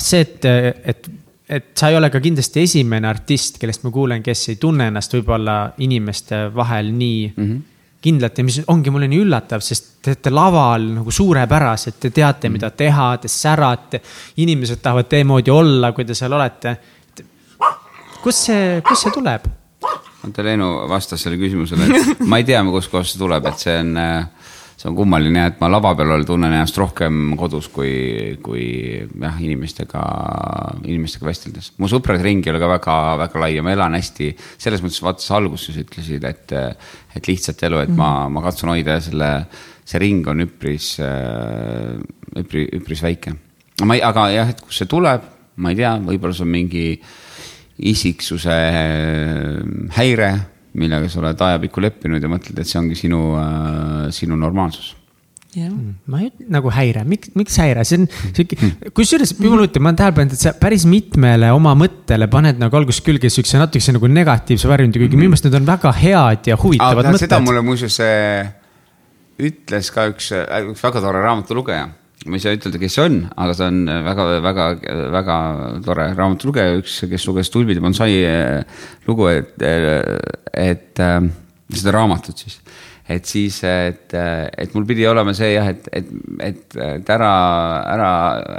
[0.00, 0.44] see, et,
[0.92, 1.10] et,
[1.48, 5.16] et sa ei ole ka kindlasti esimene artist, kellest ma kuulen, kes ei tunne ennast
[5.18, 7.44] võib-olla inimeste vahel nii mm.
[7.44, 7.66] -hmm.
[8.00, 12.50] Kindlalt ja mis ongi mulle nii üllatav, sest te olete laval nagu suurepärased, te teate,
[12.52, 14.00] mida teha, te särate.
[14.36, 16.76] inimesed tahavad teie moodi olla, kui te seal olete.
[18.22, 19.48] kust see, kust see tuleb?
[20.28, 23.94] oota, Leenu vastas sellele küsimusele, et ma ei tea, kustkohast see tuleb, et see on,
[24.78, 28.66] see on kummaline et ma lava peal tunnen ennast rohkem kodus kui, kui
[29.02, 30.02] jah, inimestega,
[30.86, 31.72] inimestega vesteldes.
[31.82, 35.02] mu sõprade ring ei ole ka väga, väga lai ja ma elan hästi, selles mõttes
[35.02, 36.54] vaata sa alguses ütlesid, et,
[37.18, 39.32] et lihtsat elu, et ma, ma katsun hoida selle,
[39.88, 40.92] see ring on üpris,
[42.38, 43.34] üpris, üpris väike.
[43.82, 45.26] ma ei, aga jah, et kust see tuleb,
[45.58, 46.86] ma ei tea, võib-olla see on mingi
[47.90, 48.60] isiksuse
[49.98, 50.30] häire,
[50.78, 53.20] millega sa oled ajapikku leppinud ja mõtled, et see ongi sinu,
[54.14, 54.94] sinu normaalsus.
[55.56, 55.72] jah,
[56.06, 58.06] ma ei, nagu häire, miks, miks häire, see on
[58.36, 58.58] sihuke,
[58.94, 62.78] kusjuures jumal hoidku, ma olen tähele pannud, et sa päris mitmele oma mõttele paned nagu
[62.78, 66.58] algusest külge siukse natukese nagu negatiivse varjundi, kuigi minu meelest need on väga head ja
[66.60, 67.48] huvitavad aga seda mõtted.
[67.48, 68.52] mulle muuseas äh,
[69.38, 71.88] ütles ka üks, üks väga tore raamatulugeja.
[72.26, 74.66] Ma ei saa ütelda, kes see on, aga ta on väga, väga,
[75.14, 75.38] väga
[75.86, 81.18] tore raamatulugeja, üks, kes luges Tulbide bonsai äh, lugu, et, et äh,
[81.70, 82.58] seda raamatut siis
[83.08, 86.10] et siis, et, et mul pidi olema see jah, et, et,
[86.44, 87.30] et, et ära,
[87.94, 88.10] ära,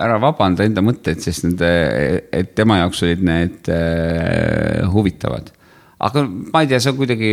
[0.08, 5.52] ära vabanda enda mõtteid, sest need, et tema jaoks olid need äh, huvitavad.
[6.02, 7.32] aga ma ei tea, see on kuidagi,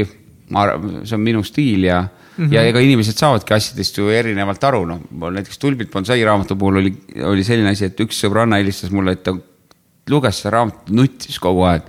[0.52, 2.02] ma arvan, see on minu stiil ja
[2.36, 2.52] mm, -hmm.
[2.54, 6.82] ja ega inimesed saavadki asjadest ju erinevalt aru, noh, mul näiteks Tulbid bonsai raamatu puhul
[6.82, 9.36] oli, oli selline asi, et üks sõbranna helistas mulle, et ta
[10.10, 11.82] luges seda raamatut, nuttis kogu aeg.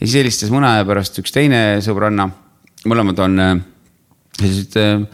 [0.00, 2.28] ja siis helistas mõne aja pärast üks teine sõbranna,
[2.86, 3.54] mõlemad on äh,
[4.40, 5.06] sellised äh,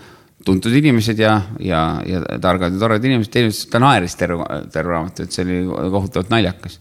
[0.45, 4.47] tuntud inimesed ja, ja, ja targad ja toredad inimesed, teine ütles, et ta naeris terve,
[4.75, 5.63] terve raamatu, et see oli
[5.95, 6.81] kohutavalt naljakas.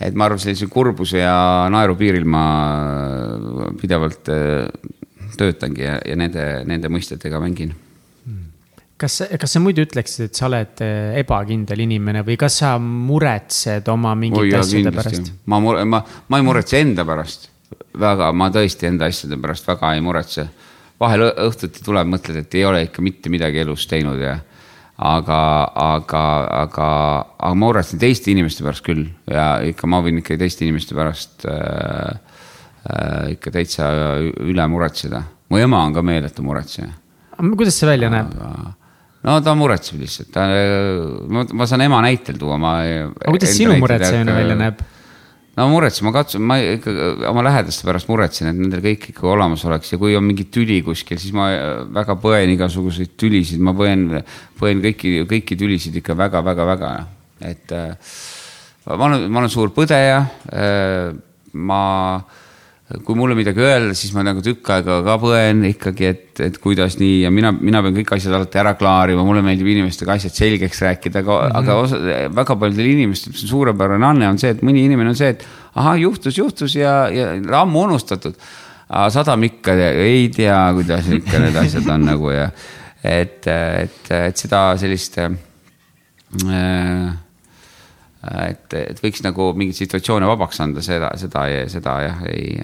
[0.00, 1.36] et ma arvan, sellise kurbuse ja
[1.72, 2.44] naeru piiril ma
[3.80, 4.66] pidevalt äh,
[5.38, 7.74] töötangi ja, ja nende, nende mõistetega mängin
[9.00, 13.88] kas, kas sa muidu ütleksid, et sa oled eh, ebakindel inimene või kas sa muretsed
[13.92, 15.34] oma oi mingite jaa, asjade kindlasti pärast?.
[15.52, 17.50] ma, ma, ma ei muretse enda pärast
[17.98, 20.48] väga, ma tõesti enda asjade pärast väga ei muretse.
[21.00, 24.38] vahel õhtuti tuleb, mõtled, et ei ole ikka mitte midagi elus teinud ja
[24.96, 25.40] aga,
[25.76, 26.22] aga,
[26.62, 26.86] aga,
[27.42, 31.44] aga ma muretsen teiste inimeste pärast küll ja ikka ma võin ikka teiste inimeste pärast
[31.50, 32.16] äh,
[33.36, 33.88] ikka täitsa
[34.44, 35.22] üle muretseda.
[35.50, 36.92] mu ema on ka meeletu muretseja
[37.36, 38.34] kuidas see välja näeb?
[39.26, 40.46] no ta muretseb lihtsalt, ta,
[41.28, 42.76] ma, ma saan ema näitel tuua, ma.
[42.82, 44.84] aga kuidas sinu muretsejana välja näeb?
[45.56, 46.94] no muretsen, ma katsun, ma ikka
[47.30, 50.82] oma lähedaste pärast muretsen, et nendel kõik ikka olemas oleks ja kui on mingi tüli
[50.84, 51.48] kuskil, siis ma
[51.96, 54.08] väga põen igasuguseid tülisid, ma põen,
[54.60, 56.90] põen kõiki, kõiki tülisid ikka väga-väga-väga,
[57.48, 58.18] et äh,
[58.92, 60.20] ma olen, ma olen suur põdeja
[60.52, 61.14] äh,,
[61.56, 61.80] ma
[62.86, 66.94] kui mulle midagi öelda, siis ma nagu tükk aega ka põen ikkagi, et, et kuidas
[67.00, 70.84] nii ja mina, mina pean kõik asjad alati ära klaarima, mulle meeldib inimestega asjad selgeks
[70.86, 71.58] rääkida, aga mm, -hmm.
[71.58, 71.98] aga osa,
[72.36, 75.42] väga paljudel inimestel, mis on suurepärane anne, on see, et mõni inimene on see, et
[75.74, 78.38] ahah, juhtus, juhtus ja, ja ammu unustatud.
[78.88, 82.50] aga sadam ikka ei tea, kuidas ikka need asjad on nagu ja
[83.02, 85.34] et, et, et seda sellist äh,
[88.48, 92.56] et, et võiks nagu mingeid situatsioone vabaks anda, seda, seda, seda jah, ei,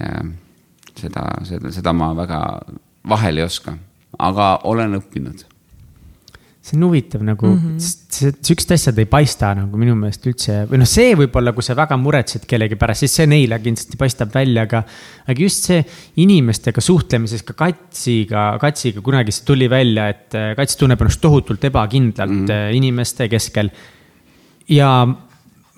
[0.99, 2.43] seda, seda, seda ma väga
[3.09, 3.75] vahel ei oska,
[4.19, 5.49] aga olen õppinud.
[6.63, 7.57] see on huvitav nagu mm.
[7.59, 8.35] -hmm.
[8.39, 11.97] sihukesed asjad ei paista nagu minu meelest üldse või noh, see võib-olla, kui sa väga
[11.99, 14.83] muretsed kellegi pärast, siis see neile kindlasti paistab välja, aga.
[15.27, 15.81] aga just see
[16.23, 21.63] inimestega suhtlemises ka Katsiga, Katsiga kunagi see tuli välja, et äh, Kats tunneb ennast tohutult
[21.67, 22.47] ebakindlalt mm.
[22.47, 22.79] -hmm.
[22.79, 23.69] inimeste keskel.
[24.69, 24.89] ja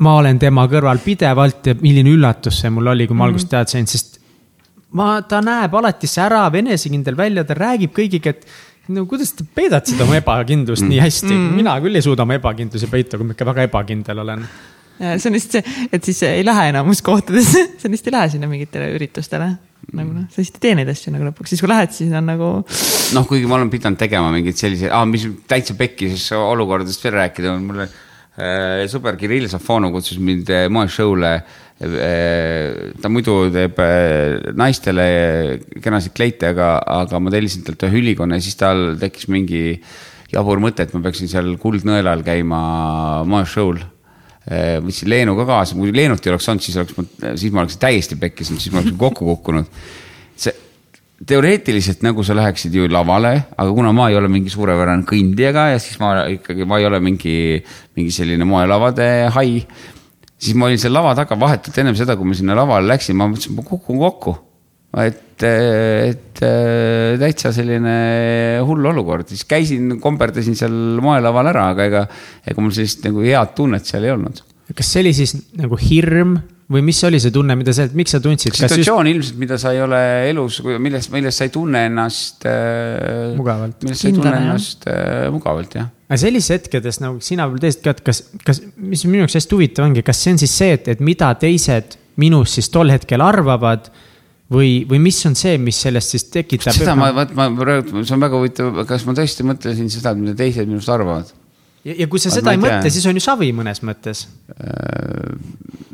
[0.04, 3.34] ma olen tema kõrval pidevalt ja milline üllatus see mul oli, kui ma mm -hmm.
[3.34, 4.20] alguses teada sain, sest
[4.96, 8.48] ma, ta näeb alati särav, enesekindel välja, ta räägib kõigiga, et
[8.96, 10.94] no kuidas te peidate seda oma ebakindlust mm.
[10.94, 14.24] nii hästi mm., mina küll ei suuda oma ebakindlusi peita, kui ma ikka väga ebakindel
[14.26, 14.48] olen.
[15.00, 18.34] ja see on lihtsalt see, et siis ei lähe enamus kohtadesse, sa lihtsalt ei lähe
[18.36, 19.50] sinna mingitele üritustele.
[19.94, 22.30] nagu noh, sa lihtsalt ei tee neid asju nagu lõpuks, siis kui lähed, siis on
[22.30, 22.52] nagu.
[23.18, 27.56] noh, kuigi ma olen pidanud tegema mingeid selliseid ah,, mis täitsa pekkises olukordadest veel rääkida
[27.56, 27.90] on, mulle
[28.36, 31.38] sõber Kirill Safonov kutsus mind äh, moeshow'le
[31.76, 35.06] ta muidu teeb äh, naistele
[35.84, 39.82] kenasid kleite, aga, aga ma tellisin talt ühe ülikonna ja siis tal tekkis mingi
[40.32, 42.62] jabur mõte, et ma peaksin seal Kuldnõelal käima
[43.28, 46.96] moeshow'l äh, võtsin Leenu ka kaasa, kui Leenut ei oleks olnud, siis oleks,
[47.40, 49.72] siis ma oleksin täiesti pekkis, siis ma oleksin kokku kukkunud.
[50.36, 50.56] see
[51.24, 55.80] teoreetiliselt nagu sa läheksid ju lavale, aga kuna ma ei ole mingi suurepärane kõndija ja
[55.80, 57.36] siis ma ikkagi, ma ei ole mingi,
[57.96, 59.62] mingi selline moelavade hai
[60.36, 63.30] siis ma olin seal lava taga vahetult ennem seda, kui ma sinna lavale läksin, ma
[63.32, 64.36] mõtlesin, ma kukun kokku.
[64.96, 66.42] et, et
[67.20, 67.96] täitsa selline
[68.68, 72.04] hull olukord, siis käisin, komperdasin seal moelaval ära, aga ega,
[72.48, 74.44] ega mul sellist nagu head tunnet seal ei olnud.
[74.76, 76.38] kas see oli siis nagu hirm
[76.72, 78.56] või mis oli see tunne, mida sa, miks sa tundsid?
[78.58, 79.14] situatsioon just...
[79.14, 80.00] ilmselt, mida sa ei ole
[80.32, 83.36] elus, millest, millest sa ei tunne ennast äh,.
[83.38, 83.84] mugavalt.
[83.86, 85.92] millest sa ei tunne ennast äh, mugavalt, jah.
[86.10, 89.58] aga sellises hetkedes nagu sina võib-olla teist ka, et kas, kas, mis minu jaoks hästi
[89.58, 93.22] huvitav ongi, kas see on siis see, et, et mida teised minust siis tol hetkel
[93.22, 93.92] arvavad
[94.50, 96.74] või, või mis on see, mis sellest siis tekitab?
[96.74, 100.34] seda ma, vaat ma praegu, see on väga huvitav, kas ma tõesti mõtlesin seda, mida
[100.42, 101.30] teised minust arvavad?
[101.86, 104.26] ja, ja kui sa Vaat seda ei mõtle, siis on ju savi mõnes mõttes
[104.58, 105.85] äh,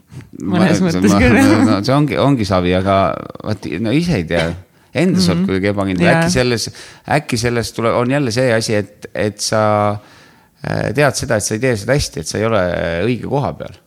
[0.41, 1.39] mõnes ma, mõttes küll
[1.69, 2.97] no, see ongi, ongi savi, aga
[3.43, 4.49] vot no ise ei tea
[4.93, 5.37] endas mm -hmm.
[5.37, 6.69] oled kuidagi ebakindel yeah., äkki selles,
[7.07, 9.61] äkki sellest tuleb, on jälle see asi, et, et sa
[9.91, 12.61] äh, tead seda, et sa ei tee seda hästi, et sa ei ole
[13.05, 13.79] õige koha peal.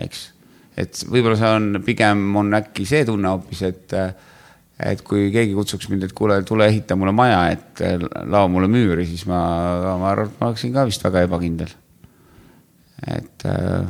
[0.00, 0.32] eks,
[0.76, 3.94] et võib-olla see on, pigem on äkki see tunne hoopis, et,
[4.78, 7.84] et kui keegi kutsuks mind, et kuule, tule ehita mulle maja, et
[8.26, 9.40] lao mulle müüri, siis ma,
[10.00, 11.70] ma arvan, et ma oleksin ka vist väga ebakindel.
[13.06, 13.86] et äh,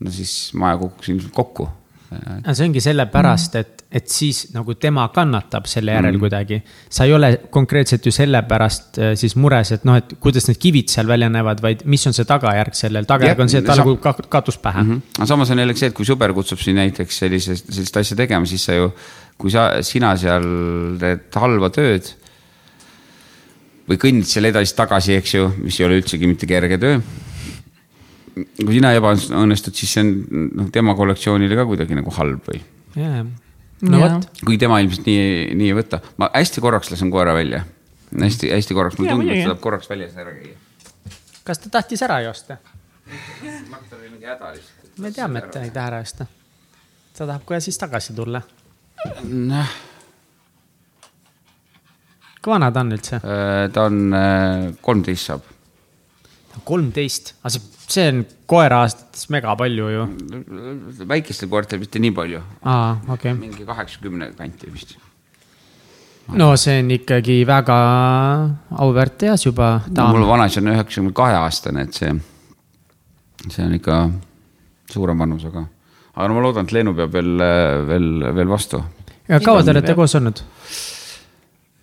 [0.00, 1.68] no siis maja kukkus ilmselt kokku.
[2.06, 6.20] aga see ongi sellepärast, et, et siis nagu tema kannatab selle järel mm.
[6.22, 6.60] kuidagi.
[6.92, 10.92] sa ei ole konkreetselt ju sellepärast äh, siis mures, et noh, et kuidas need kivid
[10.92, 14.30] seal välja näevad, vaid mis on see tagajärg sellel, tagajärg on see, et talle kukub
[14.32, 14.92] katus pähe mm.
[14.92, 15.18] -hmm.
[15.18, 18.46] aga samas on jällegi see, et kui sõber kutsub sind näiteks sellisest, sellist asja tegema,
[18.46, 18.92] siis sa ju,
[19.36, 20.46] kui sa, sina seal
[21.00, 22.14] teed halba tööd
[23.86, 27.00] või kõnnid seal edasi-tagasi, eks ju, mis ei ole üldsegi mitte kerge töö
[28.36, 30.12] kui sina ebaõnnestud, siis see on
[30.60, 32.60] noh, tema kollektsioonile ka kuidagi nagu halb või
[32.96, 33.24] yeah.?
[33.86, 34.28] no vot.
[34.42, 36.02] kuigi tema ilmselt nii, nii ei võta.
[36.20, 37.64] ma hästi korraks lasen koera välja.
[38.12, 40.56] hästi-hästi korraks, mulle tundub, et ta tahab korraks väljas ära käia.
[41.48, 42.60] kas ta tahtis ära joosta?
[43.06, 44.94] ma arvan, et tal oli mingi häda lihtsalt.
[45.00, 46.28] me teame, et ta ei taha ära joosta.
[47.16, 48.44] ta tahab kohe siis tagasi tulla.
[49.32, 49.76] noh.
[52.40, 53.20] kui vana ta on üldse?
[53.20, 55.52] Äh, ta on äh, kolmteist saab
[56.64, 60.06] kolmteist, aga see, see on koera aastates mega palju ju.
[61.08, 62.40] väikestel koertel mitte nii palju.
[62.62, 63.34] aa, okei okay..
[63.38, 64.96] mingi kaheksakümne kanti vist.
[66.28, 67.76] no see on ikkagi väga
[68.86, 69.70] auväärt eas juba.
[69.90, 72.12] No, mul vanaisa on üheksakümne kahe aastane, et see,
[73.46, 74.02] see on ikka
[74.90, 75.66] suurem vanus, aga,
[76.14, 77.32] aga no ma loodan, et Leenu peab veel,
[77.92, 78.10] veel,
[78.40, 78.82] veel vastu.
[79.28, 80.42] ja kaua te olete koos olnud?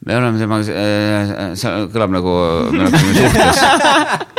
[0.04, 2.38] me oleme temaga äh,, see kõlab nagu
[2.76, 4.30] me oleksime suhtes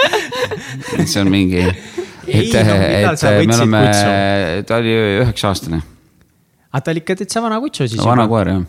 [1.11, 3.83] see on mingi, et, et me oleme,
[4.67, 5.81] ta oli üheksa aastane.
[6.71, 8.09] aga ta oli ikka täitsa vana kutsu siis no,?
[8.11, 8.67] vana koer jah.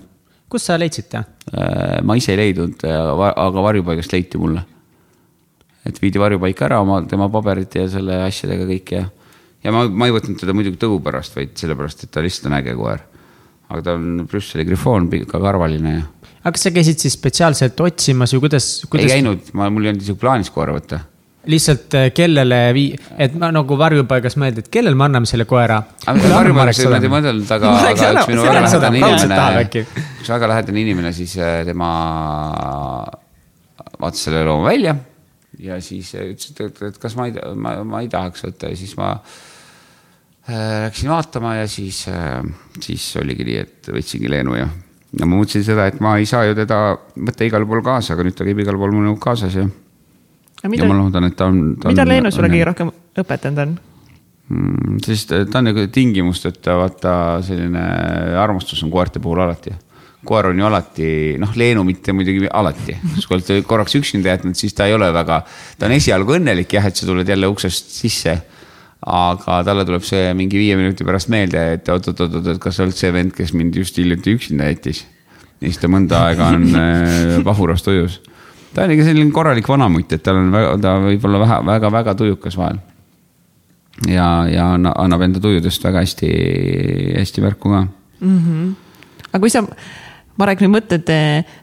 [0.52, 1.26] kust sa leidsid ta?
[1.52, 4.66] Äh, ma ise ei leidnud, aga varjupaigast leiti mulle.
[5.86, 9.06] et viidi varjupaika ära oma, tema paberite ja selle asjadega kõik ja,
[9.66, 12.60] ja ma, ma ei võtnud teda muidugi tõu pärast, vaid sellepärast, et ta lihtsalt on
[12.60, 13.06] äge koer.
[13.70, 16.04] aga ta on Brüsseli grifoon, pikakarvaline ja
[16.46, 19.08] aga kas sa käisid siis spetsiaalselt otsimas või kuidas, kuidas...?
[19.08, 21.02] ei käinud, ma, mul ei olnud isegi plaanis koera võtta.
[21.52, 25.82] Lihtsalt äh, kellele vii-, et ma nagu varjupaigas mõeldi, et kellele me anname selle koera?
[26.06, 29.84] varjupaigas ei olnud mõeldud, aga, aga üks minu väga lähedane inimene,
[30.22, 31.89] üks väga lähedane inimene, siis äh, tema
[34.00, 34.96] vaatas selle looma välja
[35.60, 38.80] ja siis äh, ütles, et, et kas ma ei, ma, ma ei tahaks võtta ja
[38.80, 39.14] siis ma
[40.50, 42.41] äh, läksin vaatama ja siis äh,,
[42.82, 44.68] siis oligi nii, et võtsingi Leenu ja
[45.16, 46.80] ja ma mõtlesin seda, et ma ei saa ju teda
[47.16, 49.66] võtta igale poole kaasa, aga nüüd ta käib igal pool mul kaasas ja.
[50.72, 51.76] Mida, ja ma loodan, et ta on.
[51.86, 53.76] mida Leenu sulle kõige rohkem õpetanud on
[54.49, 54.99] mm,?
[55.05, 57.84] sest ta on nagu tingimusteta, vaata selline
[58.41, 59.76] armastus on koerte puhul alati
[60.26, 61.07] koer on ju alati,
[61.38, 62.95] noh, Leenu mitte muidugi alati,
[63.28, 65.43] kui olete korraks üksinda jätnud, siis ta ei ole väga,
[65.78, 68.34] ta on esialgu õnnelik jah, et sa tuled jälle uksest sisse
[69.05, 72.97] aga talle tuleb see mingi viie minuti pärast meelde, et oot-oot-oot, et kas sa oled
[72.97, 75.04] see vend, kes mind just hiljuti üksinda jättis.
[75.62, 78.21] ja siis ta mõnda aega on äh, pahuras tujus.
[78.76, 82.16] Ta on ikka selline korralik vanamutt, et tal on väga, ta võib olla vähe, väga-väga
[82.22, 82.80] tujukas vahel.
[84.12, 86.32] ja, ja annab enda tujudest väga hästi,
[87.16, 88.39] hästi märku ka mm.
[88.39, 88.74] -hmm.
[89.32, 89.64] aga kui sa
[90.36, 91.08] Marek, nüüd mõtled,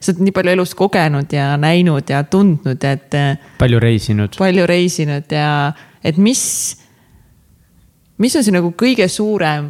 [0.01, 3.13] sa oled nii palju elust kogenud ja näinud ja tundnud, et.
[3.59, 4.39] palju reisinud.
[4.39, 5.73] palju reisinud ja,
[6.05, 6.41] et mis
[8.23, 9.69] mis on see nagu kõige suurem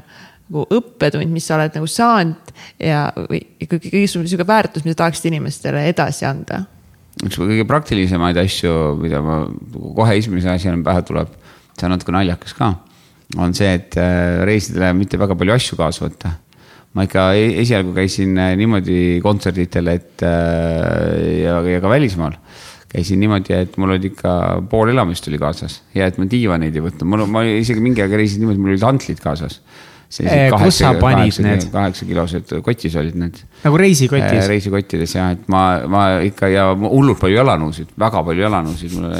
[0.52, 5.30] nagu õppetund, mis sa oled nagu saanud ja, või ikkagi kõige sihuke väärtus, mida tahaksid
[5.32, 6.64] inimestele edasi anda?
[7.20, 8.72] Üks kõige praktilisemaid asju,
[9.02, 9.42] mida ma
[9.98, 11.34] kohe esimese asjana pähe tuleb,
[11.76, 12.72] see on natuke naljakas ka,
[13.40, 16.34] on see, et äh, reisidele mitte väga palju asju kaasa võtta.
[16.92, 22.36] Ma ikka e-, esialgu käisin äh, niimoodi kontserditel, et äh, ja, ja ka välismaal
[22.92, 24.32] käisin niimoodi, et mul oli ikka
[24.68, 25.78] pool elamist oli kaasas.
[25.96, 28.84] Ja et ma diivaneid ei võtnud, mul, ma isegi mingi aeg reisin niimoodi, mul olid
[28.84, 29.62] hantlid kaasas
[30.12, 31.66] kus sa panid need?
[31.72, 33.38] kaheksakilosed kotis olid need.
[33.64, 34.44] nagu reisikotis?
[34.44, 39.14] Eh, reisikottides jah, et ma, ma ikka ja hullult palju jalanõusid, väga palju jalanõusid, mul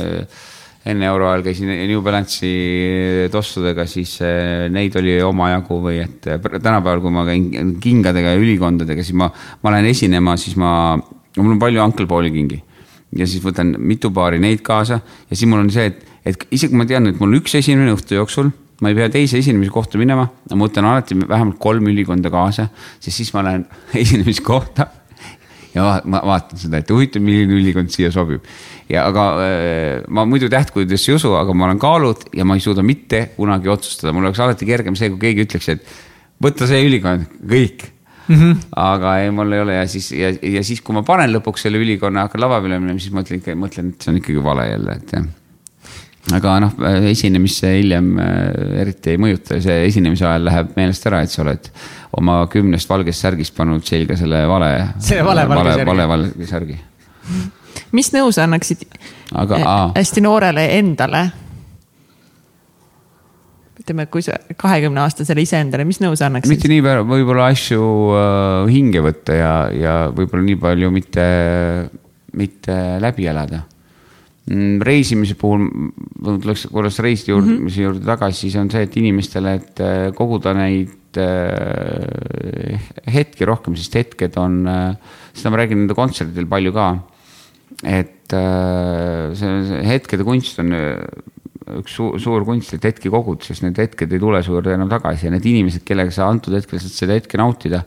[0.93, 4.17] enne euroajal käisin New Balance'i tossudega, siis
[4.75, 9.31] neid oli omajagu või et tänapäeval, kui ma käin kingadega ja ülikondadega, siis ma,
[9.63, 10.73] ma lähen esinema, siis ma,
[11.39, 12.61] mul on palju Uncle Pauli kingi.
[13.13, 16.75] ja siis võtan mitu paari neid kaasa ja siis mul on see, et, et isegi
[16.75, 18.49] ma tean, et mul on üks esinemine õhtu jooksul
[18.83, 22.67] ma ei pea teise esinemise kohta minema, ma võtan alati vähemalt kolm ülikonda kaasa,
[22.99, 23.65] sest siis ma lähen
[24.03, 24.89] esinemiskohta
[25.73, 28.45] ja ma vaatan seda, et huvitav, milline ülikond siia sobib.
[28.93, 32.65] ja aga äh, ma muidu tähtkujudesse ei usu, aga ma olen kaalunud ja ma ei
[32.65, 35.95] suuda mitte kunagi otsustada, mul oleks alati kergem see, kui keegi ütleks, et
[36.43, 37.91] võta see ülikond, kõik
[38.23, 38.59] Mm -hmm.
[38.79, 41.81] aga ei, mul ei ole ja siis ja, ja siis, kui ma panen lõpuks selle
[41.83, 44.95] ülikonna, hakkan lava peale minema, siis mõtlen ikka, mõtlen, et see on ikkagi vale jälle,
[44.95, 45.27] et jah
[46.31, 46.77] aga noh,
[47.11, 48.37] esinemisse hiljem äh,
[48.85, 51.67] eriti ei mõjuta, see esinemise ajal läheb meelest ära, et sa oled
[52.19, 54.71] oma kümnest valgest särgist pannud selga selle vale.
[55.03, 55.89] selle vale valge särgi.
[55.91, 56.79] vale valge särgi.
[57.99, 58.85] mis nõu sa annaksid
[59.35, 61.25] aga, äh, hästi noorele endale?
[63.83, 66.55] ütleme, kui sa kahekümne aastasele iseendale, mis nõu sa annaksid?
[66.55, 71.27] mitte nii palju, võib-olla asju äh, hinge võtta ja, ja võib-olla nii palju mitte,
[72.39, 73.65] mitte läbi elada
[74.85, 75.69] reisimise puhul,
[76.23, 77.81] tuleks korraks reiside juurde mm, -hmm.
[77.87, 83.95] juurde tagasi, siis on see, et inimestele, et äh, koguda neid äh, hetki rohkem, sest
[84.01, 84.97] hetked on, äh,
[85.33, 86.93] seda ma räägin nende kontsertidel palju ka.
[87.83, 90.75] et see, see hetkede kunst on
[91.81, 94.91] üks suur, suur kunst, et hetki kogud, sest need hetked ei tule su juurde enam
[94.91, 97.83] tagasi ja need inimesed, kellega sa antud hetkel saad seda hetke nautida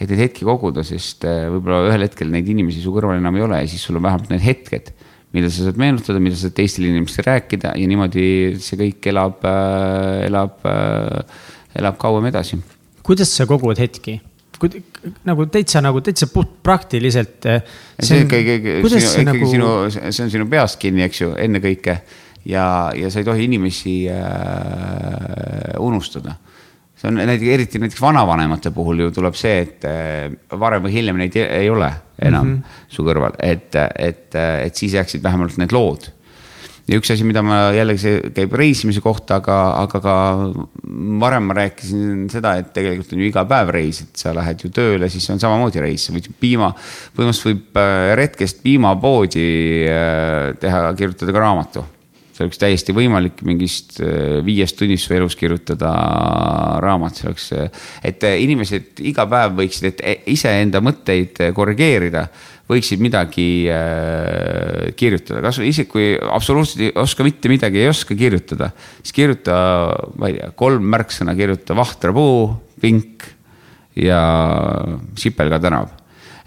[0.00, 3.62] et neid hetki koguda, sest võib-olla ühel hetkel neid inimesi su kõrval enam ei ole
[3.64, 4.92] ja siis sul on vähemalt need hetked
[5.36, 8.24] mida sa saad meenutada, mida sa saad teistele inimestele rääkida ja niimoodi
[8.62, 11.38] see kõik elab äh,, elab äh,,
[11.78, 12.58] elab kauem edasi.
[13.06, 14.20] kuidas sa kogud hetki?
[15.24, 17.46] nagu täitsa nagu täitsa puht praktiliselt.
[17.48, 17.62] Äh,
[17.96, 19.46] see on ikkagi, ikkagi nagu...
[19.48, 19.70] sinu,
[20.10, 21.96] see on sinu peast kinni, eks ju, ennekõike
[22.44, 22.66] ja,
[22.96, 26.36] ja sa ei tohi inimesi äh, unustada
[27.00, 30.28] see on näiteks eriti näiteks vanavanemate puhul ju tuleb see, et äh,
[30.60, 31.88] varem või hiljem neid ei ole
[32.20, 32.86] enam mm -hmm.
[32.88, 36.08] su kõrval, et, et, et siis jääksid vähemalt need lood.
[36.88, 40.14] ja üks asi, mida ma jällegi, see käib reisimise kohta, aga, aga ka
[41.20, 44.70] varem ma rääkisin seda, et tegelikult on ju iga päev reis, et sa lähed ju
[44.74, 46.72] tööle, siis on samamoodi reis, sa võid piima,
[47.14, 49.46] põhimõtteliselt võib äh, retkest piimapoodi
[49.86, 51.86] äh, teha, kirjutada ka raamatu
[52.40, 55.90] see oleks täiesti võimalik mingist äh, viiest tunnist su elus kirjutada
[56.80, 60.00] raamat, see oleks, äh, et äh, inimesed iga päev võiksid,
[60.32, 62.24] iseenda mõtteid korrigeerida,
[62.70, 68.72] võiksid midagi äh, kirjutada, kasvõi isegi kui absoluutselt ei oska mitte midagi, ei oska kirjutada,
[69.02, 69.60] siis kirjuta,
[70.16, 72.44] ma ei tea, kolm märksõna, kirjuta vahtrapuu,
[72.80, 73.28] pink
[74.00, 74.20] ja
[75.18, 75.99] Sipelga tänav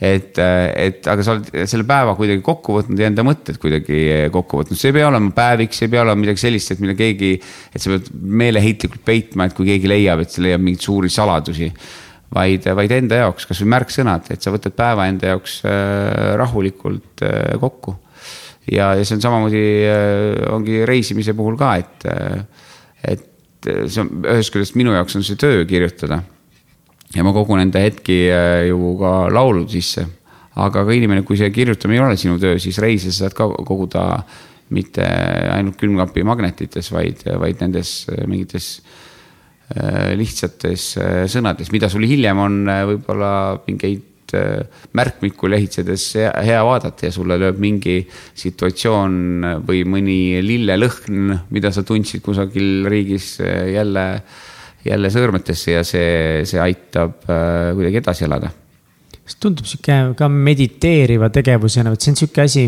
[0.03, 3.99] et, et aga sa oled selle päeva kuidagi kokku võtnud ja enda mõtted kuidagi
[4.33, 6.95] kokku võtnud, see ei pea olema päevik, see ei pea olema midagi sellist, et mida
[6.99, 7.35] keegi,
[7.71, 8.09] et sa pead
[8.43, 11.71] meeleheitlikult peitma, et kui keegi leiab, et see leiab mingeid suuri saladusi
[12.33, 17.53] vaid, vaid enda jaoks, kasvõi märksõnad, et sa võtad päeva enda jaoks äh, rahulikult äh,
[17.61, 17.95] kokku.
[18.71, 22.07] ja, ja see on samamoodi, äh, ongi reisimise puhul ka, et,
[23.03, 26.23] et see on ühest küljest minu jaoks on see töö kirjutada
[27.13, 30.05] ja ma kogun enda hetki äh, ju ka laulu sisse.
[30.53, 33.47] aga ka inimene, kui see kirjutamine ei ole sinu töö, siis reise sa saad ka
[33.65, 34.03] koguda
[34.73, 35.01] mitte
[35.49, 38.67] ainult külmkapi magnetites, vaid, vaid nendes äh, mingites
[39.73, 40.91] äh, lihtsates
[41.33, 42.63] sõnades, mida sul hiljem on
[42.93, 43.33] võib-olla
[43.65, 44.09] mingeid
[44.97, 47.99] märkmikku lehitsedes hea vaadata ja sulle lööb mingi
[48.41, 54.07] situatsioon või mõni lillelõhn, mida sa tundsid kusagil riigis jälle
[54.85, 58.51] jälle sõõrmetesse ja see, see aitab äh, kuidagi edasi elada
[59.23, 62.65] see tundub sihuke ka mediteeriva tegevusena, vot see on sihuke asi,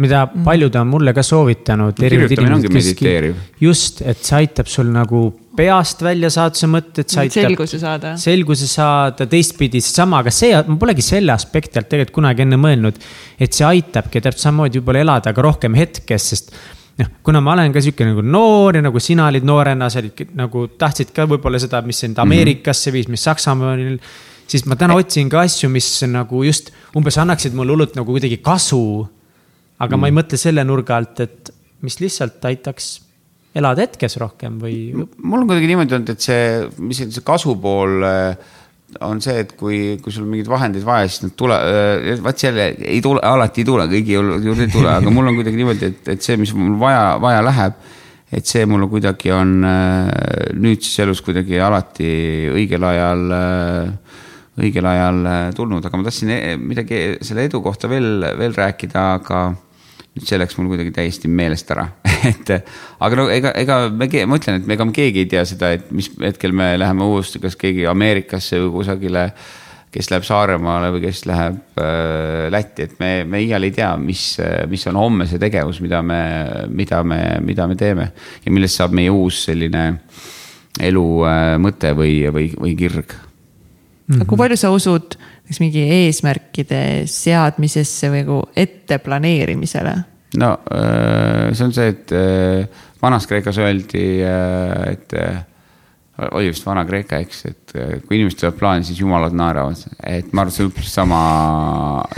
[0.00, 0.46] mida mm.
[0.46, 2.00] paljud on mulle ka soovitanud.
[2.00, 3.42] mediteeriv.
[3.60, 5.26] just, et see aitab sul nagu
[5.58, 7.50] peast välja saada see mõte, et see aitab.
[7.50, 8.14] selguse saada.
[8.20, 13.04] selguse saada, teistpidi seesama, aga see, ma polegi selle aspekti alt tegelikult kunagi enne mõelnud.
[13.36, 16.56] et see aitabki täpselt samamoodi võib-olla elada ka rohkem hetkes, sest
[16.98, 20.34] noh, kuna ma olen ka sihuke nagu noor ja nagu sina olid noorena, sa olid
[20.38, 23.84] nagu tahtsid ka võib-olla seda, mis sind Ameerikasse viis, mis Saksamaal.
[24.48, 28.40] siis ma täna otsin ka asju, mis nagu just umbes annaksid mulle hullult nagu kuidagi
[28.42, 29.06] kasu.
[29.78, 30.00] aga mm.
[30.00, 31.52] ma ei mõtle selle nurga alt, et
[31.86, 32.96] mis lihtsalt aitaks
[33.54, 34.90] elada hetkes rohkem või.
[34.94, 36.46] mul on kuidagi niimoodi olnud, et see,
[36.82, 38.56] mis see see kasupool äh,
[39.04, 41.58] on see, et kui, kui sul mingeid vahendeid vaja, siis nad tule,
[42.24, 45.60] vaat selle ei tule, alati ei tule, kõigi juurde ei tule, aga mul on kuidagi
[45.60, 47.76] niimoodi, et, et see, mis mul vaja, vaja läheb,
[48.32, 49.54] et see mulle kuidagi on
[50.56, 52.10] nüüdses elus kuidagi alati
[52.54, 53.22] õigel ajal
[54.58, 55.22] õigel ajal
[55.54, 59.42] tulnud, aga ma tahtsin e- midagi selle edu kohta veel, veel rääkida, aga
[60.18, 61.86] nüüd see läks mul kuidagi täiesti meelest ära,
[62.32, 65.72] et aga no ega, ega me, ma ütlen, et ega me keegi ei tea seda,
[65.76, 69.28] et mis hetkel me läheme uuesti, kas keegi Ameerikasse või kusagile,
[69.94, 74.24] kes läheb Saaremaale või kes läheb äh, Lätti, et me, me iial ei tea, mis,
[74.68, 76.20] mis on homme see tegevus, mida me,
[76.68, 78.10] mida me, mida me teeme
[78.44, 79.86] ja millest saab meie uus selline
[80.90, 83.16] elu äh, mõte või, või, või kirg.
[84.08, 85.18] Aga kui palju sa usud
[85.48, 89.94] näiteks mingi eesmärkide seadmisesse või nagu ette planeerimisele?
[90.36, 95.38] no äh, see on see, et äh, Vanas-Kreekas öeldi, et äh,
[96.18, 99.84] oli vist Vana-Kreeka, eks, et äh, kui inimesed teevad plaani, siis jumalad naeravad.
[100.02, 101.20] et ma arvan, et see on umbes sama,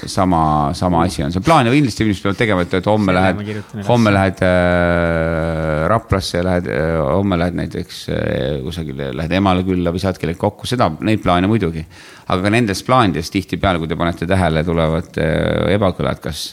[0.08, 0.42] sama,
[0.76, 3.42] sama asi on see plaan ja kindlasti inimesed peavad tegema, et, et homme lähed
[3.88, 10.00] homme lähed äh, Raplasse, lähed äh,, homme lähed näiteks äh, kusagile, lähed emale külla või
[10.02, 11.84] saad kellegi kokku, seda, neid plaane muidugi.
[12.30, 16.46] aga ka nendes plaanides tihtipeale, kui te panete tähele, tulevad äh, ebakõlad, kas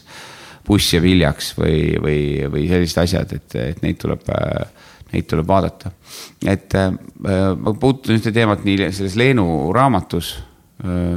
[0.68, 2.19] buss jääb hiljaks või, või,
[2.52, 4.28] või sellised asjad, et, et neid tuleb,
[5.14, 5.92] neid tuleb vaadata.
[6.46, 6.92] et äh,
[7.58, 10.38] ma puutusin ühte teemat nii selles Leenu raamatus,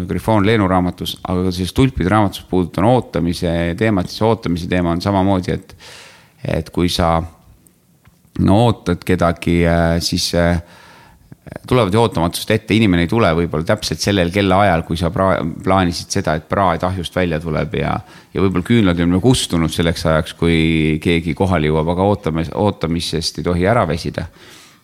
[0.09, 5.03] Grifoon Leenu raamatus, aga ka selles Tulpide raamatus puudutan ootamise teemat, siis ootamise teema on
[5.05, 5.75] samamoodi, et,
[6.49, 7.19] et kui sa
[8.41, 9.59] no ootad kedagi,
[10.01, 10.62] siis äh,
[11.68, 16.12] tulevad ju ootamatusest ette, inimene ei tule võib-olla täpselt sellel kellaajal, kui sa pra- plaanisid
[16.14, 17.97] seda, et praad ahjust välja tuleb ja,
[18.35, 23.43] ja võib-olla küünlad on juba kustunud selleks ajaks, kui keegi kohale jõuab, aga ootame, ootamisest
[23.43, 24.28] ei tohi ära väsida.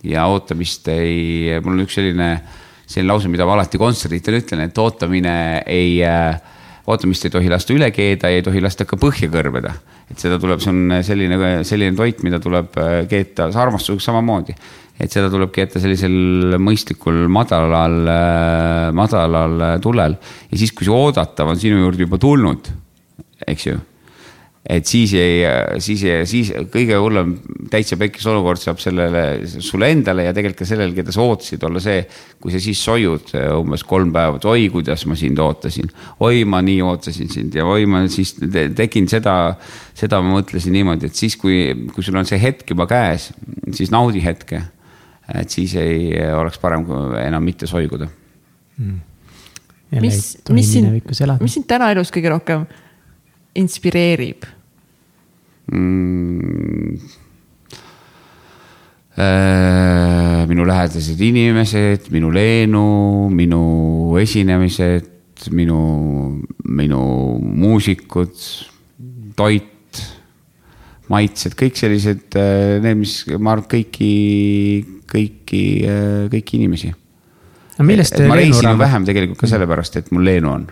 [0.06, 2.28] ja ootamist ei, mul on üks selline,
[2.86, 5.36] selline lause, mida ma alati kontserditel ütlen, et ootamine
[5.66, 6.36] ei äh,
[6.87, 9.75] ootamist ei tohi lasta üle keeda ja ei tohi lasta ka põhja kõrbeda.
[10.11, 14.55] et seda tuleb, see on selline, selline toit, mida tuleb äh, keeta, see armastusega samamoodi.
[15.01, 17.99] et seda tuleb keeta sellisel mõistlikul madalal,
[18.97, 22.73] madalal tulel ja siis, kui see oodatav on sinu juurde juba tulnud,
[23.47, 23.83] eks ju
[24.66, 25.44] et siis ei,
[25.82, 27.36] siis, siis kõige hullem
[27.70, 31.82] täitsa pekkis olukord saab sellele sulle endale ja tegelikult ka sellele, keda sa ootasid, olla
[31.82, 32.01] see,
[32.43, 33.30] kui sa siis soiud
[33.60, 35.93] umbes kolm päeva, et oi, kuidas ma sind ootasin.
[36.26, 39.36] oi, ma nii ootasin sind ja oi, ma siis te- tegin seda,
[39.94, 41.60] seda ma mõtlesin niimoodi, et siis, kui,
[41.94, 43.30] kui sul on see hetk juba käes,
[43.70, 44.64] siis naudi hetke.
[45.34, 48.09] et siis ei oleks parem kui enam mitte soiguda.
[50.01, 50.20] mis,
[50.51, 51.01] mis sind,
[51.40, 52.66] mis sind täna elus kõige rohkem
[53.55, 54.56] inspireerib?
[55.72, 56.98] mm,.
[59.16, 63.60] Äh, minu lähedased inimesed, minu Leenu, minu
[64.20, 65.78] esinemised, minu,
[66.68, 67.01] minu
[67.40, 68.34] muusikud,
[69.38, 70.02] toit,
[71.09, 74.12] maitsed, kõik sellised, need, mis ma arvan, kõiki,
[75.09, 75.64] kõiki,
[76.34, 76.93] kõiki inimesi.
[77.78, 80.68] no millest ma Leenu raamat, vähem tegelikult ka sellepärast, et mul Leenu on.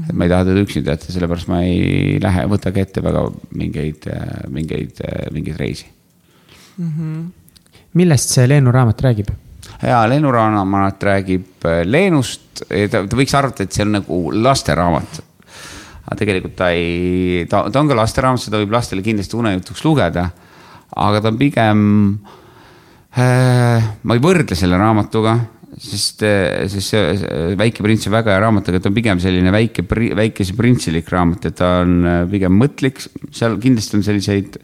[0.00, 3.26] Et ma ei taha teda üksinda jätta, sellepärast ma ei lähe, võta ka ette väga
[3.58, 4.08] mingeid,
[4.52, 5.02] mingeid,
[5.34, 5.88] mingeid reisi.
[7.92, 9.32] millest see Leenu raamat räägib?
[9.82, 15.20] ja Leenu raamat räägib äh, Leenust, ta, ta võiks arvata, et see on nagu lasteraamat.
[16.06, 20.28] aga tegelikult ta ei, ta, ta on ka lasteraamat, seda võib lastele kindlasti unejutuks lugeda.
[20.96, 21.82] aga ta on pigem
[23.16, 25.36] äh,, ma ei võrdle selle raamatuga,
[25.80, 26.24] sest,
[26.72, 29.84] sest see Väike prints on väga hea raamat, aga ta on pigem selline väike,
[30.18, 33.00] väikese printsilik raamat, et ta on äh, pigem mõtlik,
[33.34, 34.58] seal kindlasti on selliseid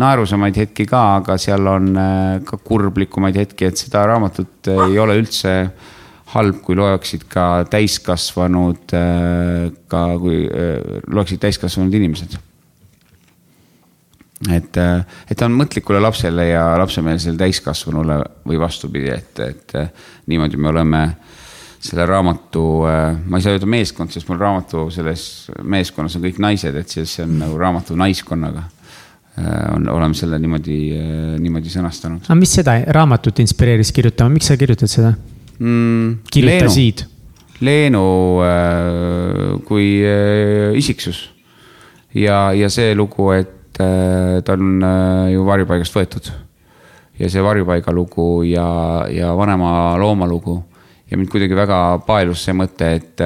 [0.00, 5.18] naerusamaid hetki ka, aga seal on äh, ka kurblikumaid hetki, et seda raamatut ei ole
[5.22, 5.56] üldse
[6.34, 8.92] halb, kui loeksid ka täiskasvanud,
[9.90, 10.44] ka kui
[11.10, 12.38] loeksid täiskasvanud inimesed
[14.48, 14.78] et,
[15.28, 19.76] et ta on mõtlikule lapsele ja lapsemeelsele täiskasvanule või vastupidi, et, et
[20.30, 21.02] niimoodi me oleme
[21.80, 25.22] selle raamatu, ma ei saa öelda meeskond, sest mul raamatu selles
[25.64, 28.66] meeskonnas on kõik naised, et siis see on nagu raamatu naiskonnaga.
[29.72, 30.76] on, oleme selle niimoodi,
[31.40, 35.14] niimoodi sõnastanud aga mis seda raamatut inspireeris kirjutama, miks sa kirjutad seda?
[35.60, 36.18] mm,.
[36.32, 37.04] kirjutasid?
[37.60, 38.02] Leenu
[38.44, 41.28] äh, kui äh, isiksus
[42.16, 46.30] ja, ja see lugu, et et äh, ta on äh, ju varjupaigast võetud.
[47.20, 50.56] ja see varjupaiga lugu ja, ja vanema looma lugu
[51.10, 53.20] ja mind kuidagi väga paelus see mõte, et,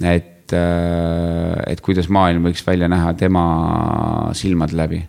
[0.00, 3.44] et, et kuidas maailm võiks välja näha tema
[4.32, 5.02] silmade läbi.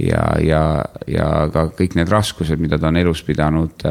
[0.00, 0.62] ja, ja,
[1.06, 3.86] ja ka kõik need raskused, mida ta on elus pidanud,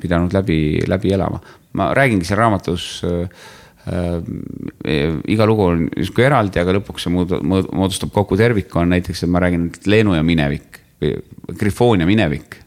[0.00, 1.40] pidanud läbi, läbi elama.
[1.72, 3.55] ma räägingi seal raamatus äh, äh,
[3.86, 9.42] iga lugu on justkui eraldi, aga lõpuks see moodustab kokku terviku, on näiteks, et ma
[9.44, 11.12] räägin Leenu ja minevik või
[11.58, 12.62] Grifoon ja minevik.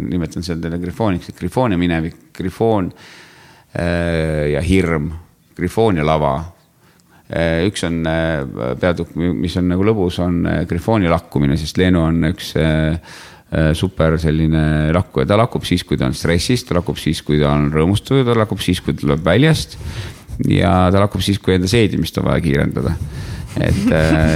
[0.00, 2.92] nimetan seda Grifooniks, et Grifoon ja minevik, Grifoon
[3.74, 5.10] äh, ja hirm,
[5.56, 6.36] Grifoon ja lava
[7.28, 7.66] äh,.
[7.66, 8.44] üks on äh,
[8.80, 12.94] peatükk, mis on nagu lõbus, on äh, Grifooni lakkumine, sest Leenu on üks äh,
[13.50, 17.42] äh, super selline lakkuja, ta lakub siis, kui ta on stressis, ta lakub siis, kui
[17.42, 19.74] ta on rõõmustatud, ta lakub siis, kui ta tuleb väljast
[20.48, 22.94] ja ta lakub siis, kui enda seedimist on vaja kiirendada.
[23.54, 24.32] et äh,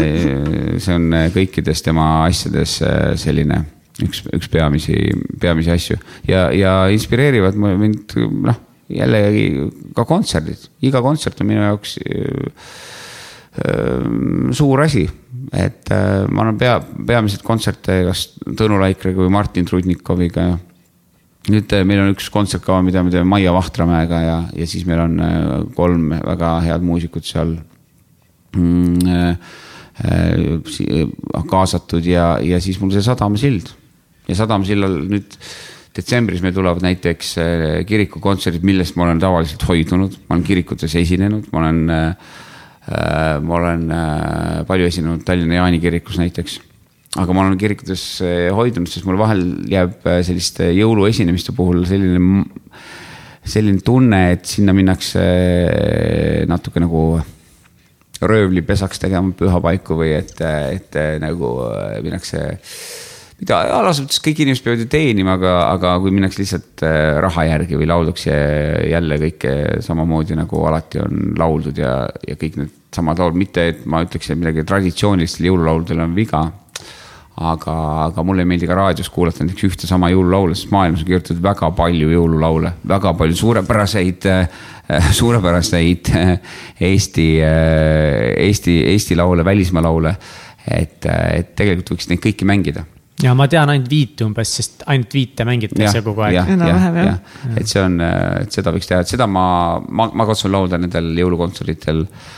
[0.79, 3.65] see on kõikides tema asjades äh, selline
[4.05, 4.95] üks, üks peamisi,
[5.43, 5.97] peamisi asju.
[6.29, 8.15] Ja, ja inspireerivad mind
[8.47, 9.49] noh, jällegi
[9.97, 12.79] ka kontserdid, iga kontsert on minu jaoks äh,
[14.55, 15.03] suur asi,
[15.57, 15.91] et
[16.31, 16.77] ma olen pea,
[17.09, 20.45] peamiselt kontserte kas Tõnu Laikriga või Martin Trudnikoviga
[21.47, 25.01] nüüd äh, meil on üks kontsertkava, mida me teeme Maia Vahtramäega ja, ja siis meil
[25.05, 27.56] on äh, kolm väga head muusikut seal
[28.56, 29.35] mm, äh,
[31.51, 33.73] kaasatud ja, ja siis mul see Sadamasild.
[34.28, 35.39] Ja Sadamasillal nüüd
[35.97, 37.32] detsembris meil tulevad näiteks
[37.89, 43.82] kirikukontserdid, millest ma olen tavaliselt hoidunud, ma olen kirikutes esinenud, ma olen ma olen
[44.69, 46.60] palju esinenud Tallinna Jaani kirikus näiteks
[47.17, 52.45] aga ma olen kirikutes eh, hoidunud, sest mul vahel jääb eh, selliste jõuluesinemiste puhul selline,
[53.49, 57.09] selline tunne, et sinna minnakse eh, natuke nagu
[58.19, 61.53] röövlipesaks tegema pühapaiku või et, et nagu
[62.03, 62.41] minnakse
[63.39, 66.83] mida alas mõttes kõik inimesed peavad ju teenima, aga, aga kui minnakse lihtsalt
[67.23, 68.35] raha järgi või lauldakse
[68.91, 69.53] jälle kõike
[69.87, 71.93] samamoodi nagu alati on lauldud ja,
[72.27, 76.43] ja kõik need samad laulud, mitte et ma ütleks, et midagi traditsioonilistel jõululauludel on viga
[77.39, 77.74] aga,
[78.09, 81.40] aga mulle ei meeldi ka raadios kuulata näiteks ühte sama jõululaule, sest maailmas on kirjutatud
[81.43, 84.60] väga palju jõululaule, väga palju suurepäraseid äh,,
[85.20, 86.32] suurepäraseid äh,
[86.90, 90.16] Eesti äh,, Eesti, Eesti laule, välismaa laule.
[90.69, 92.82] et, et tegelikult võiks neid kõiki mängida
[93.23, 96.35] ja ma tean ainult viite umbes, sest ainult viite mängitakse kogu aeg.
[96.36, 99.47] jah, jah, jah, et see on, et seda võiks teha, et seda ma,
[99.89, 102.28] ma, ma katsun laulda nendel jõulukontserditel äh,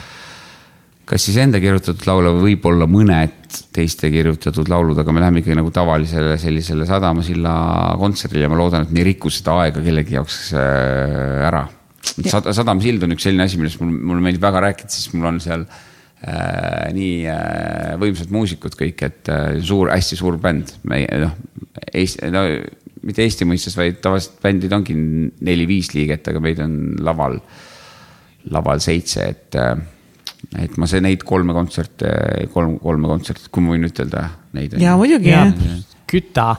[1.10, 5.58] kas siis enda kirjutatud laule või võib-olla mõned teiste kirjutatud laulud, aga me läheme ikkagi
[5.58, 7.54] nagu tavalisele sellisele Sadamasilla
[7.98, 11.64] kontserdile ja ma loodan, et me ei riku seda aega kellegi jaoks äh, ära.
[12.00, 15.42] Sad-, Sadamasild on üks selline asi, millest mul, mulle meeldib väga rääkida, sest mul on
[15.42, 21.34] seal äh, nii äh, võimsad muusikud kõik, et äh, suur, hästi suur bänd, meie noh,
[21.90, 22.46] Eesti, no
[23.06, 27.40] mitte Eesti mõistes, vaid tavaliselt bändid ongi neli-viis liiget, aga meid on laval,
[28.54, 29.74] laval seitse, et äh,
[30.58, 32.10] et ma see neid kolme kontserte,
[32.54, 34.26] kolm, kolme kontserti, kui ma võin ütelda
[34.56, 34.76] neid.
[34.80, 35.54] ja muidugi jah.
[36.10, 36.52] küta.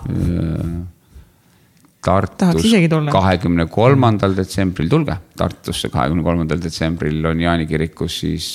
[2.02, 2.74] Tartus
[3.14, 8.48] kahekümne kolmandal detsembril, tulge Tartusse kahekümne kolmandal detsembril on Jaani kirikus, siis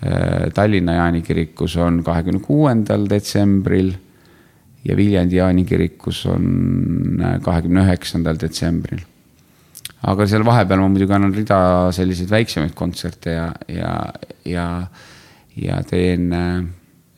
[0.00, 3.92] äh, Tallinna Jaani kirikus on kahekümne kuuendal detsembril
[4.84, 9.04] ja Viljandi Jaani kirikus on äh, kahekümne üheksandal detsembril
[10.06, 11.60] aga seal vahepeal ma muidugi annan rida
[11.94, 13.94] selliseid väiksemaid kontserte ja, ja,
[14.46, 14.66] ja,
[15.58, 16.60] ja teen äh,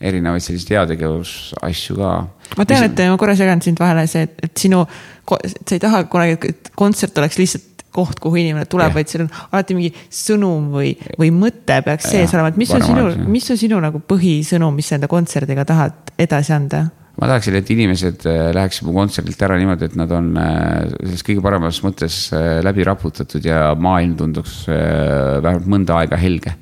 [0.01, 2.13] erinevaid selliseid heategevusasju ka.
[2.57, 4.85] ma tean, et ma korra segan sind vahele, see, et sinu,
[5.29, 9.33] sa ei taha kunagi, et kontsert oleks lihtsalt koht, kuhu inimene tuleb, vaid seal on
[9.51, 13.59] alati mingi sõnum või, või mõte peaks sees olema, et mis on sinu, mis on
[13.61, 16.87] sinu nagu põhisõnum, mis sa enda kontserdiga tahad edasi anda?
[17.21, 21.25] Ma tahaksin, et inimesed äh, läheksid mu kontserdilt ära niimoodi, et nad on äh, selles
[21.27, 26.57] kõige paremas mõttes äh, läbi raputatud ja maailm tunduks vähemalt mõnda aega helge.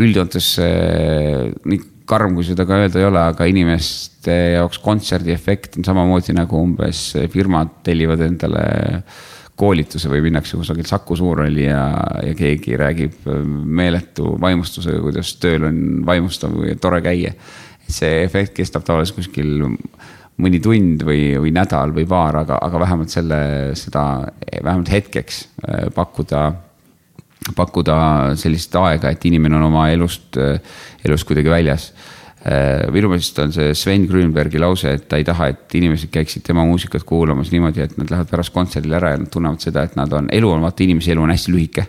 [0.00, 0.46] üldjoontes
[1.66, 6.34] nii karm, kui seda ka öelda ei ole, aga inimeste jaoks kontserdi efekt on samamoodi
[6.38, 7.02] nagu umbes
[7.32, 8.64] firmad tellivad endale
[9.60, 11.82] koolituse või minnakse kusagil Saku Suurhalli ja,
[12.24, 17.34] ja keegi räägib meeletu vaimustusega, kuidas tööl on vaimustav või tore käia
[17.94, 19.66] see efekt kestab tavaliselt kuskil
[20.40, 23.40] mõni tund või, või nädal või paar, aga, aga vähemalt selle,
[23.78, 24.04] seda
[24.62, 26.46] vähemalt hetkeks äh, pakkuda,
[27.56, 27.98] pakkuda
[28.40, 30.38] sellist aega, et inimene on oma elust,
[31.04, 31.90] elust kuidagi väljas.
[32.40, 36.46] Äh, minu meelest on see Sven Grünbergi lause, et ta ei taha, et inimesed käiksid
[36.46, 39.98] tema muusikat kuulamas niimoodi, et nad lähevad pärast kontserdile ära ja nad tunnevad seda, et
[40.00, 41.84] nad on, elu on, vaata inimese elu on hästi lühike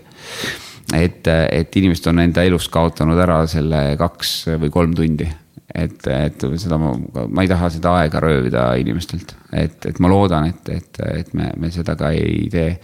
[0.97, 5.27] et, et inimesed on enda elust kaotanud ära selle kaks või kolm tundi
[5.73, 6.91] et, et seda ma,
[7.27, 11.51] ma ei taha seda aega röövida inimestelt, et, et ma loodan, et, et, et me,
[11.59, 12.75] me seda ka ei tee.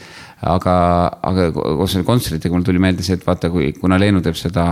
[0.47, 0.75] aga,
[1.25, 4.65] aga koos selle kontserdiga mul tuli meelde see, et vaata, kui, kuna Leenu teeb seda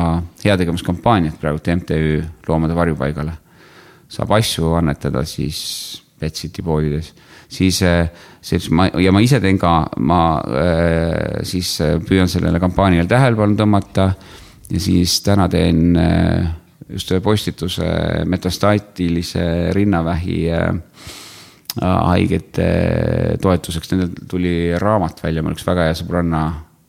[0.44, 3.38] heategevuskampaaniat praegu MTÜ Loomade Varjupaigale,
[4.08, 5.62] saab asju annetada siis
[6.20, 7.10] Petsiti poodides,
[7.52, 7.82] siis,
[8.42, 10.22] siis ma ja ma ise teen ka, ma
[11.44, 11.74] siis
[12.08, 14.12] püüan sellele kampaaniale tähelepanu tõmmata
[14.72, 15.98] ja siis täna teen
[16.92, 17.88] just ühe postituse
[18.30, 19.46] metastaatilise
[19.76, 20.70] rinnavähi äh,
[21.82, 22.70] haigete
[23.42, 26.46] toetuseks, nendel tuli raamat välja, mul üks väga hea sõbranna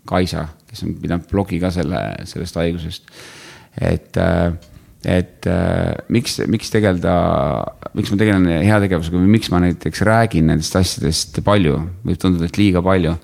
[0.06, 1.98] Kaisa, kes on pidanud blogi ka selle,
[2.30, 3.08] sellest haigusest.
[3.80, 4.52] et, äh,
[5.02, 7.16] et äh, miks, miks tegeleda,
[7.98, 12.60] miks ma tegelen heategevusega või miks ma näiteks räägin nendest asjadest palju, võib tunduda, et
[12.60, 13.16] liiga palju.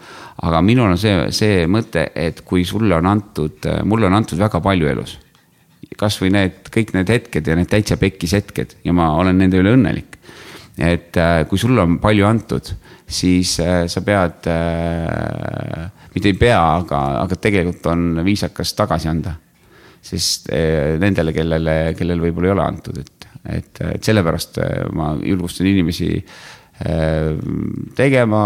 [0.43, 4.59] aga minul on see, see mõte, et kui sulle on antud, mulle on antud väga
[4.65, 5.20] palju elus
[5.98, 9.74] kasvõi need, kõik need hetked ja need täitsa pekkis hetked ja ma olen nende üle
[9.77, 10.19] õnnelik.
[10.78, 12.73] et äh, kui sulle on palju antud,
[13.06, 19.35] siis äh, sa pead äh,, mitte ei pea, aga, aga tegelikult on viisakas tagasi anda.
[20.02, 20.48] sest
[20.98, 24.59] nendele, kellele, kellel võib-olla ei ole antud, et, et, et sellepärast
[24.98, 26.09] ma julgustan inimesi
[27.94, 28.40] tegema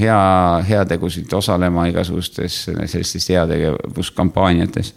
[0.00, 0.20] hea,
[0.64, 4.94] heategusid, osalema igasugustes sellistes heategevuskampaaniates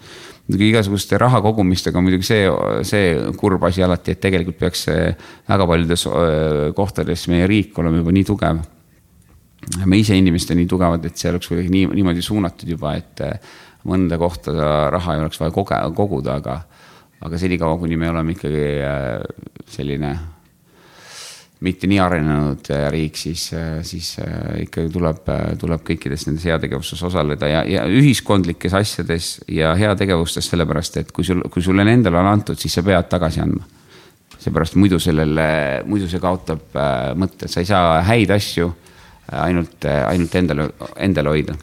[0.48, 2.48] muidugi igasuguste raha kogumistega on muidugi see,
[2.88, 4.86] see kurb asi alati, et tegelikult peaks
[5.50, 6.06] väga paljudes
[6.76, 8.60] kohtades meie riik olema juba nii tugev.
[9.86, 13.24] me ise inimesed nii tugevad, et see oleks kuidagi nii, niimoodi suunatud juba, et
[13.88, 14.54] mõnda kohta
[14.92, 16.60] raha ei oleks vaja koge-, koguda, aga,
[17.24, 18.68] aga senikaua, kuni me oleme ikkagi
[19.72, 20.14] selline
[21.64, 25.30] mitte nii arenenud äh, riik, siis, äh, siis äh, ikkagi tuleb,
[25.60, 31.44] tuleb kõikides nendes heategevustes osaleda ja, ja ühiskondlikes asjades ja heategevustes, sellepärast et kui sul,
[31.54, 33.64] kui sulle endale on antud, siis sa pead tagasi andma.
[34.44, 35.46] seepärast muidu sellele,
[35.88, 36.76] muidu see kaotab
[37.16, 38.74] mõtte, sa ei saa häid asju
[39.32, 40.68] ainult, ainult endale,
[41.00, 41.56] endale hoida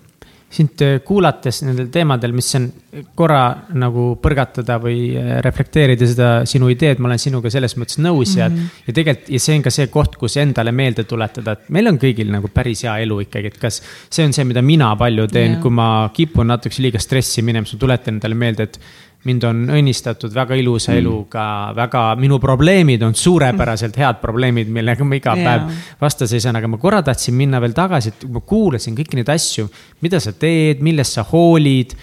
[0.50, 2.66] sind äh, kuulates nendel teemadel, mis on
[3.14, 3.42] korra
[3.78, 8.48] nagu põrgatada või äh, reflekteerida seda sinu ideed, ma olen sinuga selles mõttes nõus ja
[8.48, 8.80] mm, -hmm.
[8.88, 12.00] ja tegelikult ja see on ka see koht, kus endale meelde tuletada, et meil on
[12.02, 13.78] kõigil nagu päris hea elu ikkagi, et kas
[14.10, 17.66] see on see, mida mina palju teen yeah., kui ma kipun natukese liiga stressi minema,
[17.66, 18.80] siis ma tuletan endale meelde, et
[19.28, 21.00] mind on õnnistatud väga ilusa mm.
[21.02, 25.48] eluga, väga, minu probleemid on suurepäraselt head probleemid, millega ma iga yeah.
[25.48, 29.32] päev vastu seisan, aga ma korra tahtsin minna veel tagasi, et ma kuulasin kõiki neid
[29.32, 29.68] asju,
[30.04, 31.96] mida sa teed, millest sa hoolid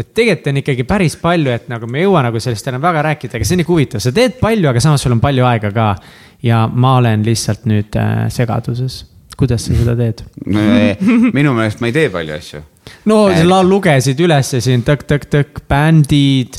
[0.00, 3.02] et tegelikult on ikkagi päris palju, et nagu me ei jõua nagu sellest enam väga
[3.10, 5.72] rääkida, aga see on ikka huvitav, sa teed palju, aga samas sul on palju aega
[5.76, 5.94] ka.
[6.42, 9.02] ja ma olen lihtsalt nüüd äh, segaduses
[9.40, 10.22] kuidas sa seda teed?
[11.38, 12.62] minu meelest ma ei tee palju asju.
[13.10, 13.40] No et...
[13.42, 16.58] sa lugesid üles siin tõk-tõk-tõk bändid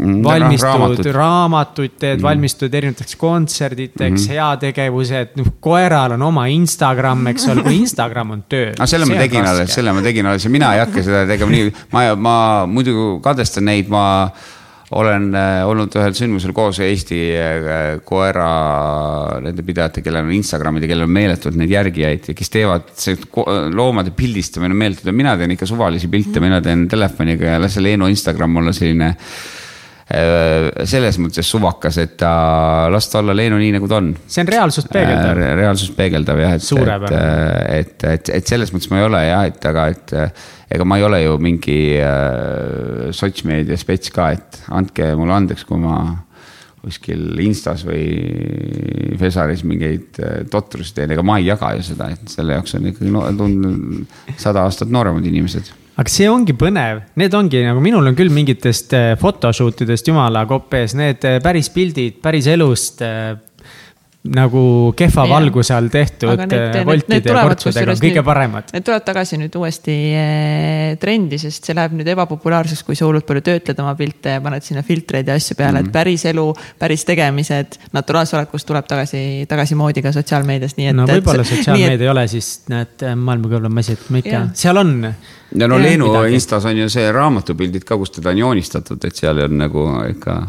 [0.00, 7.26] mm, valmistud raamatuid teed mm., valmistud erinevateks kontsertideks mm., heategevused, noh koeral on oma Instagram,
[7.32, 8.70] eks ole, kui Instagram on töö.
[8.78, 11.56] no selle ma tegin alles, selle ma tegin alles ja mina ei hakka seda tegema
[11.56, 12.38] nii, ma, ma
[12.70, 14.04] muidu kadestan neid, ma
[14.90, 18.48] olen äh, olnud ühel sündmusel koos Eesti äh, koera
[19.44, 23.18] nende pidajate, kellel on Instagramid ja kellel on meeletult neid järgijaid ja kes teevad see
[23.76, 27.86] loomade pildistamine on meeletu mina teen ikka suvalisi pilte, mina teen telefoniga ja las see
[27.86, 29.14] Leenu Instagram olla selline
[30.10, 32.30] selles mõttes suvakas, et ta,
[32.90, 34.08] las ta olla Leenu nii, nagu ta on.
[34.26, 35.50] see on reaalsust peegeldav Re.
[35.60, 37.12] reaalsust peegeldav jah, et, et,
[37.76, 40.16] et, et, et selles mõttes ma ei ole jah, et aga, et
[40.70, 45.80] ega ma ei ole ju mingi äh, sotsmeedia spets ka, et andke mulle andeks, kui
[45.82, 46.00] ma
[46.80, 48.06] kuskil Instas või
[49.20, 52.90] Fesaris mingeid äh, totrusi teen, ega ma ei jaga ju seda, et selle jaoks on
[52.92, 53.26] ikkagi no,
[54.40, 58.94] sada aastat nooremad inimesed aga see ongi põnev, need ongi nagu minul on küll mingitest
[58.96, 63.02] äh, photoshoot idest jumala kopp ees, need äh, päris pildid päris elust
[64.20, 65.32] nagu kehva ja.
[65.32, 66.42] valguse all tehtud
[66.84, 68.68] voltide ja portsudega on kõige paremad.
[68.74, 73.24] Need tulevad tagasi nüüd uuesti äh, trendi, sest see läheb nüüd ebapopulaarseks, kui sa hullult
[73.28, 75.88] palju töötled oma pilte ja paned sinna filtreid ja asju peale mm, -hmm.
[75.88, 76.44] et päris elu,
[76.78, 80.96] päris tegemised, naturaalse olekus tuleb tagasi, tagasi moodi ka sotsiaalmeedias, nii et.
[81.00, 82.04] no võib-olla sotsiaalmeedia et...
[82.04, 84.94] ei ole siis need maailmakõlblam asi, et ma ikka, seal on.
[85.56, 89.46] ja no Leenu Instas on ju see raamatupildid ka, kus teda on joonistatud, et seal
[89.48, 90.40] on nagu ikka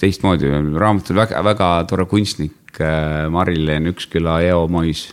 [0.00, 0.48] teistmoodi,
[0.80, 5.06] raamatul väga, väga tore kunstnik Äh, Marilyn Üksküla, Eo Mois,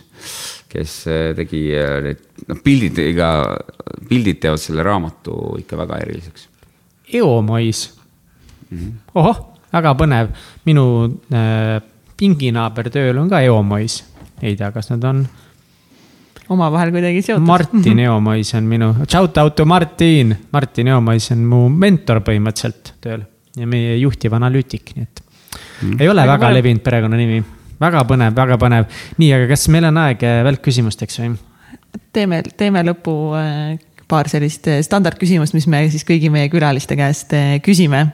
[0.72, 3.28] kes äh, tegi äh, need, noh pildid, ega
[4.08, 6.48] pildid teevad selle raamatu ikka väga eriliseks.
[7.12, 7.84] Eo Mois
[8.70, 10.32] mm -hmm., ohoh, väga põnev,
[10.64, 10.86] minu
[11.30, 11.78] äh,
[12.16, 14.02] pinginaaber tööl on ka Eo Mois,
[14.42, 15.26] ei tea, kas nad on
[16.48, 17.46] omavahel kuidagi seotud.
[17.46, 23.22] Martin Eomais on minu, shout out to Martin, Martin Eomais on mu mentor põhimõtteliselt tööl
[23.56, 25.21] ja meie juhtiv analüütik, nii et
[25.98, 27.42] ei ole Väga väga levinud perekonnanimi.
[27.82, 28.90] väga põnev, väga põnev.
[29.18, 31.32] nii, aga kas meil on aeg äh, välkküsimusteks või?
[32.14, 33.76] teeme, teeme lõppu äh,
[34.08, 37.34] paar sellist äh, standardküsimust, mis me siis kõigi meie külaliste käest
[37.64, 38.04] küsime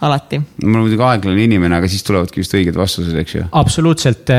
[0.00, 0.40] alati.
[0.40, 3.48] ma olen muidugi aeglane inimene, aga siis tulevadki just õiged vastused, eks ju.
[3.52, 4.32] absoluutselt.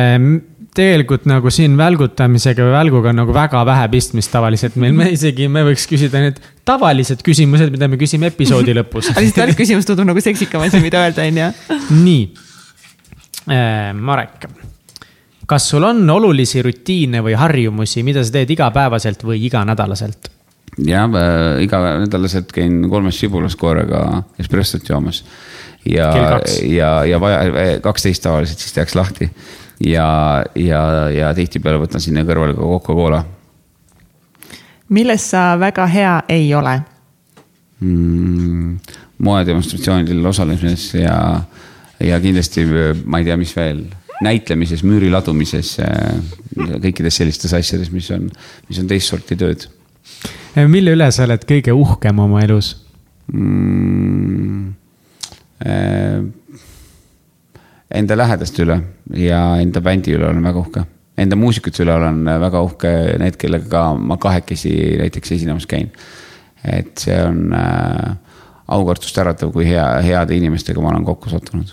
[0.79, 5.47] tegelikult nagu siin välgutamisega või välguga on nagu väga vähe pistmist tavaliselt meil, me isegi,
[5.51, 9.09] me võiks küsida need tavalised küsimused, mida me küsime episoodi lõpus.
[9.11, 11.79] aga siis välkküsimus tundub nagu seksikam asi, mida öelda, on ju.
[12.03, 12.48] nii
[13.47, 14.49] Marek,
[15.49, 20.29] kas sul on olulisi rutiine või harjumusi, mida sa teed igapäevaselt või iganädalaselt?
[20.85, 21.09] jah,
[21.63, 25.23] iganädalaselt käin kolmes sibulas koeraga espressot joomas.
[25.85, 26.11] ja
[26.63, 29.31] ja, ja vaja, kaksteist tavaliselt siis tehakse lahti.
[29.85, 33.23] ja, ja, ja tihtipeale võtan sinna kõrvale ka Coca-Cola
[34.89, 36.81] milles sa väga hea ei ole?
[37.79, 38.77] mm,.
[39.17, 41.41] moedemonstratsioonidel osalemises ja,
[41.99, 42.65] ja kindlasti
[43.05, 43.83] ma ei tea, mis veel,
[44.23, 45.77] näitlemises, müüri ladumises,
[46.55, 48.27] kõikides sellistes asjades, mis on,
[48.69, 49.67] mis on teist sorti tööd
[50.67, 52.73] mille üle sa oled kõige uhkem oma elus?
[53.33, 54.69] mm,.
[55.65, 56.21] eh,
[57.89, 58.75] Enda lähedaste üle
[59.17, 60.83] ja enda bändi üle olen väga uhke.
[61.17, 65.89] Enda muusikute üle olen väga uhke, need, kellega ka ma kahekesi näiteks esinemas käin.
[66.63, 68.13] et see on äh,
[68.67, 71.71] aukartust äratav, kui hea, heade inimestega ma olen kokku sattunud.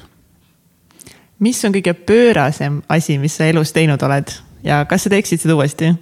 [1.38, 4.32] Mis on kõige pöörasem asi, mis sa elus teinud oled
[4.64, 5.92] ja kas sa teeksid seda uuesti?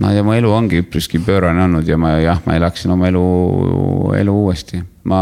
[0.00, 3.26] no ja mu elu ongi üpriski pöörane olnud ja ma jah, ma elaksin oma elu,
[4.18, 4.82] elu uuesti.
[5.04, 5.20] ma,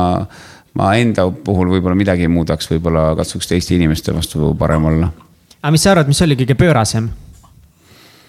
[0.75, 5.13] ma enda puhul võib-olla midagi ei muudaks, võib-olla katsuks teiste inimeste vastu parem olla
[5.63, 7.11] aga mis sa arvad, mis oli kõige pöörasem?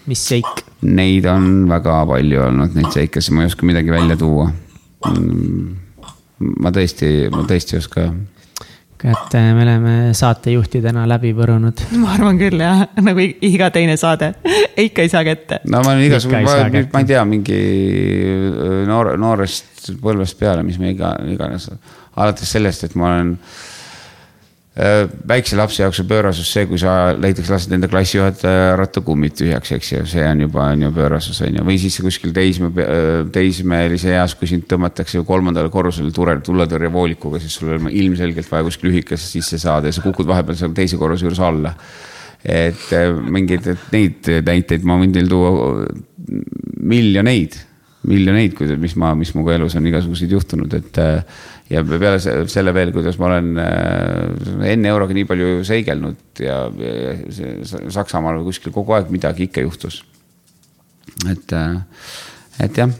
[0.09, 0.65] mis seik?
[0.83, 4.49] Neid on väga palju olnud, neid seikasid, ma ei oska midagi välja tuua.
[6.59, 8.05] ma tõesti, ma tõesti ei oska.
[9.03, 11.83] Et äh, me oleme saatejuhtidena läbi põrunud.
[11.99, 14.33] ma arvan küll jah, nagu iga teine saade,
[14.85, 15.59] ikka ei saa kätte.
[15.67, 17.59] no ma olen igasugu, Ikka ei ma, ma ei tea, mingi
[18.53, 21.69] öö, noor, noorest põlvest peale, mis me iga, iganes,
[22.15, 23.71] alates sellest, et ma olen öö,
[24.73, 29.91] väikse lapse jaoks on pöörasus see, kui sa näiteks lased enda klassijuhataja rattakummid tühjaks, eks
[29.91, 32.71] ju, see on juba, on ju pöörasus on ju, või siis kuskil teisme,
[33.35, 38.89] teismelise eas, kui sind tõmmatakse kolmandale korrusele tule, tuletõrjevoolikuga, siis sul on ilmselgelt vaja kuskil
[38.89, 41.75] lühikesse sisse saada ja sa kukud vahepeal seal teise korruse juures alla
[42.43, 45.85] et äh, mingeid et neid näiteid ma võin teil tuua
[46.83, 47.55] miljoneid,
[48.09, 51.03] miljoneid, mis ma, mis minuga elus on igasuguseid juhtunud, et.
[51.71, 56.57] Ja peale se- selle veel, kuidas ma olen äh, enne euroga nii palju seigelnud ja,
[56.69, 57.15] ja
[57.93, 60.03] Saksamaal või kuskil kogu aeg midagi ikka juhtus.
[61.29, 61.55] et,
[62.59, 62.91] et jah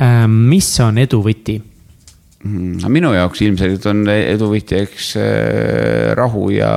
[0.00, 1.58] Ähm, mis on edu võti?
[2.42, 6.70] Mm, minu jaoks ilmselgelt on edu võti, eks äh, rahu ja,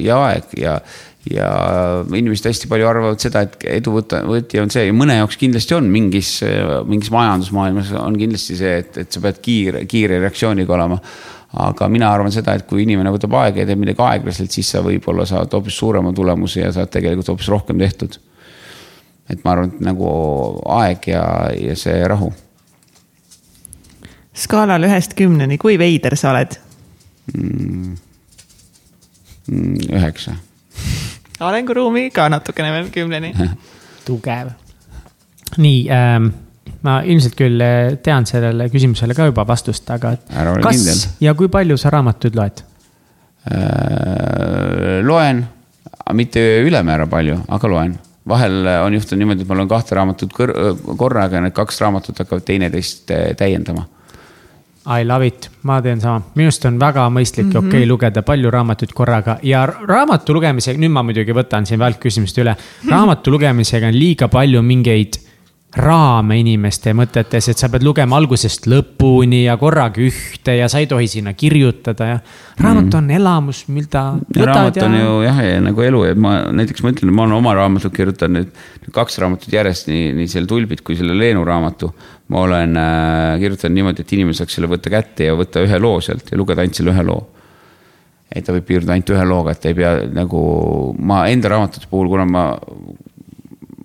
[0.00, 0.78] ja aeg ja,
[1.28, 1.48] ja
[2.16, 5.76] inimesed hästi palju arvavad seda, et edu võta, võti on see ja mõne jaoks kindlasti
[5.76, 6.38] on mingis,
[6.88, 10.96] mingis majandusmaailmas on kindlasti see, et, et sa pead kiire, kiire reaktsiooniga olema.
[11.60, 14.84] aga mina arvan seda, et kui inimene võtab aega ja teeb midagi aeglaselt, siis sa
[14.86, 18.16] võib-olla saad hoopis suurema tulemuse ja saad tegelikult hoopis rohkem tehtud.
[19.28, 20.06] et ma arvan, et nagu
[20.80, 22.32] aeg ja, ja see rahu
[24.32, 26.56] skaalal ühest kümneni, kui veider sa oled?
[27.34, 27.98] mm,.
[29.90, 30.38] üheksa
[31.40, 33.34] arenguruumi ka natukene veel kümneni.
[34.06, 34.52] tugev.
[35.60, 36.30] nii ähm,,
[36.86, 41.00] ma ilmselt küll äh, tean sellele küsimusele ka juba vastust, aga kas kindel.
[41.26, 42.62] ja kui palju sa raamatuid loed?
[43.50, 45.42] Äh, loen,
[46.16, 47.98] mitte ülemäära palju, aga loen.
[48.28, 50.54] vahel on juhtunud niimoodi, et ma loen kahte raamatut kõr-
[51.00, 53.86] korraga ja need kaks raamatut hakkavad teineteist äh, täiendama.
[54.86, 57.52] I love it, ma teen sama, minu arust on väga mõistlik Mhm.
[57.54, 57.68] ja mm -hmm.
[57.68, 61.80] okei okay, lugeda palju raamatuid korraga ja ra- raamatu lugemisega, nüüd ma muidugi võtan siin
[61.80, 62.56] välkküsimust üle.
[62.90, 65.20] raamatu lugemisega on liiga palju mingeid
[65.76, 70.88] raame inimeste mõtetes, et sa pead lugema algusest lõpuni ja korraga ühte ja sa ei
[70.90, 72.18] tohi sinna kirjutada ja.
[72.60, 76.82] raamat on elamus, mida ja raamat on ja ju jah, nagu elu ja ma näiteks
[76.82, 80.80] ma ütlen, ma olen oma raamatut kirjutanud nüüd kaks raamatut järjest, nii, nii selle Tulbit
[80.82, 81.94] kui selle Leenu raamatu.
[82.30, 86.00] Ma olen äh, kirjutanud niimoodi, et inimene saaks selle võtta kätte ja võtta ühe loo
[86.04, 87.20] sealt ja lugeda ainult selle ühe loo.
[88.30, 90.40] et ta võib piirduda ainult ühe looga, et ei pea nagu
[90.98, 92.44] ma enda raamatute puhul, kuna ma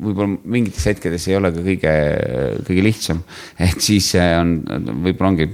[0.06, 1.94] võib-olla mingites hetkedes ei ole ka kõige,
[2.68, 3.24] kõige lihtsam,
[3.62, 4.58] et siis on,
[5.06, 5.50] võib-olla ongi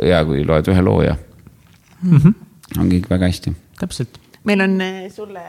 [0.00, 2.16] hea, kui loed ühe loo ja mm.
[2.16, 2.34] -hmm.
[2.80, 3.54] ongi kõik väga hästi.
[3.78, 4.18] täpselt.
[4.44, 5.44] meil on eh, sulle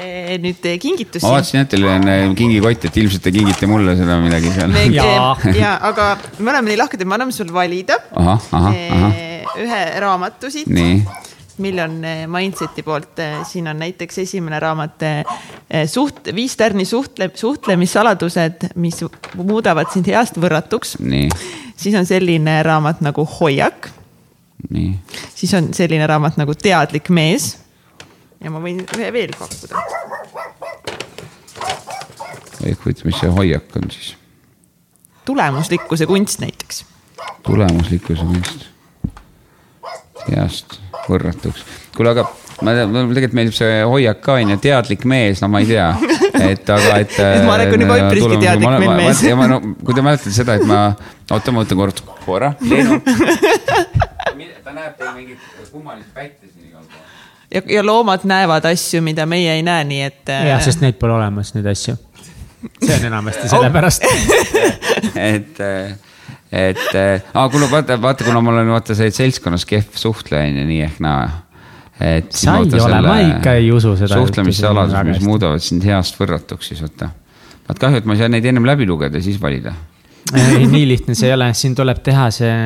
[0.00, 1.36] eh, nüüd kingitus ma.
[1.36, 4.74] vaatasin, et teil on äh, kingikott, et ilmselt te kingite mulle seda midagi seal.
[5.56, 7.98] ja aga me oleme nii lahked, et me anname sulle valida
[9.56, 11.00] ühe raamatu siit nii,
[11.64, 15.06] mille on eh, Mindseti poolt, siin on näiteks esimene raamat
[15.90, 19.04] suht, viis tärni suhtle, suhtlemissaladused, mis
[19.38, 20.98] muudavad sind heast võrratuks.
[21.00, 21.30] nii,
[21.76, 23.90] siis on selline raamat nagu Hoiak,
[24.70, 24.96] nii.
[25.34, 27.54] siis on selline raamat nagu Teadlik mees.
[28.46, 29.82] Ja ma võin ühe veel pakkuda.
[32.66, 34.14] ehk huvitav, mis see hoiak on siis?
[35.26, 36.84] tulemuslikkuse kunst näiteks.
[37.46, 38.66] tulemuslikkuse kunst.
[40.30, 40.78] heast
[41.08, 41.66] võrratuks.
[41.96, 42.28] kuule, aga
[42.62, 45.90] ma tean, mulle tegelikult meeldib see hoiak ka onju, teadlik mees, no ma ei tea,
[46.46, 47.18] et aga, et.
[47.36, 49.26] Et Marek on juba üpriski teadlik meil mees.
[49.26, 50.92] ja ma no, kui te mäletate seda, et ma,
[51.32, 52.54] oota, ma mõtlen kord, korra.
[54.66, 55.38] ta näeb teil siin igal
[55.70, 56.45] pool.
[57.54, 60.22] ja, ja loomad näevad asju, mida meie ei näe, nii et.
[60.32, 61.96] äh, jah, sest neid pole olemas, neid asju.
[62.82, 64.06] see on enamasti sellepärast.
[65.30, 65.60] et,
[66.52, 66.86] et,
[67.34, 70.80] aa, kuule, vaata, vaata, kuna ma olen vaata see seltskonnas kehv suhtleja on ju nii
[70.88, 71.26] ehk naa.
[72.00, 72.32] et.
[72.36, 76.72] Sa ei ole, ma ikka ei usu seda suhtlemissaladus, on mis muudavad sind heast võrratuks
[76.72, 77.12] siis vaata.
[77.68, 79.74] vaat kahju, et ma ei saa neid ennem läbi lugeda siis valida.
[80.34, 82.56] ei, nii lihtne see ei ole, siin tuleb teha see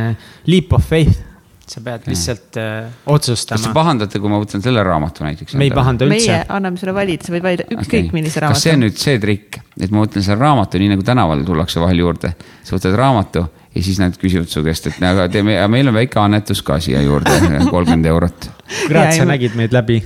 [0.49, 1.30] leap of faith.
[1.71, 3.73] Sa pead lihtsalt äh, kas te otsustama.
[3.77, 5.55] pahandate, kui ma võtan selle raamatu näiteks?
[5.61, 6.41] me ei pahanda meie üldse.
[6.51, 8.17] anname sulle valida, sa võid valida ükskõik okay.
[8.17, 8.59] millise raamatu.
[8.59, 11.83] kas see on nüüd see trikk, et ma võtan selle raamatu, nii nagu tänavale tullakse
[11.83, 12.35] vahel juurde,
[12.67, 16.19] sa võtad raamatu ja siis nad küsivad su käest, et aga teeme, meil on väike
[16.19, 17.37] annetus ka siia juurde,
[17.71, 18.49] kolmkümmend eurot.
[18.89, 20.01] kurat, sa nägid meid läbi.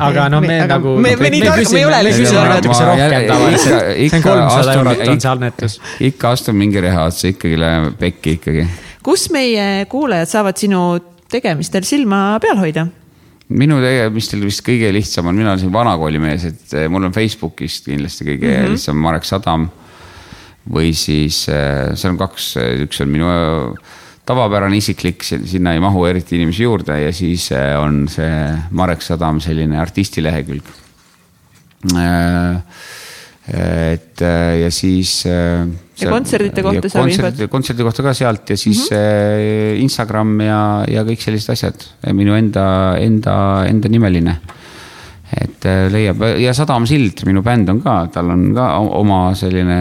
[0.00, 0.96] Aga no me aga nagu.
[1.04, 3.92] me- me nii tark- me ei ole lihtsalt küsime Ma rohkem tavaliselt.
[4.06, 5.78] ikka- see on kolmsada astun- eurot on see annetus.
[6.00, 8.66] ikka astun mingi reha otsa, ikkagi läheb pekki ikkagi.
[9.04, 10.82] Kus meie kuulajad saavad sinu
[11.30, 12.86] tegemistel silma peal hoida?
[13.54, 17.90] minu tegemistel vist kõige lihtsam on, mina olen siin vanakoolimees, et eh, mul on Facebookist
[17.90, 18.76] kindlasti kõige mm -hmm.
[18.76, 19.68] lihtsam Marek Sadam.
[20.64, 22.56] või siis eh, seal on kaks,
[22.86, 23.92] üks on minu eh,
[24.24, 29.40] tavapärane isiklik, sinna ei mahu eriti inimesi juurde ja siis eh, on see Marek Sadam
[29.44, 30.64] selline artistilehekülg.
[33.52, 35.24] et eh, ja siis.
[36.00, 37.10] Ja kontserdite kohta infot?
[37.12, 37.50] infot.
[37.52, 39.82] kontserdi kohta ka sealt ja siis mm -hmm.
[39.84, 40.60] Instagram ja,
[40.90, 43.36] ja kõik sellised asjad, minu enda, enda,
[43.68, 44.36] enda nimeline.
[45.34, 49.78] et äh, leiab ja Sadam Sild, minu bänd on ka, tal on ka oma selline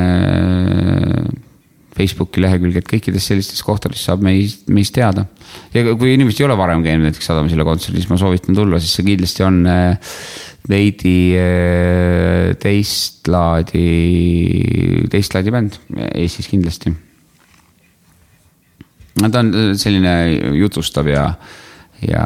[1.94, 5.28] Facebooki lehekülg, et kõikides sellistes kohtades saab meist, meist teada.
[5.74, 8.80] ja kui inimesed ei ole varem käinud näiteks Sadam Silla kontserdil, siis ma soovitan tulla,
[8.82, 10.16] sest see kindlasti on äh,
[10.70, 13.86] veidi äh, teist laadi,
[15.14, 15.78] teist laadi bänd
[16.16, 16.94] Eestis kindlasti.
[19.22, 20.16] no ta on äh, selline
[20.58, 21.28] jutustav ja,
[22.02, 22.26] ja,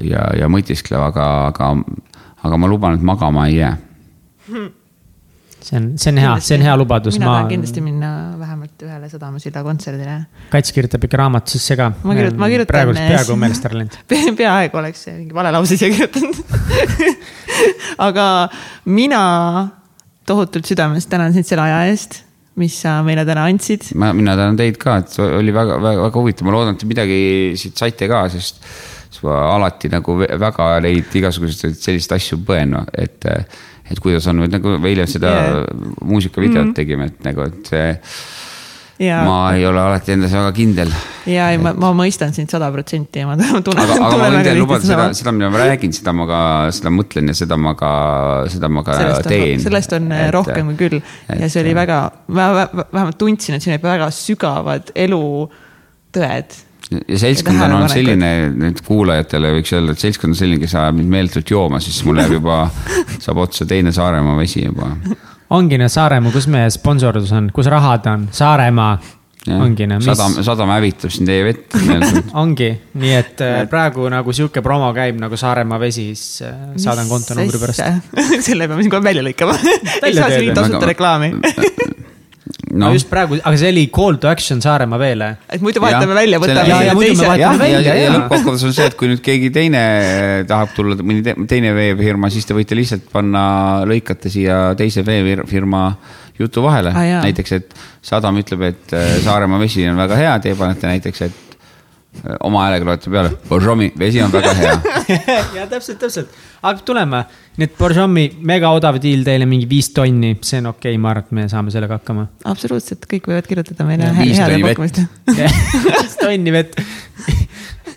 [0.00, 1.74] ja, ja mõtisklev, aga, aga,
[2.46, 3.76] aga ma luban, et magama ei jää.
[5.66, 8.10] See on, see on hea, see on hea lubadus, mina ma tahan, kindlasti minna
[8.40, 10.16] vähemalt ühele Sadamasilla kontserdile.
[10.52, 11.88] Kats kirjutab ikka raamatusesse ka.
[12.02, 13.96] Ma kirjutan- ma kirjutan- praegu peaaegu meelest ära läinud.
[14.42, 16.38] peaaegu oleks see mingi vale lause siia kirjutanud.
[18.08, 18.26] aga
[18.98, 19.22] mina
[20.26, 22.20] tohutult südamest tänan sind selle aja eest,
[22.60, 23.90] mis sa meile täna andsid.
[23.94, 26.88] ma, mina tänan teid ka, et oli väga, väga, väga huvitav, ma loodan, et te
[26.90, 27.18] midagi
[27.60, 28.62] siit saite ka, sest
[29.24, 33.24] ma alati nagu väga neid igasuguseid selliseid asju põen, et,
[33.90, 35.86] et kuidas on, nagu eile seda yeah.
[36.04, 36.74] muusikavideot mm.
[36.76, 37.86] tegime, et nagu, et see,
[39.02, 40.92] ja, ma ei ole alati endas väga kindel.
[41.28, 43.36] ja ei, ma, ma mõistan sind sada protsenti ja ma
[43.66, 46.40] tunnen, aga, aga ma võin teile lubada seda, seda, mida ma räägin, seda ma ka,
[46.76, 47.92] seda mõtlen ja seda ma ka,
[48.52, 51.74] seda ma ka sellest teen on, sellest on et, rohkem kui küll ja see oli
[51.74, 56.62] et- väga, vähemalt tundsin, et siin olid väga sügavad elutõed.
[56.90, 60.98] Ja seltskond on olnud selline, nüüd kuulajatele võiks öelda, et seltskond on selline, kes ajab
[61.00, 62.62] mind meeletult jooma, siis mul läheb juba,
[63.24, 64.92] saab otsa teine Saaremaa vesi juba.
[65.56, 68.94] ongi need Saaremaa, kus meie sponsordus on, kus rahad on, Saaremaa.
[69.56, 72.30] ongi sadam, mis, sadam hävitab sind teie vett meeletult.
[72.42, 72.70] ongi,
[73.02, 77.62] nii et äh, praegu nagu sihuke promo käib nagu Saaremaa vesi, siis äh, saadan kontonumbri
[77.62, 77.82] pärast.
[78.46, 79.58] selle peame siin kohe välja lõikama.
[80.06, 81.34] ei saa siin tasuta reklaami.
[82.78, 82.90] No.
[82.94, 85.28] Just praegu, aga see oli call to action Saaremaa veele.
[85.48, 88.66] et muidu vahetame välja, võtame Ja- ja muidu me vahetame ja, välja, ja, ja lõppkokkuvõttes
[88.68, 89.82] on see, et kui nüüd keegi teine
[90.48, 93.46] tahab tulla, mõni te- teine veefirma, siis te võite lihtsalt panna,
[93.88, 95.86] lõikate siia teise veefirma
[96.38, 96.90] jutu vahele.
[96.92, 97.74] Ah, näiteks, et
[98.06, 101.45] Sadam ütleb, et äh, Saaremaa vesi on väga hea, teie panete näiteks, et
[102.44, 104.76] oma häälega loete peale, Borjomi vesi on väga hea.
[105.58, 107.24] ja täpselt, täpselt, hakkab tulema.
[107.56, 111.12] nii et Borjomi mega odav diil teile mingi viis tonni, see on okei okay,, ma
[111.14, 112.26] arvan, et me saame sellega hakkama.
[112.44, 114.80] absoluutselt, kõik võivad kirjutada meile heade tonni vett.
[114.80, 115.02] pakkumist.
[116.00, 116.80] viis tonni vett.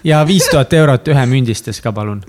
[0.04, 2.24] ja viis tuhat eurot ühe mündistes ka palun.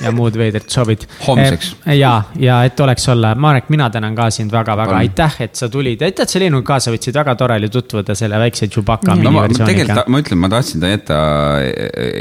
[0.00, 1.04] Ja muud veidrad soovid.
[1.26, 1.72] Homseks.
[1.96, 6.02] ja, ja et oleks olla, Marek, mina tänan ka sind väga-väga, aitäh, et sa tulid,
[6.02, 9.22] aitäh, et sa Leenuga kaasa võtsid, väga tore oli tutvuda selle väikse Chewbacca no ma
[9.22, 11.18] ma miniversiooniga tegelikult, ma ütlen, ma tahtsin ta jätta,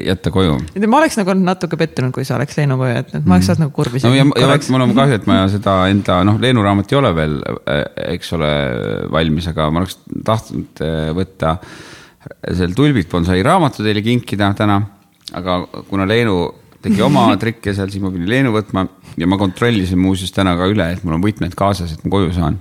[0.05, 0.57] jätta koju.
[0.85, 3.65] ma oleks nagu olnud natuke pettunud, kui sa oleks Leenu koju jätnud, ma oleks saanud
[3.65, 6.65] nagu kurbi no ja, ja vaat mul on kahju, et ma seda enda, noh, Leenu
[6.65, 7.39] raamat ei ole veel,
[8.09, 8.51] eks ole,
[9.13, 11.55] valmis, aga ma oleks tahtnud eh, võtta
[12.43, 14.79] seal Tulbit bonsai raamatu teile kinkida täna.
[15.33, 16.39] aga kuna Leenu
[16.85, 18.85] tegi oma trikke seal, siis ma pidin Leenu võtma
[19.19, 22.33] ja ma kontrollisin muuseas täna ka üle, et mul on võtmed kaasas, et ma koju
[22.35, 22.59] saan.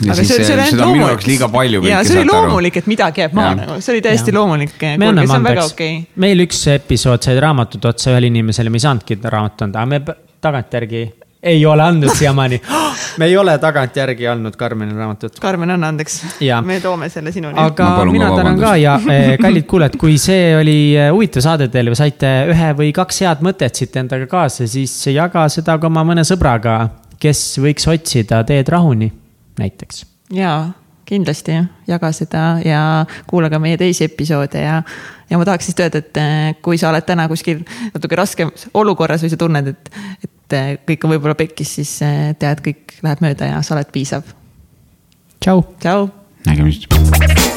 [0.00, 1.82] ja aga siis see, see oli ainult jaoks liiga palju.
[1.88, 4.38] ja see oli loomulik, et midagi jääb maha nagu, see oli täiesti Jah.
[4.38, 4.76] loomulik.
[4.80, 6.20] me anname see on väga andeks okei okay..
[6.26, 10.20] meil üks episood sai raamatut otsa ühele inimesele, me ei saanudki raamatut anda, aga me
[10.40, 11.04] tagantjärgi
[11.42, 12.60] ei ole andnud siiamaani.
[13.18, 15.38] me ei ole tagantjärgi andnud Karmenile raamatut.
[15.40, 16.20] Karmen, anna andeks
[16.64, 17.58] me toome selle sinuni.
[17.58, 21.70] aga mina ka tänan ka ja eh, kallid kuulajad, kui see oli eh, huvitav saade
[21.72, 25.88] teile või saite ühe või kaks head mõtet siit endaga kaasa, siis jaga seda ka
[25.88, 26.76] oma mõne sõbraga,
[27.20, 29.08] kes võiks otsida teed rahuni,
[29.60, 30.04] näiteks.
[30.36, 30.58] jaa,
[31.08, 31.56] kindlasti
[31.88, 32.82] jaga seda ja
[33.30, 34.82] kuulage meie teisi episoode ja,
[35.30, 37.64] ja ma tahaks siis öelda, et eh, kui sa oled täna kuskil
[37.94, 39.90] natuke raskemas olukorras või sa tunned, et,
[40.20, 43.92] et eh, kõik on võib-olla pekkis, siis eh, tead, kõik läheb mööda ja sa oled
[43.94, 44.34] piisav.
[45.40, 45.64] tšau.
[45.80, 46.10] tšau.
[46.46, 47.49] nägemist.